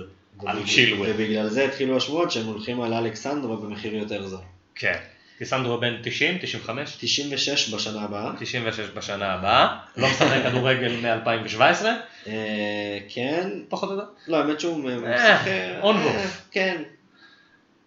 על 0.47 0.59
צ'ילואל. 0.66 1.11
ובגלל 1.14 1.49
זה 1.49 1.64
התחילו 1.64 1.97
השמועות 1.97 2.30
שהם 2.30 2.47
הולכים 2.47 2.80
על 2.80 2.95
אלכסנדרו 2.95 3.57
במחיר 3.57 3.95
יותר 3.95 4.26
זול. 4.26 4.41
כן. 4.74 4.97
כי 5.38 5.45
סנדרו 5.45 5.80
בן 5.80 5.97
90, 6.03 6.38
95? 6.41 6.97
96 7.01 7.74
בשנה 7.74 8.03
הבאה. 8.03 8.32
96 8.38 8.88
בשנה 8.95 9.32
הבאה, 9.32 9.76
לא 9.97 10.09
משחק 10.09 10.43
כדורגל 10.47 10.93
מ-2017, 11.03 11.84
אה, 12.26 12.99
כן, 13.09 13.51
פחות 13.68 13.88
או 13.88 13.95
יותר. 13.95 14.07
לא, 14.28 14.36
האמת 14.36 14.61
שהוא 14.61 14.91
אה, 14.91 14.97
משחק... 14.97 15.51
אונבו. 15.82 16.09
אה, 16.09 16.26
כן. 16.51 16.82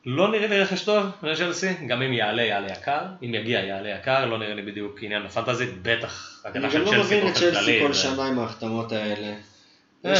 לא 0.05 0.31
נראה 0.31 0.47
לי 0.47 0.59
רכש 0.61 0.81
טוב 0.83 1.05
לצ'לסי, 1.23 1.73
גם 1.87 2.01
אם 2.01 2.13
יעלה 2.13 2.43
יעלה 2.43 2.67
יקר, 2.71 3.01
אם 3.23 3.33
יגיע 3.35 3.59
יעלה 3.59 3.89
יקר, 3.89 4.25
לא 4.25 4.37
נראה 4.37 4.53
לי 4.53 4.61
בדיוק 4.61 4.99
עניין 5.03 5.23
בפנטזית, 5.23 5.69
בטח 5.81 6.41
אני 6.45 6.69
גם 6.69 6.81
לא 6.81 6.99
מבין 6.99 7.27
את 7.27 7.33
צ'לסי. 7.33 7.79
כל 7.81 7.93
שנה 7.93 8.27
עם 8.27 8.39
ההחתמות 8.39 8.91
האלה. 8.91 9.33
הם 10.03 10.13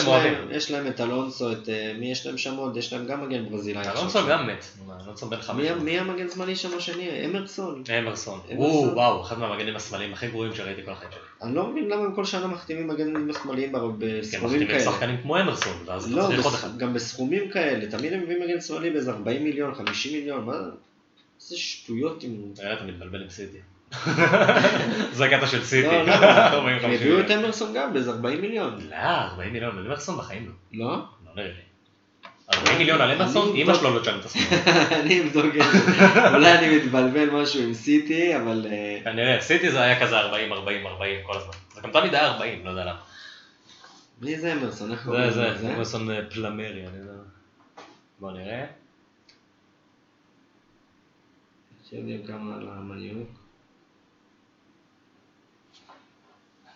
יש. 0.52 0.72
להם- 0.72 0.88
את 0.88 1.02
אלונסו, 1.02 1.52
את 1.52 1.70
אה, 1.70 1.94
מי 2.00 2.12
יש 2.12 2.26
להם 2.26 2.38
שם 2.38 2.56
עוד? 2.56 2.78
יש 2.78 2.94
להם 2.94 3.06
גם 3.06 3.22
מגן 3.28 3.46
ברזילאי. 3.50 3.84
אלונסו. 3.98 4.20
גם 4.30 4.48
מת. 4.48 4.66
אלונסו 5.06 5.30
בן 5.30 5.42
חמש. 5.42 5.68
מי- 5.82 6.00
המגן 6.00 6.30
שמאלי 6.30 6.56
שם 6.56 6.78
השני? 6.78 7.26
אמרסון. 7.26 7.84
אמרסון. 8.00 8.40
וואו, 8.56 9.22
אחד 9.22 9.40
מהמגנים 9.40 9.76
השמאליים 9.76 10.14
הכי 10.14 10.28
גרועים 10.28 10.56
שראיתי 10.56 10.84
כל 10.86 10.92
החיים 10.92 11.12
שלי. 11.12 11.20
אני 11.44 11.56
לא 11.56 11.68
מבין 11.68 11.90
למה 11.90 12.04
הם 12.04 12.16
כל 12.16 12.26
שנה 12.26 12.48
מחתימים 12.48 12.88
מגנים 12.88 13.30
שמאליים 13.44 13.72
ב- 13.72 13.78
כי 14.00 14.06
הם 14.06 14.20
בסכומים 14.22 14.46
מחתימים 14.46 14.68
כאלה. 14.68 14.80
שחקנים 14.80 15.18
כמו 15.22 15.40
אמרסון, 15.42 15.74
ואז 15.86 16.06
אתה 16.06 16.16
לא, 16.16 16.28
צריך 16.28 16.46
עוד 16.46 16.54
אחד. 16.54 16.78
גם 16.78 16.94
בסכומים 16.94 17.50
כאלה, 17.50 17.86
תמיד 17.92 18.14
הם 18.14 18.22
מביאים 18.22 18.42
מגן 18.44 18.62
שמאלי 18.62 18.90
באיזה 18.90 19.12
40 19.12 19.44
מיליון, 19.44 19.74
50 19.76 20.14
מיליון, 20.14 20.46
מה? 20.46 20.54
איזה 21.42 21.58
שטויות 21.58 22.24
עם... 22.24 22.32
אתה 22.54 22.86
מתבלבל 22.86 23.22
עם 23.22 23.30
סיטי. 23.30 23.58
זה 25.18 25.26
הקטע 25.26 25.48
של 25.48 25.64
סיטי. 25.64 25.88
לא? 25.88 25.92
40, 26.14 26.76
הם 26.76 26.82
50 26.82 26.94
הביאו 26.94 27.20
את. 27.20 27.32
אמרסון 27.32 27.74
גם 27.74 27.94
באיזה 27.94 28.12
40 28.12 28.42
מיליון. 28.42 28.74
לא, 28.90 28.96
40 28.96 29.54
מיליון, 29.54 29.78
אמרסון 29.78 30.18
בחיים 30.18 30.52
לא. 30.74 30.86
לא? 30.86 30.96
לא 31.26 31.32
נראה 31.36 31.48
לי. 31.48 31.54
40 32.58 32.78
מיליון 32.78 33.02
על 33.02 33.12
אמרסון, 33.12 33.50
אני 33.50 33.64
אמא. 33.64 33.74
שלו 33.74 33.96
לא 33.96 34.02
תשלם 34.02 34.20
את 34.20 34.26
הסכום. 34.26 34.42
אני 35.02 35.22
אבדוק 35.22 35.46
את 35.56 35.64
זה. 35.72 36.30
אולי 36.34 36.52
אני 36.52 36.78
מתבלבל 36.78 37.30
משהו 37.30 37.62
עם 37.62 37.74
סיטי, 37.74 38.36
אבל... 38.36 38.68
אה, 38.72 39.00
כנראה, 39.04 39.42
סיטי 39.42 39.72
זה 39.72 39.82
היה 39.82 40.02
כזה 40.02 40.20
40, 40.20 40.54
40, 40.54 40.88
40 40.88 41.20
כל 41.26 41.38
הזמן. 41.38 41.54
זה 41.74 41.82
גם 41.82 41.92
תמיד 41.92 42.16
היה 42.16 42.28
40, 42.28 42.66
לא 42.66 42.70
יודע 42.70 42.84
למה. 42.86 43.00
מי 44.22 44.40
זה 44.40 44.54
אמרסון? 44.54 44.92
איך 44.92 45.00
זה, 45.00 45.06
קוראים 45.06 45.32
זה, 45.32 45.50
לזה? 45.50 45.74
אמרסון 45.74 46.12
אה, 46.12 46.20
פלמרי, 46.30 46.88
אני 46.88 46.98
יודע. 46.98 47.12
בוא 48.20 48.32
נראה. 48.32 48.66
שיודעים 51.90 52.28
כמה 52.28 52.56
על 52.56 52.68
המניוק. 52.72 53.30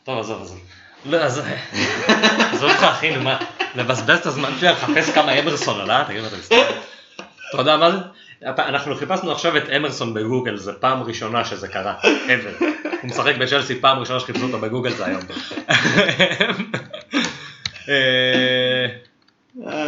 טוב, 0.03 0.19
עזוב, 0.19 0.41
עזוב. 0.41 0.59
לא, 1.05 1.17
עזוב. 1.17 1.45
עזוב 2.53 2.71
אותך, 2.71 2.83
אחי, 2.83 3.15
נו 3.15 3.21
מה, 3.21 3.37
לבזבז 3.75 4.17
את 4.19 4.25
הזמן 4.25 4.49
שלי 4.59 4.69
לחפש 4.69 5.09
כמה 5.09 5.39
אמרסון 5.39 5.81
עלה, 5.81 6.03
תגיד 6.07 6.21
מה 6.21 6.27
אתה 6.27 6.37
מסתכל. 6.37 6.55
אתה 7.49 7.57
יודע 7.57 7.77
מה 7.77 7.91
זה? 7.91 7.97
אנחנו 8.45 8.95
חיפשנו 8.95 9.31
עכשיו 9.31 9.57
את 9.57 9.69
אמרסון 9.69 10.13
בגוגל, 10.13 10.57
זו 10.57 10.71
פעם 10.79 11.03
ראשונה 11.03 11.45
שזה 11.45 11.67
קרה, 11.67 11.95
ever. 12.03 12.63
הוא 13.01 13.09
משחק 13.09 13.35
בצ'לסי, 13.37 13.75
פעם 13.75 13.99
ראשונה 13.99 14.19
שחיפשו 14.19 14.45
אותו 14.45 14.59
בגוגל 14.59 14.91
זה 14.91 15.05
היום. 15.05 15.21
אה, 17.89 18.87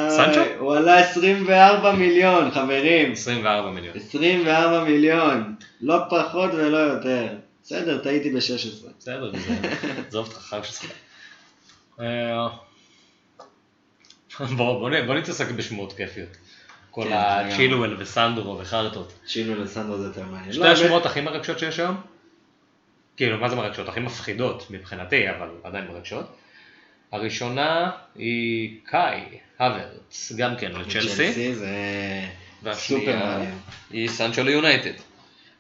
סנצ'ו? 0.10 0.40
איי, 0.40 0.56
הוא 0.58 0.76
עלה 0.76 1.00
24 1.00 1.92
מיליון, 1.92 2.52
חברים. 2.52 3.12
24 3.12 3.70
מיליון. 3.70 3.96
24 3.96 4.84
מיליון. 4.84 5.56
לא 5.82 5.98
פחות 6.10 6.52
ולא 6.54 6.78
יותר. 6.78 7.28
בסדר, 7.70 7.98
טעיתי 8.04 8.30
ב-16. 8.30 8.88
בסדר, 9.00 9.32
זה- 9.38 9.60
עזוב 10.08 10.28
אותך, 10.28 10.38
חייב 10.38 10.64
ששחק. 10.64 10.90
אה, 12.00 12.48
בוא 14.58 15.16
נתעסק 15.16 15.52
בשמועות 15.52 15.94
כיפיות. 15.94 16.30
כל 16.92 17.04
כן, 17.04 17.14
הצ'ילואל 17.14 17.96
וסנדרו 18.02 18.60
וחרטות. 18.60 19.14
שינו 19.28 19.64
לסנדרו 19.64 19.98
זה 19.98 20.06
יותר 20.06 20.24
מעניין. 20.24 20.54
שתי 20.54 20.62
לא, 20.62 20.68
השמועות 20.68 21.06
הכי 21.06 21.22
מרגשות 21.22 21.60
שיש 21.60 21.80
היום? 21.80 22.02
כאילו, 23.18 23.38
מה 23.38 23.50
זה 23.50 23.56
מרגשות? 23.56 23.90
הכי 23.90 24.00
מפחידות 24.00 24.72
מבחינתי, 24.72 25.30
אבל 25.30 25.50
עדיין 25.64 25.88
מרגשות. 25.88 26.36
הראשונה 27.12 27.92
היא 28.16 28.80
קאי 28.86 29.22
הוורץ, 29.60 30.32
גם 30.38 30.56
כן 30.58 30.72
לצ'לסי, 30.72 31.08
צ'לסי 31.08 31.56
זה 31.56 31.72
סופר 32.74 33.16
מעניין. 33.20 33.58
היא 33.92 34.10
סנצ'ו 34.10 34.44
ליונייטד. 34.44 35.09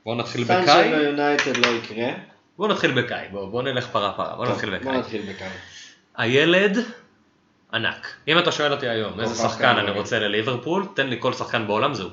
בואו 0.06 0.16
נתחיל 0.16 0.46
סנצ'ו 0.46 0.64
בקאי, 0.64 0.88
יונייטד 0.88 1.58
לא 1.58 1.68
יקרה. 1.68 2.10
בואו 2.58 2.72
נתחיל 2.72 3.02
בקאי, 3.02 3.28
בואו 3.32 3.50
בוא 3.50 3.64
נלך 3.64 3.88
פרה 3.88 4.14
פרה, 4.14 4.36
בואו 4.36 4.50
נתחיל 4.50 4.78
בקאי. 4.78 4.98
נתחיל 4.98 5.34
בקאי. 5.34 5.50
הילד 6.18 6.78
ענק. 7.74 8.08
אם 8.28 8.40
אתה 8.40 8.52
שואל 8.52 8.72
אותי 8.72 8.88
היום 8.88 9.20
איזה 9.20 9.36
שחקן 9.36 9.78
אני. 9.78 9.92
רוצה 9.92 10.20
לליברפול, 10.20 10.88
תן 10.94 11.08
לי 11.08 11.16
כל 11.20 11.34
שחקן 11.34 11.68
בעולם, 11.68 11.94
זהו. 11.94 12.10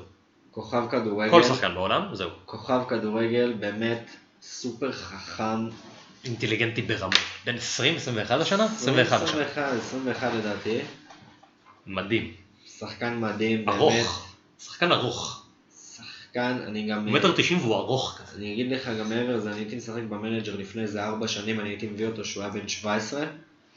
כוכב 0.51 0.83
כדורגל. 0.91 1.31
כל 1.31 1.43
שחקן 1.43 1.73
בעולם, 1.73 2.05
זהו. 2.13 2.29
כוכב 2.45 2.79
כדורגל 2.87 3.53
באמת 3.59 4.11
סופר 4.41 4.91
חכם. 4.91 5.67
אינטליגנטי 6.25 6.81
ברמות. 6.81 7.15
בן 7.45 7.55
20, 7.55 7.95
21 7.95 8.39
השנה? 8.41 8.65
21 8.65 9.21
השנה. 9.21 9.41
21, 9.41 9.73
21 9.73 10.31
לדעתי. 10.33 10.79
מדהים. 11.87 12.33
שחקן 12.79 13.19
מדהים, 13.19 13.65
באמת. 13.65 13.77
ארוך. 13.77 14.35
שחקן 14.59 14.91
ארוך. 14.91 15.46
שחקן, 16.37 16.57
אני 16.67 16.87
גם... 16.87 17.07
הוא 17.07 17.13
מטר 17.13 17.31
90 17.35 17.59
והוא 17.59 17.75
ארוך 17.75 18.19
כזה. 18.21 18.37
אני 18.37 18.53
אגיד 18.53 18.71
לך 18.71 18.89
גם 18.99 19.09
מעבר 19.09 19.35
לזה, 19.35 19.51
אני 19.51 19.59
הייתי 19.59 19.75
משחק 19.75 20.01
במנג'ר 20.09 20.55
לפני 20.57 20.81
איזה 20.81 21.03
4 21.05 21.27
שנים, 21.27 21.59
אני 21.59 21.69
הייתי 21.69 21.87
מביא 21.87 22.07
אותו 22.07 22.25
שהוא 22.25 22.43
היה 22.43 22.51
בן 22.51 22.67
17, 22.67 23.25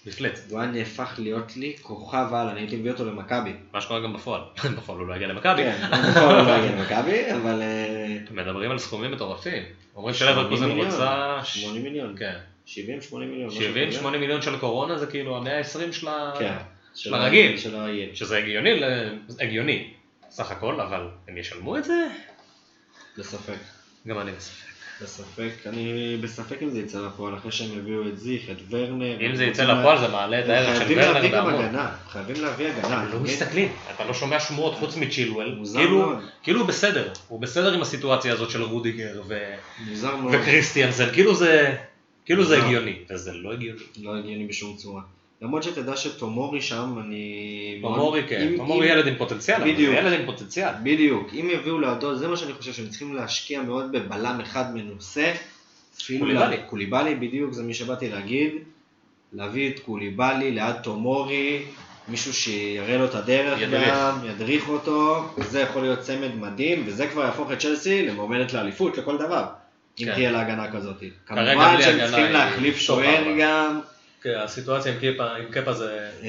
בהחלט. 0.07 0.39
והוא 0.49 0.61
היה 0.61 0.71
נהפך 0.71 1.15
להיות 1.19 1.57
לי 1.57 1.77
כוכב 1.83 2.27
על, 2.35 2.49
אני 2.49 2.61
הייתי 2.61 2.77
מביא 2.77 2.91
אותו 2.91 3.05
למכבי. 3.05 3.53
מה 3.73 3.81
שקורה 3.81 4.01
גם 4.01 4.13
בפועל. 4.13 4.41
בפועל 4.77 4.99
הוא 4.99 5.07
לא 5.07 5.15
יגיע 5.15 5.29
למכבי. 5.29 5.63
כן, 5.63 5.91
בפועל 6.11 6.39
הוא 6.39 6.47
לא 6.47 6.53
הגיע 6.53 6.77
למכבי, 6.77 7.33
אבל... 7.33 7.63
אה, 7.63 8.19
מדברים 8.31 8.71
על 8.71 8.79
סכומים 8.79 9.11
מטורפים. 9.11 9.63
אומרים 9.97 10.15
80 10.15 10.35
שלברקוזן. 10.35 10.71
רוצה... 10.71 11.41
80 11.45 11.83
מיליון. 11.83 12.15
כן. 12.19 12.37
70-80 12.67 12.71
מיליון. 13.15 13.47
משהו 13.47 13.61
70-80 13.61 13.99
כזה. 13.99 14.19
מיליון 14.19 14.43
של 14.43 14.59
קורונה 14.59 14.99
זה 14.99 15.07
כאילו 15.07 15.37
המאה 15.37 15.59
ה-20 15.59 15.93
של 15.93 16.09
ה... 16.09 16.33
כן. 16.39 16.55
של 16.95 17.15
הרגיל. 17.15 17.57
של 17.57 17.77
הרגיל. 17.77 18.15
שזה 18.15 18.43
הגיוני 19.41 19.91
סך 20.31 20.51
הכל, 20.51 20.81
אבל 20.81 21.09
הם 21.29 21.39
ישלמו 21.39 21.77
את 21.77 21.85
זה? 21.85 22.07
בספק. 23.19 23.59
גם 24.07 24.19
אני 24.19 24.33
בספק. 24.33 24.71
בספק. 25.03 25.67
אני 25.67 26.17
בספק 26.21 26.63
אם 26.63 26.71
זה 26.71 26.79
יצא 26.79 27.07
לפועל, 27.07 27.35
אחרי 27.35 27.53
שהם 27.53 27.79
הביאו 27.79 28.09
את 28.09 28.19
זיך, 28.19 28.51
את 28.51 28.57
ורנר. 28.71 29.21
אם 29.27 29.37
זה 29.37 29.45
יצא 29.45 29.65
לפועל 29.65 29.99
זה 29.99 30.09
מעלה 30.09 30.41
את 30.41 30.49
הערך 30.49 30.75
של 30.75 30.79
חייבים 30.79 30.99
ורנר 30.99 31.13
להביא 31.13 31.33
גם. 31.33 31.49
הגנה. 31.49 31.91
חייבים 32.09 32.43
להביא 32.43 32.69
הגנה. 32.69 33.05
לא 33.13 33.21
מסתכלים, 33.21 33.73
אתה 33.95 34.05
לא 34.05 34.15
שומע 34.15 34.41
שמועות 34.41 34.75
חוץ 34.75 34.97
מצ'ילואל, 34.97 35.55
מוזר 35.55 35.79
כאילו 35.79 35.99
מאוד. 35.99 36.25
כאילו 36.43 36.61
הוא 36.61 36.69
בסדר, 36.69 37.13
הוא 37.29 37.41
בסדר 37.41 37.75
עם 37.75 37.83
הסיטואציה 37.83 38.33
הזאת 38.33 38.51
של 38.51 38.63
רודיגר. 38.63 39.23
וקריסטיאנסן, 40.33 41.13
כאילו 41.13 41.35
זה 41.35 41.75
כאילו. 42.25 42.55
הגיוני, 42.55 42.99
וזה 43.11 43.33
לא 43.33 43.53
הגיוני. 43.53 43.81
לא 44.03 44.17
הגיוני 44.17 44.47
בשום 44.47 44.77
צורה. 44.77 45.03
למרות 45.43 45.62
שתדע 45.62 45.97
שטומורי 45.97 46.62
שם, 46.62 46.95
אני... 47.05 47.78
תומורי 47.82 48.22
כן, 48.28 48.41
אם- 48.51 48.57
תומורי 48.57 48.86
אם- 48.93 48.93
ילד 48.97 49.07
עם 49.07 49.14
פוטנציאל, 49.18 49.57
אבל 49.57 49.66
זה 49.66 49.72
בדיוק. 49.72 49.95
ילד 49.97 50.20
עם 50.20 50.26
פוטנציאל. 50.26 50.70
בדיוק. 50.82 51.30
אם 51.41 51.49
יביאו 51.53 51.78
לידו, 51.80 52.16
זה 52.16 52.28
מה 52.28 52.36
שאני 52.36 52.53
חושב, 52.53 52.72
שהם 52.72 52.88
צריכים 52.88 53.14
להשקיע 53.14 53.62
מאוד 53.62 53.93
בבלם 53.93 54.41
אחד 54.41 54.74
מנוסה. 54.74 55.32
קוליבאלי. 56.18 56.57
לה- 56.57 56.62
קוליבאלי, 56.62 57.14
בדיוק, 57.14 57.53
זה 57.53 57.62
מי 57.62 57.74
שבאתי 57.74 58.09
להגיד. 58.11 58.53
להביא 59.32 59.68
את 59.70 59.78
קוליבאלי 59.78 60.51
ליד 60.51 60.74
טומורי, 60.82 61.62
מישהו 62.09 62.32
שיראה 62.34 62.97
לו 62.99 63.05
את 63.05 63.14
הדרך 63.14 63.61
ידריך. 63.61 63.88
גם, 63.88 64.18
ידריך 64.30 64.68
אותו, 64.68 65.24
וזה 65.38 65.61
יכול 65.61 65.82
להיות 65.82 65.99
צמד 66.01 66.34
מדהים, 66.34 66.82
וזה 66.86 67.07
כבר 67.07 67.22
יהפוך 67.24 67.53
את 67.53 67.59
צ'לסי 67.59 68.07
למועמדת 68.07 68.53
לאליפות 68.53 68.99
לכל 68.99 69.18
דבר. 69.18 69.45
אם 70.01 70.05
כן. 70.07 70.14
תהיה 70.14 70.30
לה 70.30 70.41
הגנה 70.41 70.72
כזאת. 70.72 70.97
כמובן 71.26 71.43
שהם 71.82 72.07
צריכים 72.07 72.32
להחליף 72.32 72.76
שוער. 72.78 73.24
גם. 73.41 73.80
כן, 74.23 74.35
הסיטואציה 74.45 74.93
עם 74.93 74.99
קיפה- 75.01 75.35
עם 75.37 75.45
קפה 75.51 75.73
זה... 75.73 76.11
אה, 76.23 76.29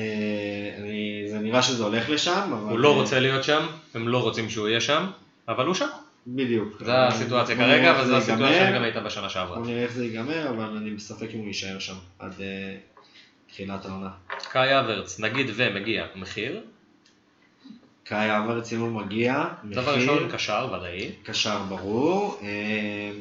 אני- 0.79 1.25
זה 1.31 1.39
נראה 1.39 1.61
שזה 1.61 1.83
הולך 1.83 2.09
לשם, 2.09 2.31
אבל... 2.53 2.71
הוא 2.71 2.79
לא 2.79 2.93
רוצה 2.95 3.19
להיות 3.19 3.43
שם, 3.43 3.65
הם 3.93 4.07
לא 4.07 4.17
רוצים 4.21 4.49
שהוא 4.49 4.67
יהיה 4.67 4.81
שם, 4.81 5.05
אבל 5.47 5.65
הוא 5.65 5.75
שם. 5.75 5.87
בדיוק. 6.27 6.81
זו 6.85 6.91
הסיטואציה 6.91 7.55
כרגע, 7.55 7.97
וזו 7.99 8.09
זה 8.09 8.17
הסיטואציה. 8.17 8.69
שגם 8.71 8.83
הייתה 8.83 8.99
בשנה 8.99 9.29
שעברה. 9.29 9.57
בוא 9.59 9.65
נראה 9.67 9.83
איך 9.83 9.91
זה 9.91 10.05
ייגמר, 10.05 10.49
אבל 10.49 10.77
אני 10.77 10.91
בספק 10.91 11.27
אם 11.33 11.39
הוא 11.39 11.47
יישאר 11.47 11.79
שם 11.79 11.95
עד 12.19 12.33
אה, 12.41 12.75
תחילת 13.49 13.85
העונה. 13.85 14.09
קאי 14.51 14.79
אברץ, 14.79 15.19
נגיד 15.19 15.47
ומגיע 15.55 16.05
מחיר, 16.15 16.59
קאי 18.03 18.37
אברץ 18.37 18.73
אם 18.73 18.79
הוא 18.79 19.01
מגיע, 19.01 19.43
דבר 19.63 19.95
ראשון 19.95 20.29
קשר 20.31 20.73
ודאי, 20.77 21.11
קשר 21.23 21.59
ברור. 21.69 22.39
אה, 22.43 23.11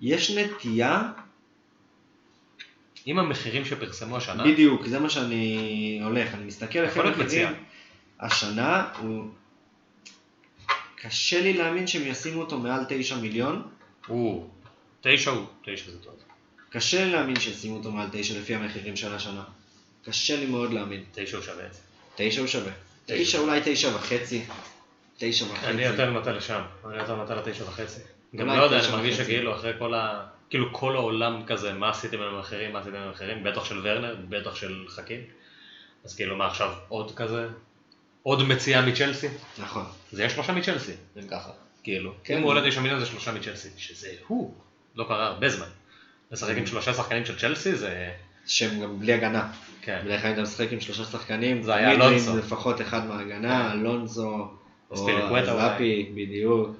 יש 0.00 0.30
נטייה, 0.30 1.02
עם 3.06 3.18
המחירים 3.18 3.64
שפרסמו 3.64 4.16
השנה, 4.16 4.44
בדיוק, 4.44 4.86
זה 4.86 4.98
מה 4.98 5.10
שאני 5.10 6.00
הולך, 6.04 6.34
אני 6.34 6.44
מסתכל 6.44 6.78
לפי 6.78 7.00
המחירים. 7.00 7.48
השנה 8.20 8.88
הוא... 8.98 9.24
קשה 10.96 11.40
לי 11.40 11.52
להאמין 11.52 11.86
שהם 11.86 12.02
ישימו 12.06 12.40
אותו 12.40 12.58
מעל 12.58 12.84
9 12.88 13.16
מיליון. 13.16 13.62
הוא, 14.06 14.48
תשע 15.00 15.30
הוא, 15.30 15.46
תשע 15.64 15.90
זה 15.90 15.98
טוב, 15.98 16.14
קשה 16.70 17.04
לי 17.04 17.10
להאמין 17.10 17.40
שישימו 17.40 17.76
אותו 17.76 17.90
מעל 17.90 18.08
9 18.12 18.38
לפי 18.38 18.54
המחירים 18.54 18.96
של 18.96 19.14
השנה. 19.14 19.44
קשה 20.04 20.36
לי 20.36 20.46
מאוד 20.46 20.72
להאמין. 20.72 21.04
תשע 21.12 21.36
הוא 21.36 21.44
שווה 21.44 21.66
את 21.66 21.74
זה. 21.74 21.80
9 22.16 22.40
הוא 22.40 22.48
שווה. 22.48 22.72
תשע. 23.06 23.22
9 23.22 23.38
אולי 23.38 23.60
9 23.64 23.96
וחצי. 23.96 24.44
9 25.18 25.44
וחצי. 25.44 25.66
אני 25.66 25.84
יותר 25.84 26.10
נוטה 26.10 26.32
לשם, 26.32 26.62
אני 26.90 26.96
יותר 26.96 27.16
נוטה 27.16 27.34
לתשע 27.34 27.64
וחצי. 27.64 28.00
גם 28.36 28.46
לא 28.46 28.62
יודע, 28.62 28.78
אני 28.78 28.92
מרגיש. 28.92 29.16
שכאילו 29.16 29.54
אחרי 29.54 29.72
כל 29.78 29.94
ה... 29.94 30.26
כאילו 30.52 30.72
כל 30.72 30.96
העולם 30.96 31.42
כזה, 31.46 31.72
מה 31.72 31.90
עשיתם 31.90 32.20
עם 32.20 32.34
המחירים, 32.34 32.72
מה 32.72 32.78
עשיתם 32.78 32.96
עם 32.96 33.02
המחירים, 33.02 33.44
בטח 33.44 33.64
של 33.64 33.80
ורנר, 33.82 34.16
בטח 34.28 34.54
של 34.54 34.84
חכים. 34.88 35.20
אז 36.04 36.16
כאילו 36.16 36.36
מה 36.36 36.46
עכשיו, 36.46 36.72
עוד 36.88 37.14
כזה? 37.16 37.48
עוד 38.22 38.42
מציאה 38.42 38.86
מצ'לסי? 38.86 39.28
נכון. 39.58 39.84
זה 40.10 40.22
יהיה 40.22 40.30
שלושה 40.30 40.52
מצ'לסי, 40.52 40.92
אם 41.18 41.28
ככה. 41.28 41.50
כאילו. 41.82 42.14
כן. 42.24 42.36
אם 42.36 42.42
הוא 42.42 42.50
עולה 42.50 42.70
תשע 42.70 42.80
מיליון 42.80 43.00
זה 43.00 43.06
שלושה 43.06 43.32
מצ'לסי, 43.32 43.68
שזה 43.76 44.08
הוא. 44.26 44.54
לא 44.94 45.04
קרה 45.04 45.26
הרבה 45.26 45.48
זמן. 45.48 45.66
לשחק. 46.32 46.54
עם 46.56 46.66
שלושה 46.66 46.94
שחקנים 46.94 47.24
של 47.24 47.38
צ'לסי 47.38 47.74
זה 47.74 48.10
שהם 48.46 48.80
גם 48.80 48.98
בלי 48.98 49.12
הגנה. 49.12 49.52
כן. 49.82 50.02
בדרך 50.04 50.22
כלל 50.22 50.32
אתה 50.32 50.42
משחק 50.42 50.72
עם 50.72 50.80
שלושה 50.80 51.04
שחקנים, 51.04 51.62
זה 51.62 51.74
היה 51.74 51.92
אלונסו. 51.92 52.36
לפחות 52.36 52.80
אחד 52.80 53.06
מההגנה, 53.06 53.72
אלונזו, 53.72 54.48
או. 54.90 55.06
זאפי, 55.44 56.12
בדיוק. 56.14 56.70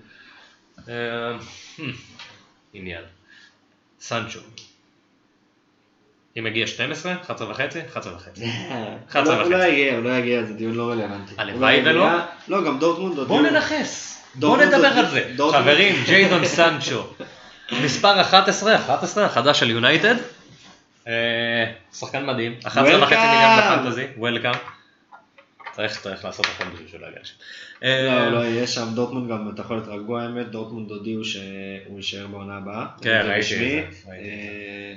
אה, 0.88 1.38
עניין. 2.74 3.02
סנצ'ו. 4.03 4.40
אם 6.38 6.44
מגיע 6.44 6.66
12, 6.66 7.14
11 7.22 7.50
וחצי, 7.50 7.80
11 7.92 8.14
וחצי. 8.14 8.44
11 9.09 9.34
הוא 9.34 9.50
לא 9.50 9.57
וחצי. 9.57 9.68
יגיע, 9.68 9.94
הוא 9.96 10.05
לא 10.05 10.11
יגיע, 10.11 10.42
זה 10.44 10.55
דיון 10.55 10.74
לא 10.74 10.90
רלוונטי. 10.90 11.34
הלוואי 11.38 11.82
לא 11.82 11.90
ולא. 11.90 12.05
יגיע. 12.05 12.20
לא, 12.48 12.64
גם 12.64 12.78
דורטמונד 12.78 13.18
הודיעו. 13.18 13.26
בואו 13.42 13.50
ננכס, 13.53 14.22
בואו 14.34 14.57
נדבר 14.57 14.86
על 14.86 15.07
זה. 15.07 15.34
חברים, 15.53 15.96
ג'יידון 16.07 16.46
סנצ'ו, 16.46 17.07
מספר 17.82 18.20
11, 18.20 18.76
11, 18.76 19.24
החדש 19.24 19.61
של 19.61 19.70
יונייטד. 19.70 20.14
אה, 21.09 21.12
שחקן 21.94 22.26
מדהים, 22.26 22.55
11 22.64 23.03
וחצי. 23.03 23.14
מיליון 23.16 23.59
בפנטזי, 23.59 24.07
וולקאם. 24.16 24.55
צריך 25.72 26.00
צריך 26.00 26.24
לעשות 26.24 26.46
הכל 26.46 26.64
בשביל 26.64 26.88
שהוא 26.88 27.00
לא 27.00 27.06
יגיע 27.06 27.20
לשם. 27.22 27.34
אה, 27.82 28.06
לא, 28.06 28.32
לא 28.32 28.44
יהיה 28.44 28.66
שם, 28.66 28.88
דורטמונד 28.94 29.30
גם, 29.30 29.50
אתה 29.54 29.62
יכול 29.62 29.76
להיות 29.76 29.88
רגוע 29.88 30.22
האמת, 30.22 30.50
דורטמונד 30.50 30.90
הודיעו 30.90 31.24
שהוא 31.24 31.96
יישאר 31.96 32.26
בעונה 32.26 32.56
הבאה. 32.56 32.86
כן, 33.02 33.22
ראיתי. 33.24 33.80
את 33.80 33.92
זה, 33.92 34.10
אה, 34.12 34.94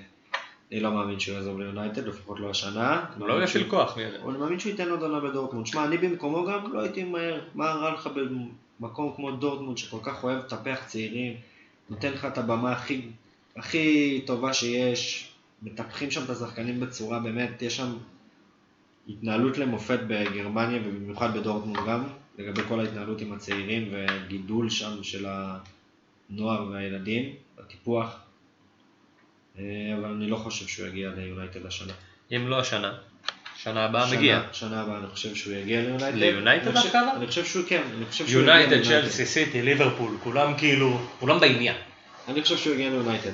אני 0.72 0.80
לא 0.80 0.92
מאמין 0.92 1.20
שהוא 1.20 1.36
יעזוב 1.36 1.60
ליונייטד, 1.60 2.08
לפחות 2.08 2.40
לא 2.40 2.50
השנה. 2.50 3.06
הוא 3.18 3.28
לא 3.28 3.44
יפעיל 3.44 3.70
כוח, 3.70 3.98
מי 3.98 4.04
יודע. 4.04 4.18
אני 4.30 4.38
מאמין 4.38 4.60
שהוא 4.60 4.72
ייתן 4.72 4.90
עוד 4.90 5.02
עונה 5.02 5.20
בדורטמונד. 5.20 5.68
שמע, 5.68 5.86
אני 5.86 5.98
במקומו 5.98 6.46
גם 6.46 6.74
לא 6.74 6.82
הייתי 6.82 7.04
מהר. 7.04 7.42
מה 7.54 7.66
רע 7.66 7.94
לך 7.94 8.10
במקום 8.80 9.14
כמו 9.16 9.32
דורטמונד, 9.32 9.78
שכל 9.78 10.00
כך 10.04 10.24
אוהב 10.24 10.38
לטפח 10.38 10.80
צעירים, 10.88 11.34
נותן 11.90 12.12
לך 12.12 12.26
את 12.26 12.38
הבמה 12.38 12.72
הכי, 12.72 13.02
הכי 13.58 14.22
טובה 14.26 14.54
שיש, 14.54 15.32
מטפחים 15.62 16.12
שם 16.12 16.24
את 16.24 16.30
השחקנים 16.30 16.80
בצורה 16.80 17.20
באמת, 17.20 17.62
יש 17.62 17.78
שם 17.78 17.94
התנהלות 19.10 19.58
למופת 19.58 20.00
בגרמניה 20.08 20.80
ובמיוחד 20.86 21.38
בדורטמונד 21.38 21.88
גם, 21.88 22.04
לגבי 22.38 22.62
כל 22.68 22.80
ההתנהלות 22.80 23.22
עם 23.22 23.34
הצעירים 23.34 23.92
וגידול 23.92 24.70
שם 24.70 25.04
של 25.04 25.26
הנוער 26.30 26.68
והילדים, 26.72 27.34
הטיפוח. 27.60 28.16
אה, 29.60 29.64
אבל 30.00 30.10
אני 30.10 30.30
לא 30.30 30.36
חושב 30.38 30.68
שהוא 30.68 30.88
יגיע 30.88 31.10
ליונייטד 31.18 31.66
השנה. 31.66 31.94
אם 32.32 32.48
לא 32.48 32.60
השנה, 32.60 32.94
שנה 33.56 33.86
הבאה 33.86 34.08
שנה- 34.08 34.18
מגיע. 34.18 34.42
שנה 34.52 34.82
הבאה 34.82 34.98
אני 34.98 35.08
חושב 35.08 35.36
שהוא 35.36 35.54
יגיע 35.54 35.82
ליונייטד. 35.82 36.18
ליונייטד 36.18 36.68
אני 36.68 36.74
דווקא 36.76 36.98
אבל? 36.98 37.18
אני 37.18 37.28
חושב 37.28 37.46
שהוא 37.46 37.64
כן, 37.68 37.82
אני 37.98 38.06
חושב 38.06 38.28
שהוא 38.28 38.42
יגיע 38.42 38.54
יונייטד, 38.54 38.72
ליונייטד. 38.72 39.06
צ'לסי, 39.08 39.26
סיטי, 39.26 39.62
ליברפול, 39.62 40.18
כולם 40.24 40.54
כאילו, 40.58 40.98
כולם 41.20 41.40
בעניין. 41.40 41.76
אני 42.28 42.42
חושב 42.42 42.58
שהוא 42.58 42.74
יגיע 42.74 42.90
ליונייטד. 42.90 43.32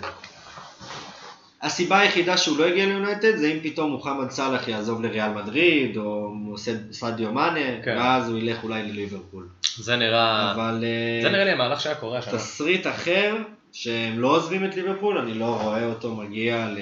הסיבה 1.61 1.99
היחידה 1.99 2.37
שהוא 2.37 2.57
לא 2.57 2.65
יגיע 2.69 2.85
ליונייטד 2.85 3.35
זה 3.35 3.47
אם 3.47 3.57
פתאום 3.63 3.91
מוחמד 3.91 4.29
סאלח 4.29 4.67
יעזוב 4.67 5.01
לריאל 5.01 5.29
מדריד, 5.29 5.97
או 5.97 6.29
מוסד- 6.33 6.91
סעדיו 6.91 7.31
מאנה, 7.33 7.81
כן. 7.83 7.95
ואז 7.97 8.29
הוא 8.29 8.37
ילך 8.37 8.63
אולי 8.63 8.83
לליברפול. 8.83 9.47
זה 9.77 9.95
נראה, 9.95 10.51
אבל 10.51 10.83
זה 11.21 11.27
אה, 11.27 11.31
נראה 11.31 11.43
לי 11.45 11.51
המהלך 11.51 11.81
שהיה 11.81 11.95
קורה 11.95 12.19
השנה. 12.19 12.33
תסריט 12.33 12.87
אחר, 12.87 13.35
שהם 13.73 14.19
לא 14.19 14.35
עוזבים 14.35 14.65
את 14.65 14.75
ליברפול, 14.75 15.17
אני 15.17 15.33
לא 15.33 15.45
רואה 15.61 15.85
אותו 15.85 16.15
מגיע 16.15 16.67
ל... 16.67 16.77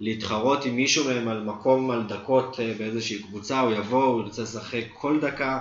להתחרות 0.00 0.64
עם 0.64 0.76
מישהו 0.76 1.04
מהם 1.04 1.28
על 1.28 1.40
מקום, 1.42 1.90
על 1.90 2.02
דקות 2.08 2.60
אה, 2.60 2.72
באיזושהי 2.78 3.22
קבוצה, 3.22 3.60
הוא 3.60 3.72
יבוא, 3.72 4.04
הוא 4.04 4.22
ירצה 4.22 4.42
לשחק 4.42 4.84
כל 4.94 5.20
דקה, 5.20 5.58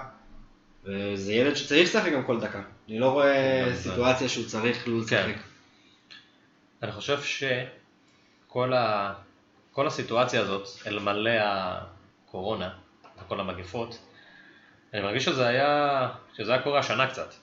וזה 0.86 1.34
ילד 1.34 1.56
שצריך 1.56 1.90
לשחק 1.90 2.12
גם 2.12 2.24
כל 2.24 2.40
דקה. 2.40 2.62
אני 2.90 3.00
לא 3.00 3.10
רואה 3.10 3.66
זה. 3.74 3.90
סיטואציה 3.90 4.30
שהוא 4.30 4.46
צריך 4.46 4.88
לא 4.88 5.04
כן. 5.08 5.30
לשחק. 5.30 5.42
אני 6.84 6.92
חושב 6.92 7.22
שכל 8.54 8.74
ה... 8.74 9.14
כל 9.72 9.88
הסיטואציה 9.88 10.42
הזאת, 10.42 10.68
אלמלא 10.88 11.32
הקורונה 11.44 12.70
וכל 13.26 13.40
המגפות, 13.40 13.98
אני 14.94 15.02
מרגיש 15.02 15.26
שזה 15.26 15.48
היה, 15.48 16.10
שזה 16.38 16.54
היה 16.54 16.62
קורה 16.62 16.80
השנה 16.80 17.08
קצת. 17.08 17.34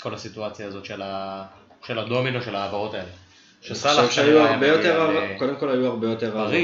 כל 0.00 0.14
הסיטואציה 0.14 0.66
הזאת 0.66 0.84
של, 0.84 1.02
ה... 1.02 1.44
של 1.86 1.98
הדומינו 1.98 2.42
של 2.42 2.54
ההעברות 2.56 2.94
האלה. 2.94 3.08
שסאלח 3.62 4.10
שהיו 4.10 4.26
כנראה 4.38 4.54
הרבה 4.54 4.66
יותר, 4.66 5.00
העבר- 5.00 5.38
קודם 5.38 5.56
כל 5.56 5.70
היו 5.70 5.86
הרבה 5.86 6.06
יותר 6.10 6.26
העברות. 6.38 6.54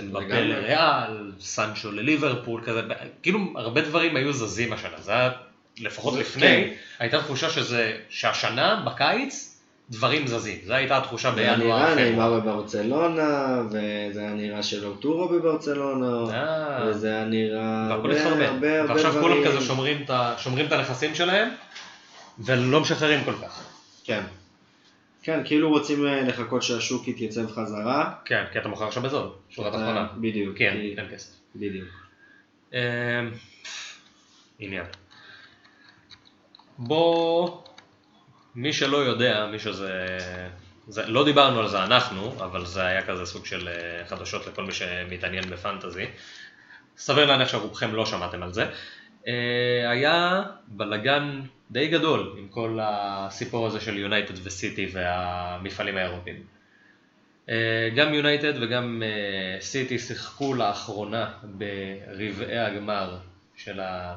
אמבפה. 0.00 0.40
לריאל, 0.40 1.32
סנצ'ו 1.40 1.92
לליברפול, 1.92 2.62
כזה, 2.66 2.80
כאילו 3.22 3.38
הרבה 3.56 3.80
דברים 3.80 4.16
היו 4.16 4.32
זזים 4.32 4.72
השנה, 4.72 5.00
זה 5.00 5.12
היה, 5.12 5.30
לפחות 5.78 6.14
זה- 6.14 6.20
לפני, 6.20 6.40
כן. 6.42 6.70
הייתה 6.98 7.22
תחושה 7.22 7.50
שזה, 7.50 7.98
שהשנה, 8.08 8.82
בקיץ, 8.86 9.51
דברים 9.90 10.26
זזים, 10.26 10.58
זו 10.66 10.72
הייתה 10.74 10.96
התחושה 10.98 11.30
זה 11.30 11.36
בינואר, 11.36 11.56
נראה 11.58 11.94
פברואר. 11.94 12.10
נאמר 12.10 12.40
בברצלונה, 12.40 13.62
וזה 13.70 14.20
היה 14.20 14.34
נראה 14.34 14.62
שלאוטורו 14.62 15.28
בברצלונה, 15.28 16.34
אה. 16.34 16.86
וזה 16.86 17.08
היה 17.08 17.24
נראה 17.24 17.86
הרבה 17.90 18.22
הרבה 18.28 18.48
הרבה 18.48 18.84
ועכשיו 18.88 19.12
כולם 19.12 19.40
דברים. 19.40 19.44
כזה 19.44 19.66
שומרים 20.38 20.66
את 20.66 20.72
הנכסים 20.72 21.14
שלהם, 21.14 21.48
ולא 22.38 22.80
משחררים 22.80 23.24
כל 23.24 23.34
כך. 23.42 23.64
כן. 24.04 24.22
כן, 25.22 25.40
כאילו 25.44 25.68
רוצים 25.70 26.06
אה, 26.06 26.22
לחכות 26.22 26.62
שהשוק 26.62 27.08
יתייצב 27.08 27.50
חזרה. 27.50 28.12
כן, 28.24 28.44
כי 28.52 28.58
אתה 28.58 28.68
מוכר 28.68 28.86
עכשיו 28.86 29.02
בזול, 29.02 29.28
שורה 29.50 29.68
אתה- 29.68 29.76
תחתונה. 29.78 30.06
בדיוק. 30.16 30.58
כן, 30.58 30.76
אין 30.98 31.06
כסף. 31.12 31.32
בדיוק. 31.56 31.88
אמ, 32.72 32.78
עניין. 34.58 34.84
בוא, 36.78 37.58
מי 38.54 38.72
שלא 38.72 38.96
יודע, 38.96 39.46
מי 39.46 39.58
שזה, 39.58 40.18
זה, 40.88 41.06
לא 41.06 41.24
דיברנו 41.24 41.60
על 41.60 41.68
זה 41.68 41.84
אנחנו, 41.84 42.34
אבל 42.44 42.64
זה 42.64 42.86
היה 42.86 43.02
כזה 43.02 43.26
סוג 43.26 43.46
של 43.46 43.68
אה, 43.68 44.04
חדשות 44.06 44.46
לכל 44.46 44.64
מי 44.64 44.72
שמתעניין 44.72 45.50
בפנטזי. 45.50 46.04
סביר 46.96 47.24
להניח 47.24 47.48
שרובכם 47.48 47.94
לא 47.94 48.06
שמעתם 48.06 48.42
על 48.42 48.52
זה. 48.52 48.66
אה, 49.28 49.90
היה 49.90 50.42
בלאגן 50.66 51.40
די 51.70 51.88
גדול 51.88 52.34
עם 52.38 52.48
כל 52.48 52.78
הסיפור 52.82 53.66
הזה 53.66 53.80
של 53.80 53.98
יונייטד 53.98 54.34
וסיטי 54.46 54.90
והמפעלים 54.92 55.96
האירופיים. 55.96 56.42
אה, 57.48 57.88
גם 57.96 58.14
יונייטד 58.14 58.62
וגם 58.62 59.02
סיטי 59.60 59.98
שיחקו 59.98 60.54
לאחרונה 60.54 61.32
ברבעי 61.42 62.58
הגמר 62.58 63.16
של, 63.56 63.80
ה... 63.80 64.16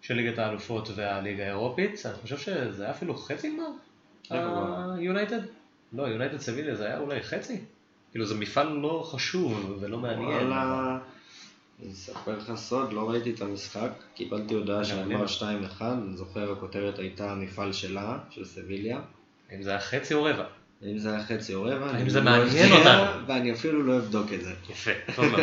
של 0.00 0.14
ליגת 0.14 0.38
האלופות 0.38 0.88
והליגה 0.94 1.44
האירופית. 1.44 2.06
אני 2.06 2.14
חושב 2.22 2.38
שזה 2.38 2.82
היה 2.82 2.90
אפילו 2.90 3.14
חצי 3.14 3.52
גמר. 3.56 4.38
יונייטד? 4.98 5.40
לא, 5.92 6.02
יונייטד 6.02 6.40
סביליה 6.40 6.74
זה 6.74 6.86
היה 6.86 6.98
אולי 6.98 7.22
חצי. 7.22 7.60
כאילו 8.10 8.26
זה 8.26 8.34
מפעל 8.34 8.68
לא 8.68 9.08
חשוב 9.10 9.76
ולא 9.80 9.98
מעניין. 9.98 10.46
וואלה, 10.46 10.98
אני 11.82 11.92
אספר 11.92 12.38
לך 12.38 12.52
סוד, 12.54 12.92
לא 12.92 13.10
ראיתי 13.10 13.30
את 13.30 13.40
המשחק, 13.40 13.90
קיבלתי 14.14 14.54
הודעה 14.54 14.84
של 14.84 14.96
מעניין. 14.96 15.18
גמר 15.18 15.26
2-1, 15.78 15.82
אני 15.82 16.16
זוכר 16.16 16.52
הכותרת 16.52 16.98
הייתה 16.98 17.32
המפעל 17.32 17.72
שלה, 17.72 18.18
של 18.30 18.44
סביליה. 18.44 19.00
אם 19.54 19.62
זה 19.62 19.70
היה 19.70 19.80
חצי 19.80 20.14
או 20.14 20.24
רבע. 20.24 20.44
אם 20.82 20.98
זה 20.98 21.10
היה 21.10 21.24
חצי 21.24 21.54
או 21.54 21.62
רבע, 21.62 21.90
אני 21.90 22.10
זה 22.10 22.20
לא 22.20 22.24
מעניין 22.24 22.72
אותנו? 22.72 23.26
ואני 23.26 23.52
אפילו 23.52 23.82
לא 23.82 23.96
אבדוק 23.96 24.32
את 24.32 24.44
זה. 24.44 24.52
יפה, 24.70 24.90
טוב 25.16 25.24
מאוד. 25.24 25.40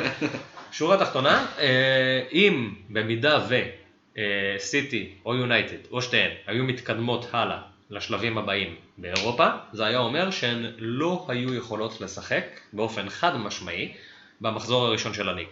שורה 0.72 0.98
תחתונה, 0.98 1.46
אה, 1.60 2.24
אם 2.32 2.74
במידה 2.90 3.46
ו 3.50 3.54
אה, 3.54 3.70
סיטי 4.58 5.14
או 5.26 5.36
יונייטד 5.36 5.78
או 5.92 6.02
שתיהן 6.02 6.32
היו 6.48 6.64
מתקדמות 6.64 7.30
הלאה 7.32 7.62
לשלבים 7.90 8.38
הבאים 8.38 8.76
באירופה, 8.98 9.48
זה 9.74 9.86
היה 9.86 9.98
אומר 9.98 10.32
שהן 10.32 10.66
לא 10.78 11.26
היו 11.30 11.54
יכולות 11.54 12.02
לשחק 12.02 12.46
באופן 12.74 13.10
חד 13.10 13.38
משמעי 13.38 13.94
במחזור 14.42 14.86
הראשון 14.86 15.14
של 15.14 15.30
הליגה. 15.30 15.52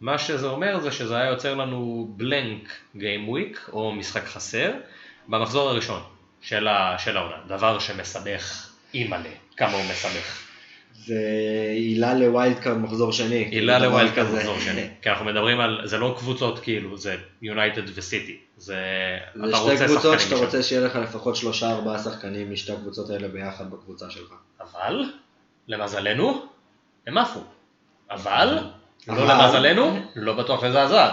מה 0.00 0.18
שזה 0.18 0.46
אומר 0.46 0.80
זה 0.80 0.92
שזה 0.92 1.16
היה 1.16 1.30
יוצר 1.30 1.54
לנו 1.54 2.08
בלנק 2.16 2.68
game 2.96 3.28
week 3.28 3.70
או 3.72 3.92
משחק 3.92 4.24
חסר 4.24 4.72
במחזור 5.28 5.68
הראשון 5.70 6.02
של, 6.40 6.68
העונה, 6.68 7.36
דבר 7.46 7.78
שמסבך 7.78 8.70
אימא'לה, 8.94 9.30
כמה 9.56 9.72
הוא 9.72 9.84
מסבך. 9.90 10.43
זה 10.94 11.20
עילה 11.74 12.14
ל 12.14 12.23
wild 12.23 12.58
card 12.58 12.78
מחזור 12.78 13.12
שני. 13.12 13.34
עילה 13.34 13.50
כאילו, 13.50 13.78
דבר 13.78 13.88
ל 13.88 13.93
wild 13.93 14.14
card. 14.14 14.34
מחזור 14.34 14.58
שני. 14.58 14.88
כי 15.02 15.10
אנחנו 15.10 15.24
מדברים 15.24 15.60
על, 15.60 15.80
זה 15.84 15.98
לא 15.98 16.14
קבוצות 16.18 16.58
כאילו, 16.58 16.96
זה 16.96 17.16
יונייטד 17.42 17.82
וסיטי. 17.94 18.36
זה, 18.56 18.76
זה 19.34 19.56
שתי 19.56 19.86
קבוצות 19.86 20.20
שאתה. 20.20 20.36
רוצה 20.36 20.62
שיהיה 20.62 20.86
לך 20.86 20.96
לפחות 20.96 21.36
שלושה 21.36 21.70
ארבעה 21.70 21.98
שחקנים 21.98 22.52
משתי 22.52 22.72
הקבוצות 22.72 23.10
האלה 23.10 23.28
ביחד 23.28 23.70
בקבוצה 23.70 24.10
שלך. 24.10 24.32
אבל, 24.60 25.04
למזלנו, 25.68 26.46
הם 27.06 27.18
עפו. 27.18 27.40
אבל, 28.10 28.58
לא 29.08 29.26
למזלנו, 29.28 29.98
לא 30.16 30.32
בטוח 30.32 30.60
שזה 30.60 30.82
עזר. 30.82 31.08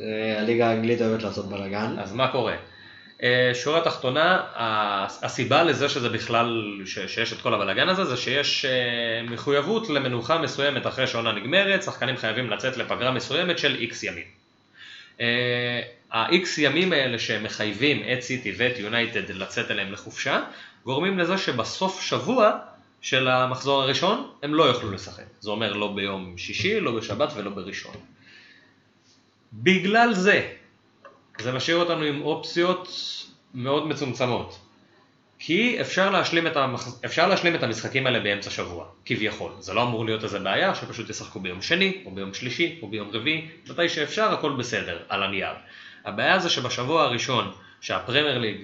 אה, 0.00 0.40
הליגה 0.40 0.70
האנגלית 0.70 1.02
אוהבת 1.02 1.22
לעשות 1.22 1.48
בלאגן. 1.48 1.96
אז 1.98 2.12
מה 2.12 2.32
קורה? 2.32 2.56
אה, 3.22 3.50
שורה 3.54 3.80
תחתונה, 3.80 4.42
ה- 4.54 5.06
הסיבה 5.26 5.62
לזה 5.62 5.88
שזה 5.88 6.08
בכלל, 6.08 6.80
שיש 6.84 7.32
את 7.32 7.40
כל 7.40 7.54
הבלאגן 7.54 7.88
הזה, 7.88 8.04
זה 8.04 8.16
שיש 8.16 8.64
אה, 8.64 9.22
מחויבות 9.30 9.88
למנוחה 9.88 10.38
מסוימת 10.38 10.86
אחרי 10.86 11.06
שעונה 11.06 11.32
נגמרת, 11.32 11.82
שחקנים 11.82 12.16
חייבים 12.16 12.50
לצאת 12.50 12.76
לפגרה 12.76 13.10
מסוימת 13.10 13.58
של 13.58 13.74
איקס 13.74 14.02
ימים. 14.02 14.24
אה, 15.20 15.80
ה-X 16.12 16.46
ימים 16.58 16.92
האלה 16.92 17.18
שמחייבים 17.18 18.02
את 18.12 18.20
סיטי 18.22 18.54
ואת 18.56 18.78
יונייטד 18.78 19.30
לצאת 19.30 19.70
אליהם 19.70 19.92
לחופשה, 19.92 20.42
גורמים 20.84 21.18
לזה 21.18 21.38
שבסוף 21.38 22.02
שבוע 22.02 22.58
של 23.00 23.28
המחזור 23.28 23.82
הראשון, 23.82 24.30
הם 24.42 24.54
לא 24.54 24.64
יוכלו 24.64 24.90
לשחק. 24.90 25.24
זה 25.40 25.50
אומר 25.50 25.72
לא 25.72 25.92
ביום 25.94 26.38
שישי, 26.38 26.80
לא 26.80 26.96
בשבת 26.96 27.32
ולא 27.36 27.50
בראשון. 27.50 27.94
בגלל 29.52 30.14
זה, 30.14 30.48
זה 31.38 31.52
משאיר 31.52 31.76
אותנו 31.76 32.02
עם 32.02 32.22
אופציות 32.22 32.88
מאוד 33.54 33.86
מצומצמות. 33.86 34.58
כי 35.38 35.80
אפשר 35.80 36.10
להשלים, 36.10 36.46
את 36.46 36.56
המח... 36.56 36.88
אפשר 37.04 37.28
להשלים 37.28 37.54
את 37.54 37.62
המשחקים 37.62 38.06
האלה 38.06 38.20
באמצע 38.20 38.50
שבוע, 38.50 38.86
כביכול. 39.04 39.52
זה 39.58 39.74
לא 39.74 39.82
אמור 39.82 40.04
להיות 40.04 40.24
איזה 40.24 40.38
בעיה, 40.38 40.74
שפשוט 40.74 41.10
ישחקו 41.10 41.40
ביום 41.40 41.62
שני, 41.62 42.02
או 42.04 42.10
ביום 42.10 42.34
שלישי, 42.34 42.78
או 42.82 42.88
ביום 42.88 43.10
רביעי, 43.12 43.48
מתי 43.70 43.88
שאפשר, 43.88 44.32
הכל 44.32 44.52
בסדר, 44.52 45.02
על 45.08 45.22
הנייר. 45.22 45.54
הבעיה 46.04 46.38
זה 46.38 46.50
שבשבוע 46.50 47.02
הראשון 47.02 47.52
שהפרמייר 47.80 48.38
ליג 48.38 48.56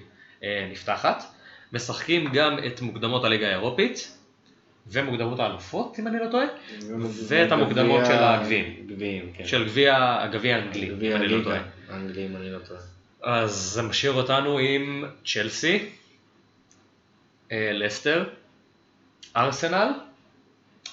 אה, 0.43 0.69
נפתחת, 0.71 1.25
משחקים 1.73 2.33
גם 2.33 2.59
את 2.67 2.81
מוקדמות 2.81 3.25
הליגה 3.25 3.47
האירופית, 3.47 4.17
ומוקדמות 4.87 5.41
האלופות, 5.41 5.97
אם 5.99 6.07
אני 6.07 6.17
לא 6.19 6.31
טועה, 6.31 6.47
ואת 7.29 7.53
המוקדמות 7.53 8.07
של 8.07 8.13
הגביעים. 8.13 8.87
גביעים, 8.87 9.33
כן. 9.37 9.47
של 9.47 9.69
גביע, 9.69 9.97
האנגלי, 9.97 11.11
אם 11.11 11.17
אני 11.17 11.29
לא 11.29 11.45
טועה. 11.45 11.61
האנגלי, 11.91 12.27
אם 12.27 12.37
אני 12.37 12.51
לא 12.51 12.59
טועה. 12.59 12.81
אז 13.23 13.53
זה 13.53 13.83
משאיר 13.83 14.13
אותנו 14.13 14.59
עם 14.59 15.05
צ'לסי, 15.27 15.89
אה, 17.53 17.71
לסטר, 17.73 18.25
ארסנל 19.37 19.89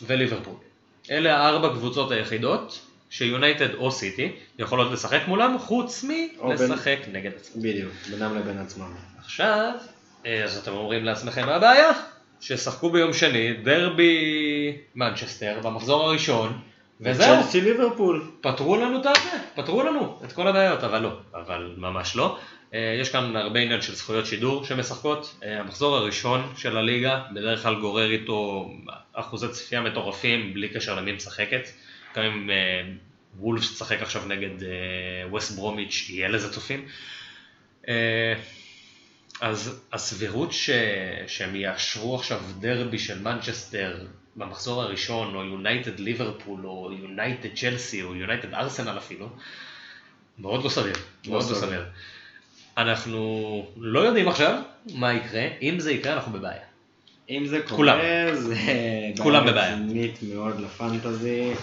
וליברפול. 0.01 0.55
אלה 1.11 1.37
הארבע 1.37 1.69
קבוצות 1.69 2.11
היחידות 2.11 2.79
שיונייטד 3.09 3.73
או 3.73 3.91
סיטי 3.91 4.31
יכולות 4.59 4.91
לשחק 4.91 5.21
מולם, 5.27 5.57
חוץ 5.59 6.05
או 6.37 6.49
בין- 6.57 6.69
מלשחק 6.69 6.97
נגד 7.11 7.31
עצמם. 7.37 7.61
בדיוק, 7.61 7.93
בינם 8.11 8.37
לבין 8.37 8.57
עצמם. 8.57 8.91
עכשיו, 9.17 9.71
אה, 10.25 10.43
אז 10.43 10.57
אתם 10.57 10.71
אומרים 10.71 11.05
לעצמכם 11.05 11.45
מה 11.45 11.55
הבעיה? 11.55 11.89
ששחקו 12.41 12.89
ביום 12.89 13.13
שני 13.13 13.53
דרבי 13.53 14.77
מנצ'סטר 14.95 15.59
במחזור 15.63 16.03
הראשון, 16.03 16.59
וזהו. 17.01 17.43
צ'לסי 17.43 17.61
ליברפול. 17.61 18.31
פתרו 18.41 18.77
לנו 18.77 19.01
את 19.01 19.05
הזה, 19.05 19.37
פתרו 19.55 19.83
לנו 19.83 20.19
את 20.25 20.31
כל 20.31 20.47
הבעיות, 20.47 20.83
אבל 20.83 20.99
לא, 20.99 21.19
אבל 21.33 21.73
ממש 21.77 22.15
לא. 22.15 22.37
אה, 22.73 22.97
יש 23.01 23.09
כאן 23.09 23.35
הרבה 23.35 23.59
עניין 23.59 23.81
של 23.81 23.95
זכויות 23.95 24.25
שידור 24.25 24.65
שמשחקות. 24.65 25.35
אה, 25.43 25.59
המחזור 25.59 25.95
הראשון 25.95 26.53
של 26.57 26.77
הליגה 26.77 27.21
בדרך 27.33 27.63
כלל 27.63 27.75
גורר 27.75 28.11
איתו 28.11 28.69
אחוזי 29.13 29.47
צפייה 29.47 29.81
מטורפים 29.81 30.53
בלי 30.53 30.69
קשר 30.69 30.95
למי 30.95 31.11
משחקת. 31.11 31.69
גם 32.15 32.23
אם 32.23 32.49
אה, 32.49 32.81
וולפס 33.39 33.73
תשחק 33.73 34.01
עכשיו 34.01 34.21
נגד 34.27 34.67
ווסט 35.29 35.55
ברומיץ' 35.55 36.05
יהיה 36.09 36.27
לזה 36.27 36.53
צופים. 36.53 36.85
אז 39.41 39.81
הסבירות 39.93 40.51
ש... 40.51 40.69
שהם 41.27 41.55
יאשרו 41.55 42.15
עכשיו 42.15 42.41
דרבי 42.59 42.99
של 42.99 43.21
מנצ'סטר 43.21 43.97
במחזור 44.35 44.81
הראשון, 44.81 45.35
או 45.35 45.43
יונייטד 45.43 45.99
ליברפול, 45.99 46.65
או 46.65 46.91
יונייטד 47.01 47.49
צ'לסי, 47.55 48.03
או 48.03 48.15
יונייטד 48.15 48.53
ארסנל 48.53 48.97
אפילו, 48.97 49.29
מאוד 50.39 50.63
לא 50.63 50.69
סביר. 50.69 50.95
לא 51.25 51.31
מאוד 51.31 51.49
לא 51.49 51.55
סביר. 51.55 51.85
אנחנו 52.77 53.65
לא 53.77 53.99
יודעים 53.99 54.27
עכשיו 54.27 54.61
מה 54.93 55.13
יקרה, 55.13 55.47
אם 55.61 55.79
זה 55.79 55.91
יקרה 55.91 56.13
אנחנו 56.13 56.31
בבעיה. 56.31 56.61
אם 57.29 57.45
זה 57.47 57.61
כולם. 57.69 57.97
קורה, 57.97 58.35
זה 58.35 58.55
כולם 59.17 59.45
בבעיה. 59.47 59.75
רצינית 59.75 60.19
מאוד 60.23 60.59
לפנטזי. 60.59 61.53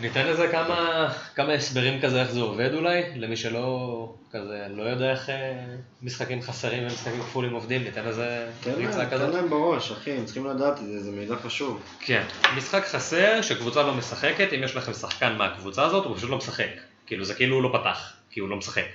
ניתן 0.00 0.26
לזה 0.26 0.48
כמה, 0.48 1.08
כמה 1.34 1.52
הסברים 1.52 2.00
כזה 2.00 2.20
איך 2.20 2.30
זה 2.30 2.40
עובד 2.40 2.74
אולי, 2.74 3.02
למי 3.16 3.36
שלא 3.36 4.14
כזה 4.32 4.66
לא 4.70 4.82
יודע 4.82 5.10
איך 5.10 5.30
אה, 5.30 5.64
משחקים 6.02 6.42
חסרים 6.42 6.82
ומשחקים 6.82 7.20
כפולים 7.20 7.52
עובדים, 7.52 7.84
ניתן 7.84 8.04
לזה 8.04 8.48
תן 8.60 8.70
ריצה 8.70 9.04
תן 9.04 9.10
כזאת. 9.10 9.34
להם 9.34 9.50
בראש, 9.50 9.92
אחי, 9.92 10.10
הם 10.10 10.24
צריכים 10.24 10.46
לדעת 10.46 10.78
את 10.78 10.86
זה, 10.86 11.00
זה 11.00 11.10
מידע 11.10 11.36
חשוב. 11.36 11.82
כן, 12.00 12.22
משחק 12.56 12.84
חסר 12.84 13.42
שקבוצה 13.42 13.82
לא 13.82 13.94
משחקת, 13.94 14.52
אם 14.52 14.62
יש 14.64 14.76
לכם 14.76 14.92
שחקן 14.92 15.36
מהקבוצה 15.36 15.84
הזאת, 15.84 16.04
הוא 16.04 16.16
פשוט 16.16 16.30
לא 16.30 16.36
משחק. 16.36 16.70
כאילו 17.06 17.24
זה 17.24 17.34
כאילו 17.34 17.56
הוא 17.56 17.62
לא 17.62 17.78
פתח, 17.80 18.12
כי 18.30 18.40
הוא 18.40 18.48
לא 18.48 18.56
משחק. 18.56 18.86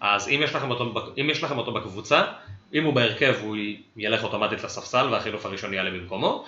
אז 0.00 0.28
אם 0.28 0.40
יש 0.44 0.54
לכם 0.54 0.70
אותו, 0.70 1.10
אם 1.20 1.30
יש 1.30 1.42
לכם 1.42 1.58
אותו 1.58 1.72
בקבוצה, 1.72 2.22
אם 2.74 2.84
הוא 2.84 2.94
בהרכב 2.94 3.34
הוא 3.42 3.56
ילך 3.96 4.24
אוטומטית 4.24 4.64
לספסל 4.64 5.08
והחילוף 5.10 5.46
הראשון 5.46 5.74
יעלה 5.74 5.90
במקומו, 5.90 6.44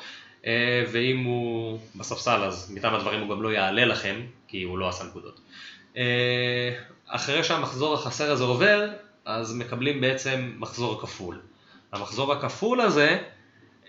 ואם 0.93 1.25
הוא 1.25 1.79
בספסל 1.97 2.43
אז 2.45 2.71
מטעם 2.75 2.95
הדברים 2.95 3.21
הוא 3.21 3.37
גם 3.37 3.43
לא 3.43 3.49
יעלה 3.49 3.85
לכם, 3.85 4.21
כי 4.49 4.63
הוא 4.63 4.79
לא 4.79 4.89
עשה 4.89 5.05
נקודות. 5.05 5.41
אה, 5.97 6.71
אחרי 7.07 7.45
שהמחזור 7.45 7.95
החסר 7.95 8.31
הזה 8.31 8.45
עובר, 8.45 8.89
אז 9.25 9.55
מקבלים 9.55 10.01
בעצם 10.01 10.53
מחזור 10.59 11.01
כפול. 11.01 11.41
המחזור 11.93 12.33
הכפול 12.33 12.81
הזה 12.81 13.19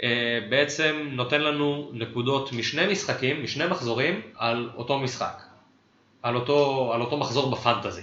אה, 0.03 0.39
בעצם 0.49 1.09
נותן 1.11 1.41
לנו 1.41 1.91
נקודות 1.93 2.53
משני 2.53 2.91
משחקים, 2.91 3.43
משני 3.43 3.67
מחזורים, 3.67 4.21
על 4.35 4.69
אותו 4.75 4.99
משחק. 4.99 5.41
על 6.23 6.35
אותו, 6.35 6.91
על 6.93 7.01
אותו 7.01 7.17
מחזור 7.17 7.51
בפנטזי. 7.51 8.01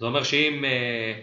זה 0.00 0.06
אומר 0.06 0.22
שאם 0.22 0.64
אה, 0.64 1.20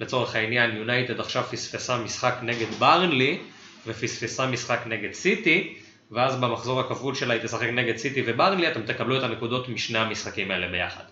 לצורך 0.00 0.34
העניין 0.36 0.76
יונייטד 0.76 1.20
עכשיו 1.20 1.42
פספסה 1.50 1.98
משחק 1.98 2.34
נגד 2.42 2.66
ברנלי 2.78 3.38
ופספסה 3.86 4.46
משחק 4.46 4.80
נגד 4.86 5.12
סיטי, 5.12 5.74
ואז 6.12 6.40
במחזור 6.40 6.80
הכפול 6.80 7.14
שלה 7.14 7.34
היא 7.34 7.42
תשחק 7.42 7.68
נגד 7.68 7.96
סיטי 7.96 8.22
וברנלי, 8.26 8.68
אתם 8.68 8.82
תקבלו 8.82 9.18
את 9.18 9.22
הנקודות 9.22 9.68
משני 9.68 9.98
המשחקים 9.98 10.50
האלה 10.50 10.68
ביחד. 10.68 11.04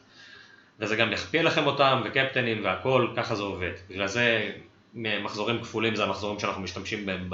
וזה 0.81 0.97
גם 0.97 1.13
יכפיל 1.13 1.47
לכם 1.47 1.67
אותם, 1.67 2.03
וקפטנים 2.05 2.65
והכל, 2.65 3.09
ככה 3.17 3.35
זה 3.35 3.43
עובד. 3.43 3.73
בגלל 3.91 4.07
זה 4.07 4.51
מחזורים 4.95 5.61
כפולים 5.61 5.97
זה 5.97 6.05
המחזורים 6.05 6.41
שאנחנו 6.41 6.63
משתמשים 6.63 7.07
בהם 7.07 7.27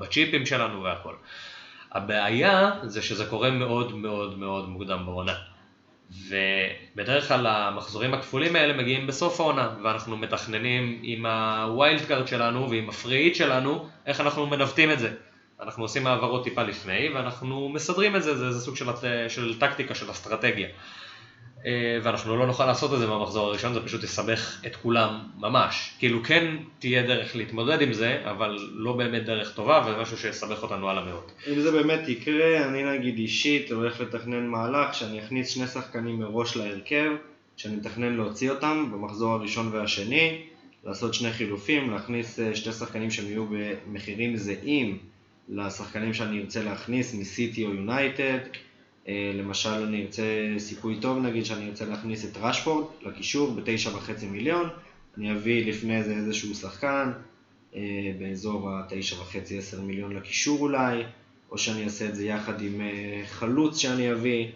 בצ'יפים 0.00 0.46
שלנו 0.46 0.82
והכל. 0.82 1.14
הבעיה 1.92 2.70
זה 2.82 3.02
שזה 3.02 3.26
קורה 3.26 3.50
מאוד 3.50 3.96
מאוד 3.96 4.38
מאוד 4.38 4.68
מוקדם 4.68 5.06
בעונה. 5.06 5.34
ובדרך 6.28 7.28
כלל 7.28 7.46
המחזורים 7.46 8.14
הכפולים 8.14 8.56
האלה 8.56 8.72
מגיעים 8.72 9.06
בסוף 9.06 9.40
העונה, 9.40 9.70
ואנחנו 9.84 10.16
מתכננים 10.16 10.98
עם 11.02 11.26
ה 11.26 11.42
wild 11.42 12.04
card 12.04 12.28
שלנו 12.28 12.70
ועם 12.70 12.88
ה 12.88 12.94
free 12.94 13.17
hit 13.17 13.34
שלנו, 13.34 13.88
איך 14.06 14.20
אנחנו 14.20 14.46
מנווטים 14.46 14.90
את 14.90 14.98
זה. 14.98 15.10
אנחנו 15.62 15.82
עושים 15.84 16.06
העברות 16.06 16.44
טיפה 16.44 16.62
לפני, 16.62 17.08
ואנחנו 17.14 17.68
מסדרים 17.68 18.16
את 18.16 18.22
זה, 18.22 18.36
זה, 18.36 18.52
זה 18.52 18.60
סוג 18.60 18.76
של, 18.76 18.86
של 19.28 19.58
טקטיקה, 19.58 19.94
של 19.94 20.10
אסטרטגיה. 20.10 20.68
אה, 21.66 21.98
ואנחנו 22.02 22.36
לא 22.36 22.46
נוכל 22.46 22.66
לעשות 22.66 22.94
את 22.94 22.98
זה 22.98 23.06
במחזור 23.06 23.46
הראשון, 23.46 23.74
זה 23.74 23.80
פשוט 23.80 24.04
יסבך 24.04 24.60
את 24.66 24.76
כולם 24.76 25.18
ממש. 25.38 25.94
כאילו 25.98 26.22
כן 26.24 26.56
תהיה 26.78 27.02
דרך 27.02 27.36
להתמודד 27.36 27.82
עם 27.82 27.92
זה, 27.92 28.22
אבל 28.30 28.58
לא 28.72 28.92
באמת 28.92 29.24
דרך 29.24 29.54
טובה, 29.54 29.84
וזה 29.86 30.02
משהו 30.02 30.18
שיסבך 30.18 30.62
אותנו 30.62 30.90
הלאה 30.90 31.04
מאוד. 31.04 31.24
אם 31.52 31.60
זה 31.60 31.70
באמת 31.70 32.08
יקרה, 32.08 32.64
אני 32.68 32.98
נגיד 32.98 33.18
אישית 33.18 33.72
הולך 33.72 34.00
לתכנן 34.00 34.46
מהלך 34.46 34.94
שאני 34.94 35.20
אכניס 35.20 35.48
שני 35.48 35.66
שחקנים 35.66 36.18
מראש 36.18 36.56
להרכב, 36.56 37.10
שאני 37.56 37.76
מתכנן 37.76 38.16
להוציא 38.16 38.50
אותם 38.50 38.88
במחזור 38.92 39.32
הראשון 39.32 39.68
והשני, 39.72 40.42
לעשות 40.84 41.14
שני 41.14 41.32
חילופים, 41.32 41.90
להכניס 41.90 42.40
אה, 42.40 42.56
שני 42.56 42.72
שחקנים 42.72 43.10
שהם 43.10 43.26
יהיו 43.26 43.46
במחירים 43.46 44.36
זהים 44.36 44.98
לשחקנים 45.48 46.14
שאני 46.14 46.40
ארצה 46.40 46.62
להכניס 46.62 47.14
מסיטי 47.14 47.64
או 47.64 47.74
יונייטד. 47.74 48.38
אה, 49.08 49.32
למשל 49.34 49.68
אני 49.68 50.02
ארצה 50.02 50.22
סיכוי 50.58 51.00
טוב 51.00 51.18
נגיד 51.18 51.44
שאני 51.44 51.68
ארצה 51.68 51.84
להכניס 51.84 52.24
את 52.24 52.36
רשפורד 52.40 52.86
לקישור 53.02 53.54
בתשע 53.54 53.96
וחצי 53.96 54.26
מיליון, 54.26 54.68
אני 55.18 55.32
אביא 55.32 55.66
לפני 55.66 56.02
זה 56.02 56.12
איזשהו 56.12 56.54
שחקן 56.54 57.12
אה, 57.74 57.80
באזור 58.18 58.70
התשע 58.70 59.20
וחצי 59.20 59.58
עשר 59.58 59.80
מיליון 59.80 60.16
לקישור 60.16 60.60
אולי, 60.60 61.02
או 61.50 61.58
שאני 61.58 61.84
אעשה 61.84 62.08
את 62.08 62.14
זה 62.14 62.26
יחד 62.26 62.62
עם 62.62 62.80
אה, 62.80 63.22
חלוץ 63.26 63.76
שאני 63.76 64.12
אביא, 64.12 64.46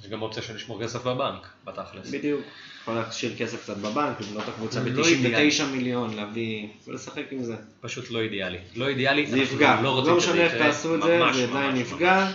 יש 0.00 0.08
גם 0.08 0.22
אופציה 0.22 0.42
של 0.42 0.54
לשמור 0.54 0.82
כסף 0.82 1.06
בבנק, 1.06 1.48
בתכלס. 1.64 2.10
בדיוק, 2.10 2.40
יכול 2.82 2.94
להשאיר 2.94 3.32
כסף 3.38 3.62
קצת 3.62 3.76
בבנק, 3.76 4.20
לבנות 4.20 4.44
את 4.44 4.48
הקבוצה 4.48 4.80
לא 4.80 5.02
ב-99 5.02 5.64
מיליון, 5.72 6.14
להביא 6.14 6.68
ולשחק 6.86 7.24
עם 7.30 7.42
זה. 7.42 7.56
פשוט 7.80 8.10
לא 8.10 8.20
אידיאלי. 8.20 8.58
לא 8.76 8.88
אידיאלי, 8.88 9.26
זה 9.26 9.38
יפגע, 9.38 9.80
לא 9.82 10.02
לא 10.06 10.16
משנה 10.16 10.42
איך. 10.42 10.54
תעשו 10.54 10.94
את 10.94 11.02
זה, 11.02 11.20
זה 11.34 11.44
עדיין 11.44 11.76
יפגע. 11.76 12.26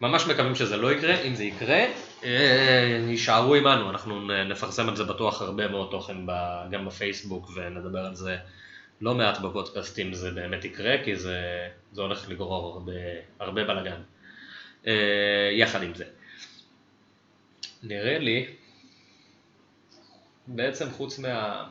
ממש. 0.00 0.26
מקווים 0.26 0.54
שזה 0.54 0.76
לא 0.76 0.92
יקרה, 0.92 1.20
אם 1.20 1.34
זה 1.34 1.44
יקרה, 1.44 1.84
אה, 2.24 3.00
יישארו 3.08 3.54
עמנו, 3.54 3.90
אנחנו 3.90 4.28
נפרסם 4.44 4.88
על 4.88 4.96
זה 4.96 5.04
בטוח 5.04 5.42
הרבה 5.42 5.68
מאוד 5.68 5.88
תוכן 5.90 6.16
גם 6.70 6.86
בפייסבוק 6.86 7.50
ונדבר 7.54 7.98
על 7.98 8.14
זה 8.14 8.36
לא 9.00 9.14
מעט 9.14 9.38
בפודקאסט 9.40 9.98
אם 9.98 10.14
זה 10.14 10.30
באמת 10.30 10.64
יקרה, 10.64 10.94
כי 11.04 11.16
זה, 11.16 11.68
זה 11.92 12.02
הולך 12.02 12.28
לגרור 12.28 12.72
הרבה, 12.72 12.92
הרבה 13.40 13.64
בלאגן. 13.64 14.00
אה, 14.86 15.50
יחד 15.52 15.82
עם 15.82 15.94
זה. 15.94 16.04
נראה 17.82 18.18
לי, 18.18 18.46
בעצם 20.46 20.90
חוץ 20.90 21.18
מה... 21.18 21.66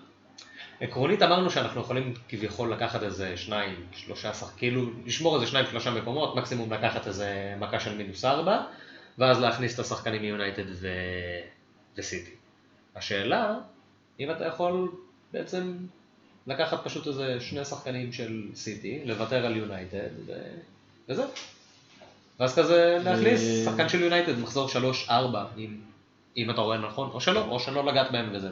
עקרונית 0.82 1.22
אמרנו 1.22 1.50
שאנחנו 1.50 1.82
יכולים 1.82 2.14
כביכול 2.30 2.74
לקחת 2.74 3.04
איזה 3.04 3.38
שניים, 3.38 3.86
שלושה. 3.92 4.32
כאילו 4.58 4.90
לשמור 5.06 5.36
איזה 5.36 5.48
שניים, 5.48 5.66
שלושה 5.72 5.92
מקומות, 5.92 6.36
מקסימום 6.36 6.74
לקחת 6.74 7.08
איזה 7.08 7.56
מכה 7.60 7.80
של 7.80 7.98
מינוס 7.98 8.26
ארבע, 8.26 8.64
ואז 9.18 9.40
להכניס 9.40 9.74
את 9.74 9.80
השחקנים 9.80 10.22
מיונייטד 10.22 10.66
ו... 10.72 10.88
וסיטי. 11.98 12.32
השאלה, 12.96 13.56
אם 14.20 14.32
אתה 14.32 14.46
יכול 14.46 14.92
בעצם 15.34 15.78
לקחת 16.48 16.84
פשוט 16.84 17.08
איזה 17.08 17.38
שני 17.40 17.66
שחקנים 17.66 18.14
של 18.14 18.44
סיטי, 18.56 19.02
לוותר 19.06 19.46
על 19.46 19.58
יונייטד, 19.58 20.10
וזהו. 21.10 21.28
ואז 22.40 22.56
כזה 22.56 22.98
להכניס 23.04 23.42
ו- 23.42 23.66
שחקן 23.66 23.90
של 23.90 24.02
יונייטד 24.02 24.40
מחזור 24.40 24.70
3-4, 25.08 25.12
אם, 25.58 25.78
אם 26.38 26.50
אתה 26.50 26.62
רואה 26.62 26.78
נכון, 26.78 27.10
או 27.14 27.22
שלא, 27.22 27.46
או 27.46 27.60
שלא 27.60 27.86
לגעת 27.86 28.12
בהם 28.12 28.30
וזהו. 28.34 28.52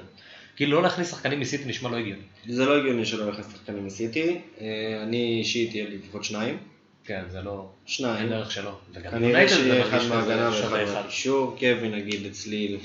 כאילו 0.55 0.71
לא 0.71 0.83
להכניס 0.83 1.11
שחקנים 1.11 1.39
מסיטי 1.39 1.65
נשמע 1.65 1.89
לא 1.89 1.97
הגיוני. 1.97 2.21
זה 2.47 2.65
לא 2.65 2.77
הגיוני 2.77 3.05
שלא 3.05 3.31
נכנס 3.31 3.53
שחקנים 3.53 3.85
מסיטי. 3.85 4.41
אה, 4.61 5.03
אני 5.03 5.39
אישית 5.39 5.75
יהיה 5.75 5.89
לי 5.89 5.97
לפחות 5.97 6.23
שניים. 6.23 6.57
כן, 7.05 7.23
זה 7.29 7.41
לא... 7.41 7.51
אין 7.51 7.67
שניים. 7.85 8.29
דרך 8.29 8.51
שלא. 8.51 8.77
וגם 8.93 9.11
כנראה 9.11 9.49
שיהיה 9.49 9.87
אחד 9.87 9.99
שווה 9.99 10.23
ואחד 10.27 10.79
אחד. 10.83 10.93
מהקישור. 10.93 11.55
קווין 11.59 11.91
נגיד 11.91 12.25
אצלי 12.25 12.77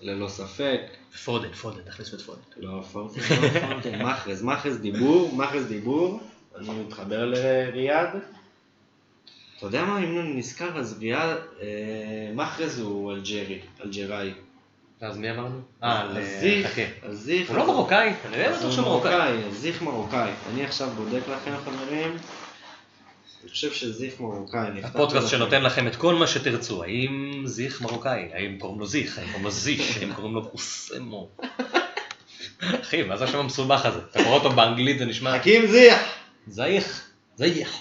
ללא 0.00 0.28
ספק. 0.28 0.80
פודן, 1.24 1.52
פודן, 1.52 1.82
תכניסו 1.82 2.16
את 2.16 2.20
פודן. 2.20 2.40
לא 2.56 2.82
פורטין, 2.92 3.22
לא 3.30 3.60
פורטין. 3.60 4.02
מחרז, 4.06 4.42
מחרז 4.42 4.78
דיבור, 4.78 5.36
מחרז 5.36 5.66
דיבור. 5.66 6.20
אני 6.58 6.68
מתחבר 6.86 7.24
לריאד. 7.24 8.08
אתה 9.62 9.70
יודע 9.70 9.84
מה, 9.84 9.98
אם 9.98 10.18
אני 10.20 10.32
נזכר, 10.34 10.78
אז 10.78 10.98
ריאד, 11.00 11.36
אה, 11.62 11.66
מחרז 12.34 12.78
הוא 12.78 13.12
אלג'רי, 13.12 13.58
אלג'ראי. 13.84 14.30
אז 15.00 15.16
מי 15.18 15.30
אמרנו? 15.30 15.60
אה, 15.82 16.02
אז 16.02 16.16
ל- 16.16 17.12
זיך. 17.12 17.50
הוא 17.50 17.56
לא 17.58 17.66
מרוקאי? 17.66 18.12
אני 18.28 18.42
לא 18.42 18.48
בטוח 18.48 18.62
הוא 18.62 18.70
שהוא 18.72 18.84
מרוקאי. 18.84 19.32
זיך 19.52 19.82
מרוקאי. 19.82 20.30
אני 20.52 20.64
עכשיו 20.64 20.88
בודק 20.90 21.20
לכם 21.28 21.52
חברים. 21.64 22.16
אני 23.42 23.50
חושב 23.50 23.72
שזיך 23.72 24.20
מרוקאי. 24.20 24.68
הפודקאסט. 24.84 25.28
שנותן 25.28 25.62
לכם 25.62 25.86
את 25.86 25.96
כל 25.96 26.14
מה 26.14 26.26
שתרצו, 26.26 26.82
האם 26.84 27.42
זיך 27.44 27.80
מרוקאי, 27.82 28.28
האם 28.32 28.58
קוראים 28.58 28.80
לו 28.80 28.86
זיך, 28.86 29.18
האם 29.18 29.26
קוראים 29.26 29.44
לו 29.44 29.50
זיש, 29.50 29.96
האם 29.98 30.14
קוראים 30.14 30.34
לו 30.34 30.48
קוסמו. 30.50 31.28
אחי, 32.80 33.02
מה 33.02 33.16
זה 33.16 33.24
השם 33.24 33.38
המסובך 33.38 33.86
הזה? 33.86 33.98
אתה 34.10 34.24
קורא 34.24 34.34
אותו 34.34 34.50
באנגלית 34.50 34.98
זה 34.98 35.04
נשמע 35.04 35.38
חכים 35.38 35.66
זיח! 35.66 35.98
זייך, 36.46 37.02
זייך. 37.36 37.78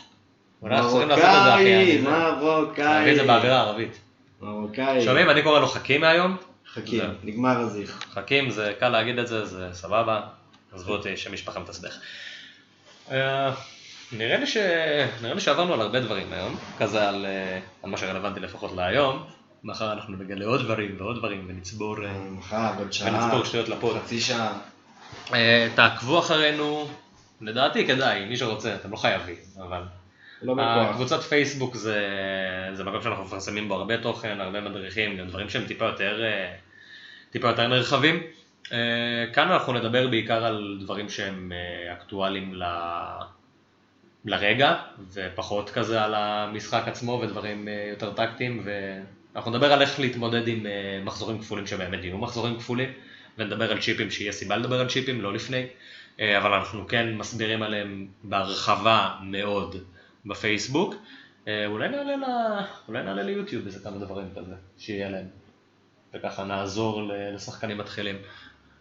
מרוקאי, 0.62 2.02
מרוקאי. 2.02 2.84
להביא 2.84 3.12
את 3.12 3.16
זה 3.16 3.24
באווירה 3.24 3.58
הערבית. 3.58 4.00
מרוקאי. 4.42 5.02
שומעים? 5.02 5.30
אני 5.30 5.42
קורא 5.42 5.60
לו 5.60 5.68
חכים 5.68 6.02
מהיום. 6.02 6.38
חכים. 6.74 7.02
נגמר 7.24 7.60
הזיך. 7.60 8.00
חכים 8.14 8.50
זה 8.50 8.74
קל 8.80 8.90
להגיד 8.90 9.20
את 9.20 9.28
זה, 9.28 9.46
זה 9.46 9.70
סבבה, 9.74 10.22
עזבו 10.74 10.94
אותי 10.94 11.18
שם 11.18 11.34
משפחה 11.34 11.60
מתסבך. 11.60 11.98
אה, 13.12 13.52
נראה 14.12 14.38
לי, 14.38 14.48
ש... 14.48 14.58
נראה 15.22 15.34
לי 15.34 15.42
שעברנו 15.42 15.74
על 15.74 15.82
הרבה 15.82 16.00
דברים 16.00 16.34
היום, 16.34 16.56
כזה 16.78 17.10
על, 17.10 17.26
אה, 17.26 17.60
על 17.84 17.90
מה 17.90 17.98
שרלוונטי 17.98 18.40
לפחות 18.40 18.72
להיום. 18.76 19.24
מחר 19.64 19.94
אנחנו 19.94 20.18
נגלה 20.18 20.46
עוד 20.46 20.62
דברים 20.62 20.96
ועוד 20.98 21.18
דברים 21.18 21.46
ונצבור, 21.50 22.06
אה, 22.06 22.14
מחר. 22.32 22.72
ונצבור 23.06 23.46
שטויות 23.46 23.70
לפוד. 23.70 23.98
חצי 23.98 24.20
שעה. 24.20 24.54
אה, 25.34 25.68
תעקבו 25.76 26.20
אחרינו, 26.20 26.88
לדעתי 27.42 27.88
כדאי, 27.88 28.26
מי 28.26 28.38
שרוצה, 28.38 28.76
אתם 28.76 28.92
לא 28.92 28.98
חייבים, 28.98 29.36
אבל 29.58 29.82
לא 30.42 30.54
בכוח. 30.54 30.90
הקבוצת 30.90 31.22
פייסבוק 31.22 31.76
זה, 31.76 32.00
זה 32.74 32.84
מקום 32.84 33.02
שאנחנו 33.02 33.24
מפרסמים 33.24 33.68
בו 33.68 33.76
הרבה 33.76 33.98
תוכן, 33.98 34.42
הרבה 34.42 34.62
מדריכים, 34.62 35.18
גם 35.18 35.28
דברים 35.28 35.50
שהם 35.50 35.66
טיפה 35.66 35.86
יותר, 35.86 36.24
אה, 36.24 36.54
טיפה 37.32 37.48
יותר 37.48 37.68
נרחבים. 37.68 38.24
אה, 38.74 39.26
כאן 39.34 39.52
אנחנו 39.52 39.74
נדבר 39.74 40.08
בעיקר 40.08 40.46
על 40.46 40.78
דברים 40.82 41.10
שהם 41.10 41.52
אה, 41.52 41.94
אקטואליים 41.94 42.56
ל... 42.56 42.64
לרגע, 44.26 44.76
ופחות 45.14 45.70
כזה 45.70 46.04
על 46.04 46.14
המשחק 46.16 46.84
עצמו 46.88 47.20
ודברים 47.24 47.68
אה, 47.68 47.88
יותר 47.90 48.14
טקטיים, 48.14 48.64
ואנחנו 48.66 49.52
נדבר 49.52 49.74
על 49.74 49.82
איך 49.82 50.00
להתמודד 50.00 50.48
עם 50.48 50.66
אה, 50.66 51.02
מחזורים 51.04 51.40
כפולים 51.40 51.68
שבאמת 51.68 52.04
יהיו 52.04 52.18
מחזורים 52.18 52.58
כפולים, 52.60 52.90
ונדבר 53.38 53.72
על 53.72 53.82
צ'יפים 53.82 54.12
שיהיה 54.12 54.32
סיבה 54.32 54.58
לדבר 54.58 54.80
על 54.80 54.90
צ'יפים, 54.90 55.22
לא 55.22 55.34
לפני, 55.34 55.66
אה, 56.20 56.38
אבל 56.38 56.54
אנחנו 56.54 56.88
כן 56.88 57.14
מסבירים 57.14 57.64
עליהם 57.64 58.08
בהרחבה 58.24 59.10
מאוד 59.24 59.76
בפייסבוק. 60.26 60.96
אה, 61.48 61.66
אולי 61.66 61.90
נעלה, 61.90 62.16
ל... 62.16 62.24
אולי 62.88 63.04
נעלה 63.04 63.24
ליוטיוב 63.24 63.66
איזה 63.66 63.80
כמה 63.80 63.98
דברים 63.98 64.28
כזה, 64.36 64.56
שיהיה 64.78 65.10
להם, 65.10 65.28
וככה 66.14 66.44
נעזור 66.44 67.12
לשחקנים 67.34 67.78
מתחילים. 67.78 68.16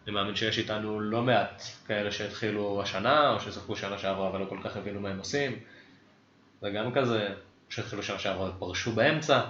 אני 0.03 0.15
מאמין 0.15 0.35
שיש 0.35 0.57
איתנו 0.57 0.99
לא 0.99 1.21
מעט 1.21 1.63
כאלה 1.87 2.11
שהתחילו 2.11 2.81
השנה, 2.81 3.29
או 3.29 3.39
ששיחקו 3.39 3.75
שנה 3.75 3.97
שעברה 3.97 4.29
אבל 4.29 4.39
לא 4.39 4.45
כל 4.45 4.57
כך 4.63 4.77
הבינו 4.77 4.99
מה 4.99 5.09
הם 5.09 5.19
עושים. 5.19 5.59
וגם 6.63 6.91
כזה, 6.93 7.27
שהתחילו 7.69 8.03
שנה 8.03 8.19
שעברה 8.19 8.49
ופרשו 8.49 8.91
באמצע, 8.91 9.41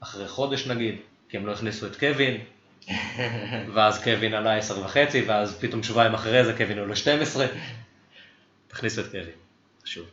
אחרי 0.00 0.28
חודש 0.28 0.66
נגיד, 0.66 0.94
כי 1.28 1.36
הם 1.36 1.46
לא 1.46 1.52
הכניסו 1.52 1.86
את 1.86 1.96
קווין, 1.96 2.40
ואז 3.74 4.04
קווין 4.04 4.34
עלה 4.34 4.56
עשר 4.56 4.84
וחצי, 4.84 5.22
ואז 5.22 5.58
פתאום 5.60 5.82
שבועיים 5.82 6.14
אחרי 6.14 6.44
זה 6.44 6.52
קווין 6.56 6.78
עולה 6.78 6.96
12. 6.96 7.46
תכניסו 8.68 9.00
את 9.00 9.06
קווין, 9.06 9.36
חשוב. 9.82 10.06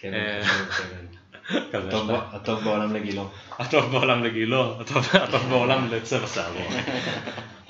כן, 0.00 0.14
אה, 0.14 0.42
כן, 0.44 0.88
כן. 1.72 1.78
הטוב 2.32 2.64
בעולם 2.64 2.94
לגילו. 2.94 3.30
הטוב 3.58 3.90
בעולם 3.90 4.24
לגילו, 4.24 4.80
הטוב, 4.80 5.48
בעולם 5.48 5.92
לצבע 5.92 6.26
שערו. 6.26 6.60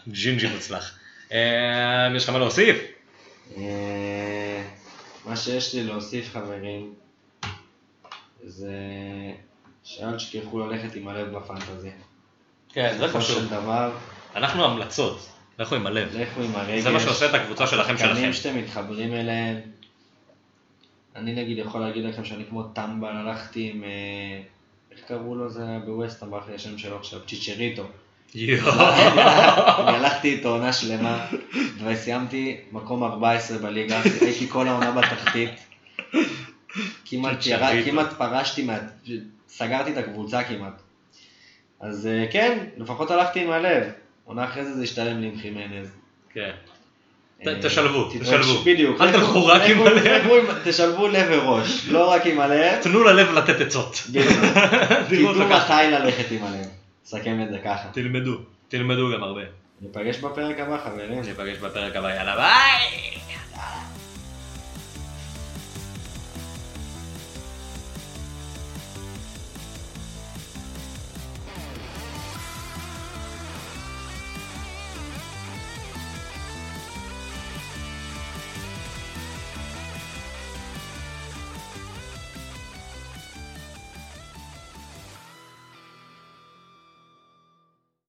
ג'ינג'י 0.09 0.49
מוצלח. 0.49 0.99
אה, 1.33 2.09
יש 2.17 2.25
לך 2.25 2.31
מה 2.31 2.39
להוסיף? 2.39 2.77
אה, 3.57 4.63
מה 5.27 5.37
שיש 5.37 5.75
לי 5.75 5.85
להוסיף 5.85 6.33
חברים, 6.33 6.95
זה 8.45 8.73
שאל 9.85 10.17
תשכחו 10.17 10.59
ללכת 10.59 10.95
עם 10.95 11.09
הלב 11.09 11.37
בפנטזי. 11.37 11.91
כן, 12.73 12.97
זה 12.99 13.05
בסופו 13.05 13.23
של 13.23 13.33
חשוב. 13.33 13.49
דבר, 13.51 13.93
אנחנו 14.37 14.65
המלצות, 14.65 15.29
לכו 15.59 15.75
עם 15.75 15.87
הלב. 15.87 16.09
לכו 16.17 16.43
עם 16.43 16.57
הרגש. 16.57 16.83
זה 16.83 16.91
מה 16.91 17.01
שעושה 17.01 17.27
את 17.31 17.35
הקבוצה 17.35 17.67
שלכם 17.67 17.99
שלכם. 17.99 18.11
השחקנים 18.11 18.33
שאתם 18.33 18.57
מתחברים 18.57 19.15
אליהם. 19.15 19.61
אני 21.17 21.35
נגיד 21.35 21.59
יכול 21.59 21.81
להגיד 21.81 22.05
לכם 22.05 22.25
שאני 22.25 22.45
כמו 22.49 22.63
טמבל, 22.63 23.17
הלכתי 23.17 23.71
עם... 23.75 23.85
אה, 23.85 24.43
איך 24.93 25.01
קראו 25.09 25.35
לו 25.35 25.51
זה 25.51 25.65
בווסטהאם, 25.85 26.31
ברח 26.31 26.49
לי 26.49 26.55
השם 26.55 26.79
שלו 26.79 26.97
עכשיו, 26.97 27.21
צ'יצ'ריטו. 27.27 27.85
אני 28.35 29.97
הלכתי 29.97 30.33
איתו 30.33 30.49
עונה 30.49 30.73
שלמה, 30.73 31.27
וסיימתי 31.85 32.61
מקום 32.73 33.05
14 33.05 33.59
בליגה, 33.59 34.01
הייתי 34.21 34.49
כל 34.49 34.69
העונה 34.69 34.91
בתחתית. 34.91 35.51
כמעט, 37.05 37.41
צ'יצ'ריטו. 37.41 37.75
ירד, 37.75 37.85
כמעט 37.85 38.13
פרשתי, 38.13 38.63
מה... 38.63 38.79
סגרתי 39.49 39.93
את 39.93 39.97
הקבוצה 39.97 40.45
כמעט. 40.45 40.83
אז 41.81 42.07
אה, 42.07 42.27
כן, 42.33 42.59
לפחות 42.77 43.11
הלכתי 43.11 43.45
עם 43.45 43.51
הלב. 43.51 43.93
עונה 44.25 44.45
אחרי 44.45 44.65
זה 44.65 44.75
זה 44.75 44.83
השתלם 44.83 45.21
לי 45.21 45.27
עם 45.27 45.39
חימנז. 45.39 45.91
כן. 46.33 46.51
אה, 47.47 47.55
תשלבו, 47.63 48.09
תשלבו. 48.21 48.61
בדיוק. 48.65 49.01
אל 49.01 49.07
לכו- 49.07 49.19
תלכו 49.19 49.47
רק 49.47 49.63
עם 49.63 49.83
הלב. 49.83 50.23
תשלבו 50.65 51.09
לב 51.09 51.27
וראש, 51.31 51.87
לא 51.89 52.11
רק 52.11 52.27
עם 52.27 52.41
הלב. 52.41 52.83
תנו 52.83 53.05
ללב 53.05 53.33
לתת 53.33 53.61
עצות. 53.61 54.03
בדיוק. 54.11 54.27
תדעו. 55.09 55.33
מתי 55.35 55.91
ללכת 55.91 56.31
עם 56.31 56.45
הלב. 56.45 56.67
נסכם 57.05 57.41
את 57.43 57.51
זה 57.51 57.59
ככה. 57.65 57.89
תלמדו, 57.93 58.33
תלמדו 58.69 59.11
גם 59.15 59.23
הרבה. 59.23 59.41
ניפגש 59.81 60.17
בפרק 60.19 60.61
הבא 60.61 60.77
חברים. 60.85 61.21
ניפגש 61.21 61.57
בפרק 61.59 61.97
הבא, 61.97 62.11
יאללה 62.15 62.37
ביי! 62.37 63.21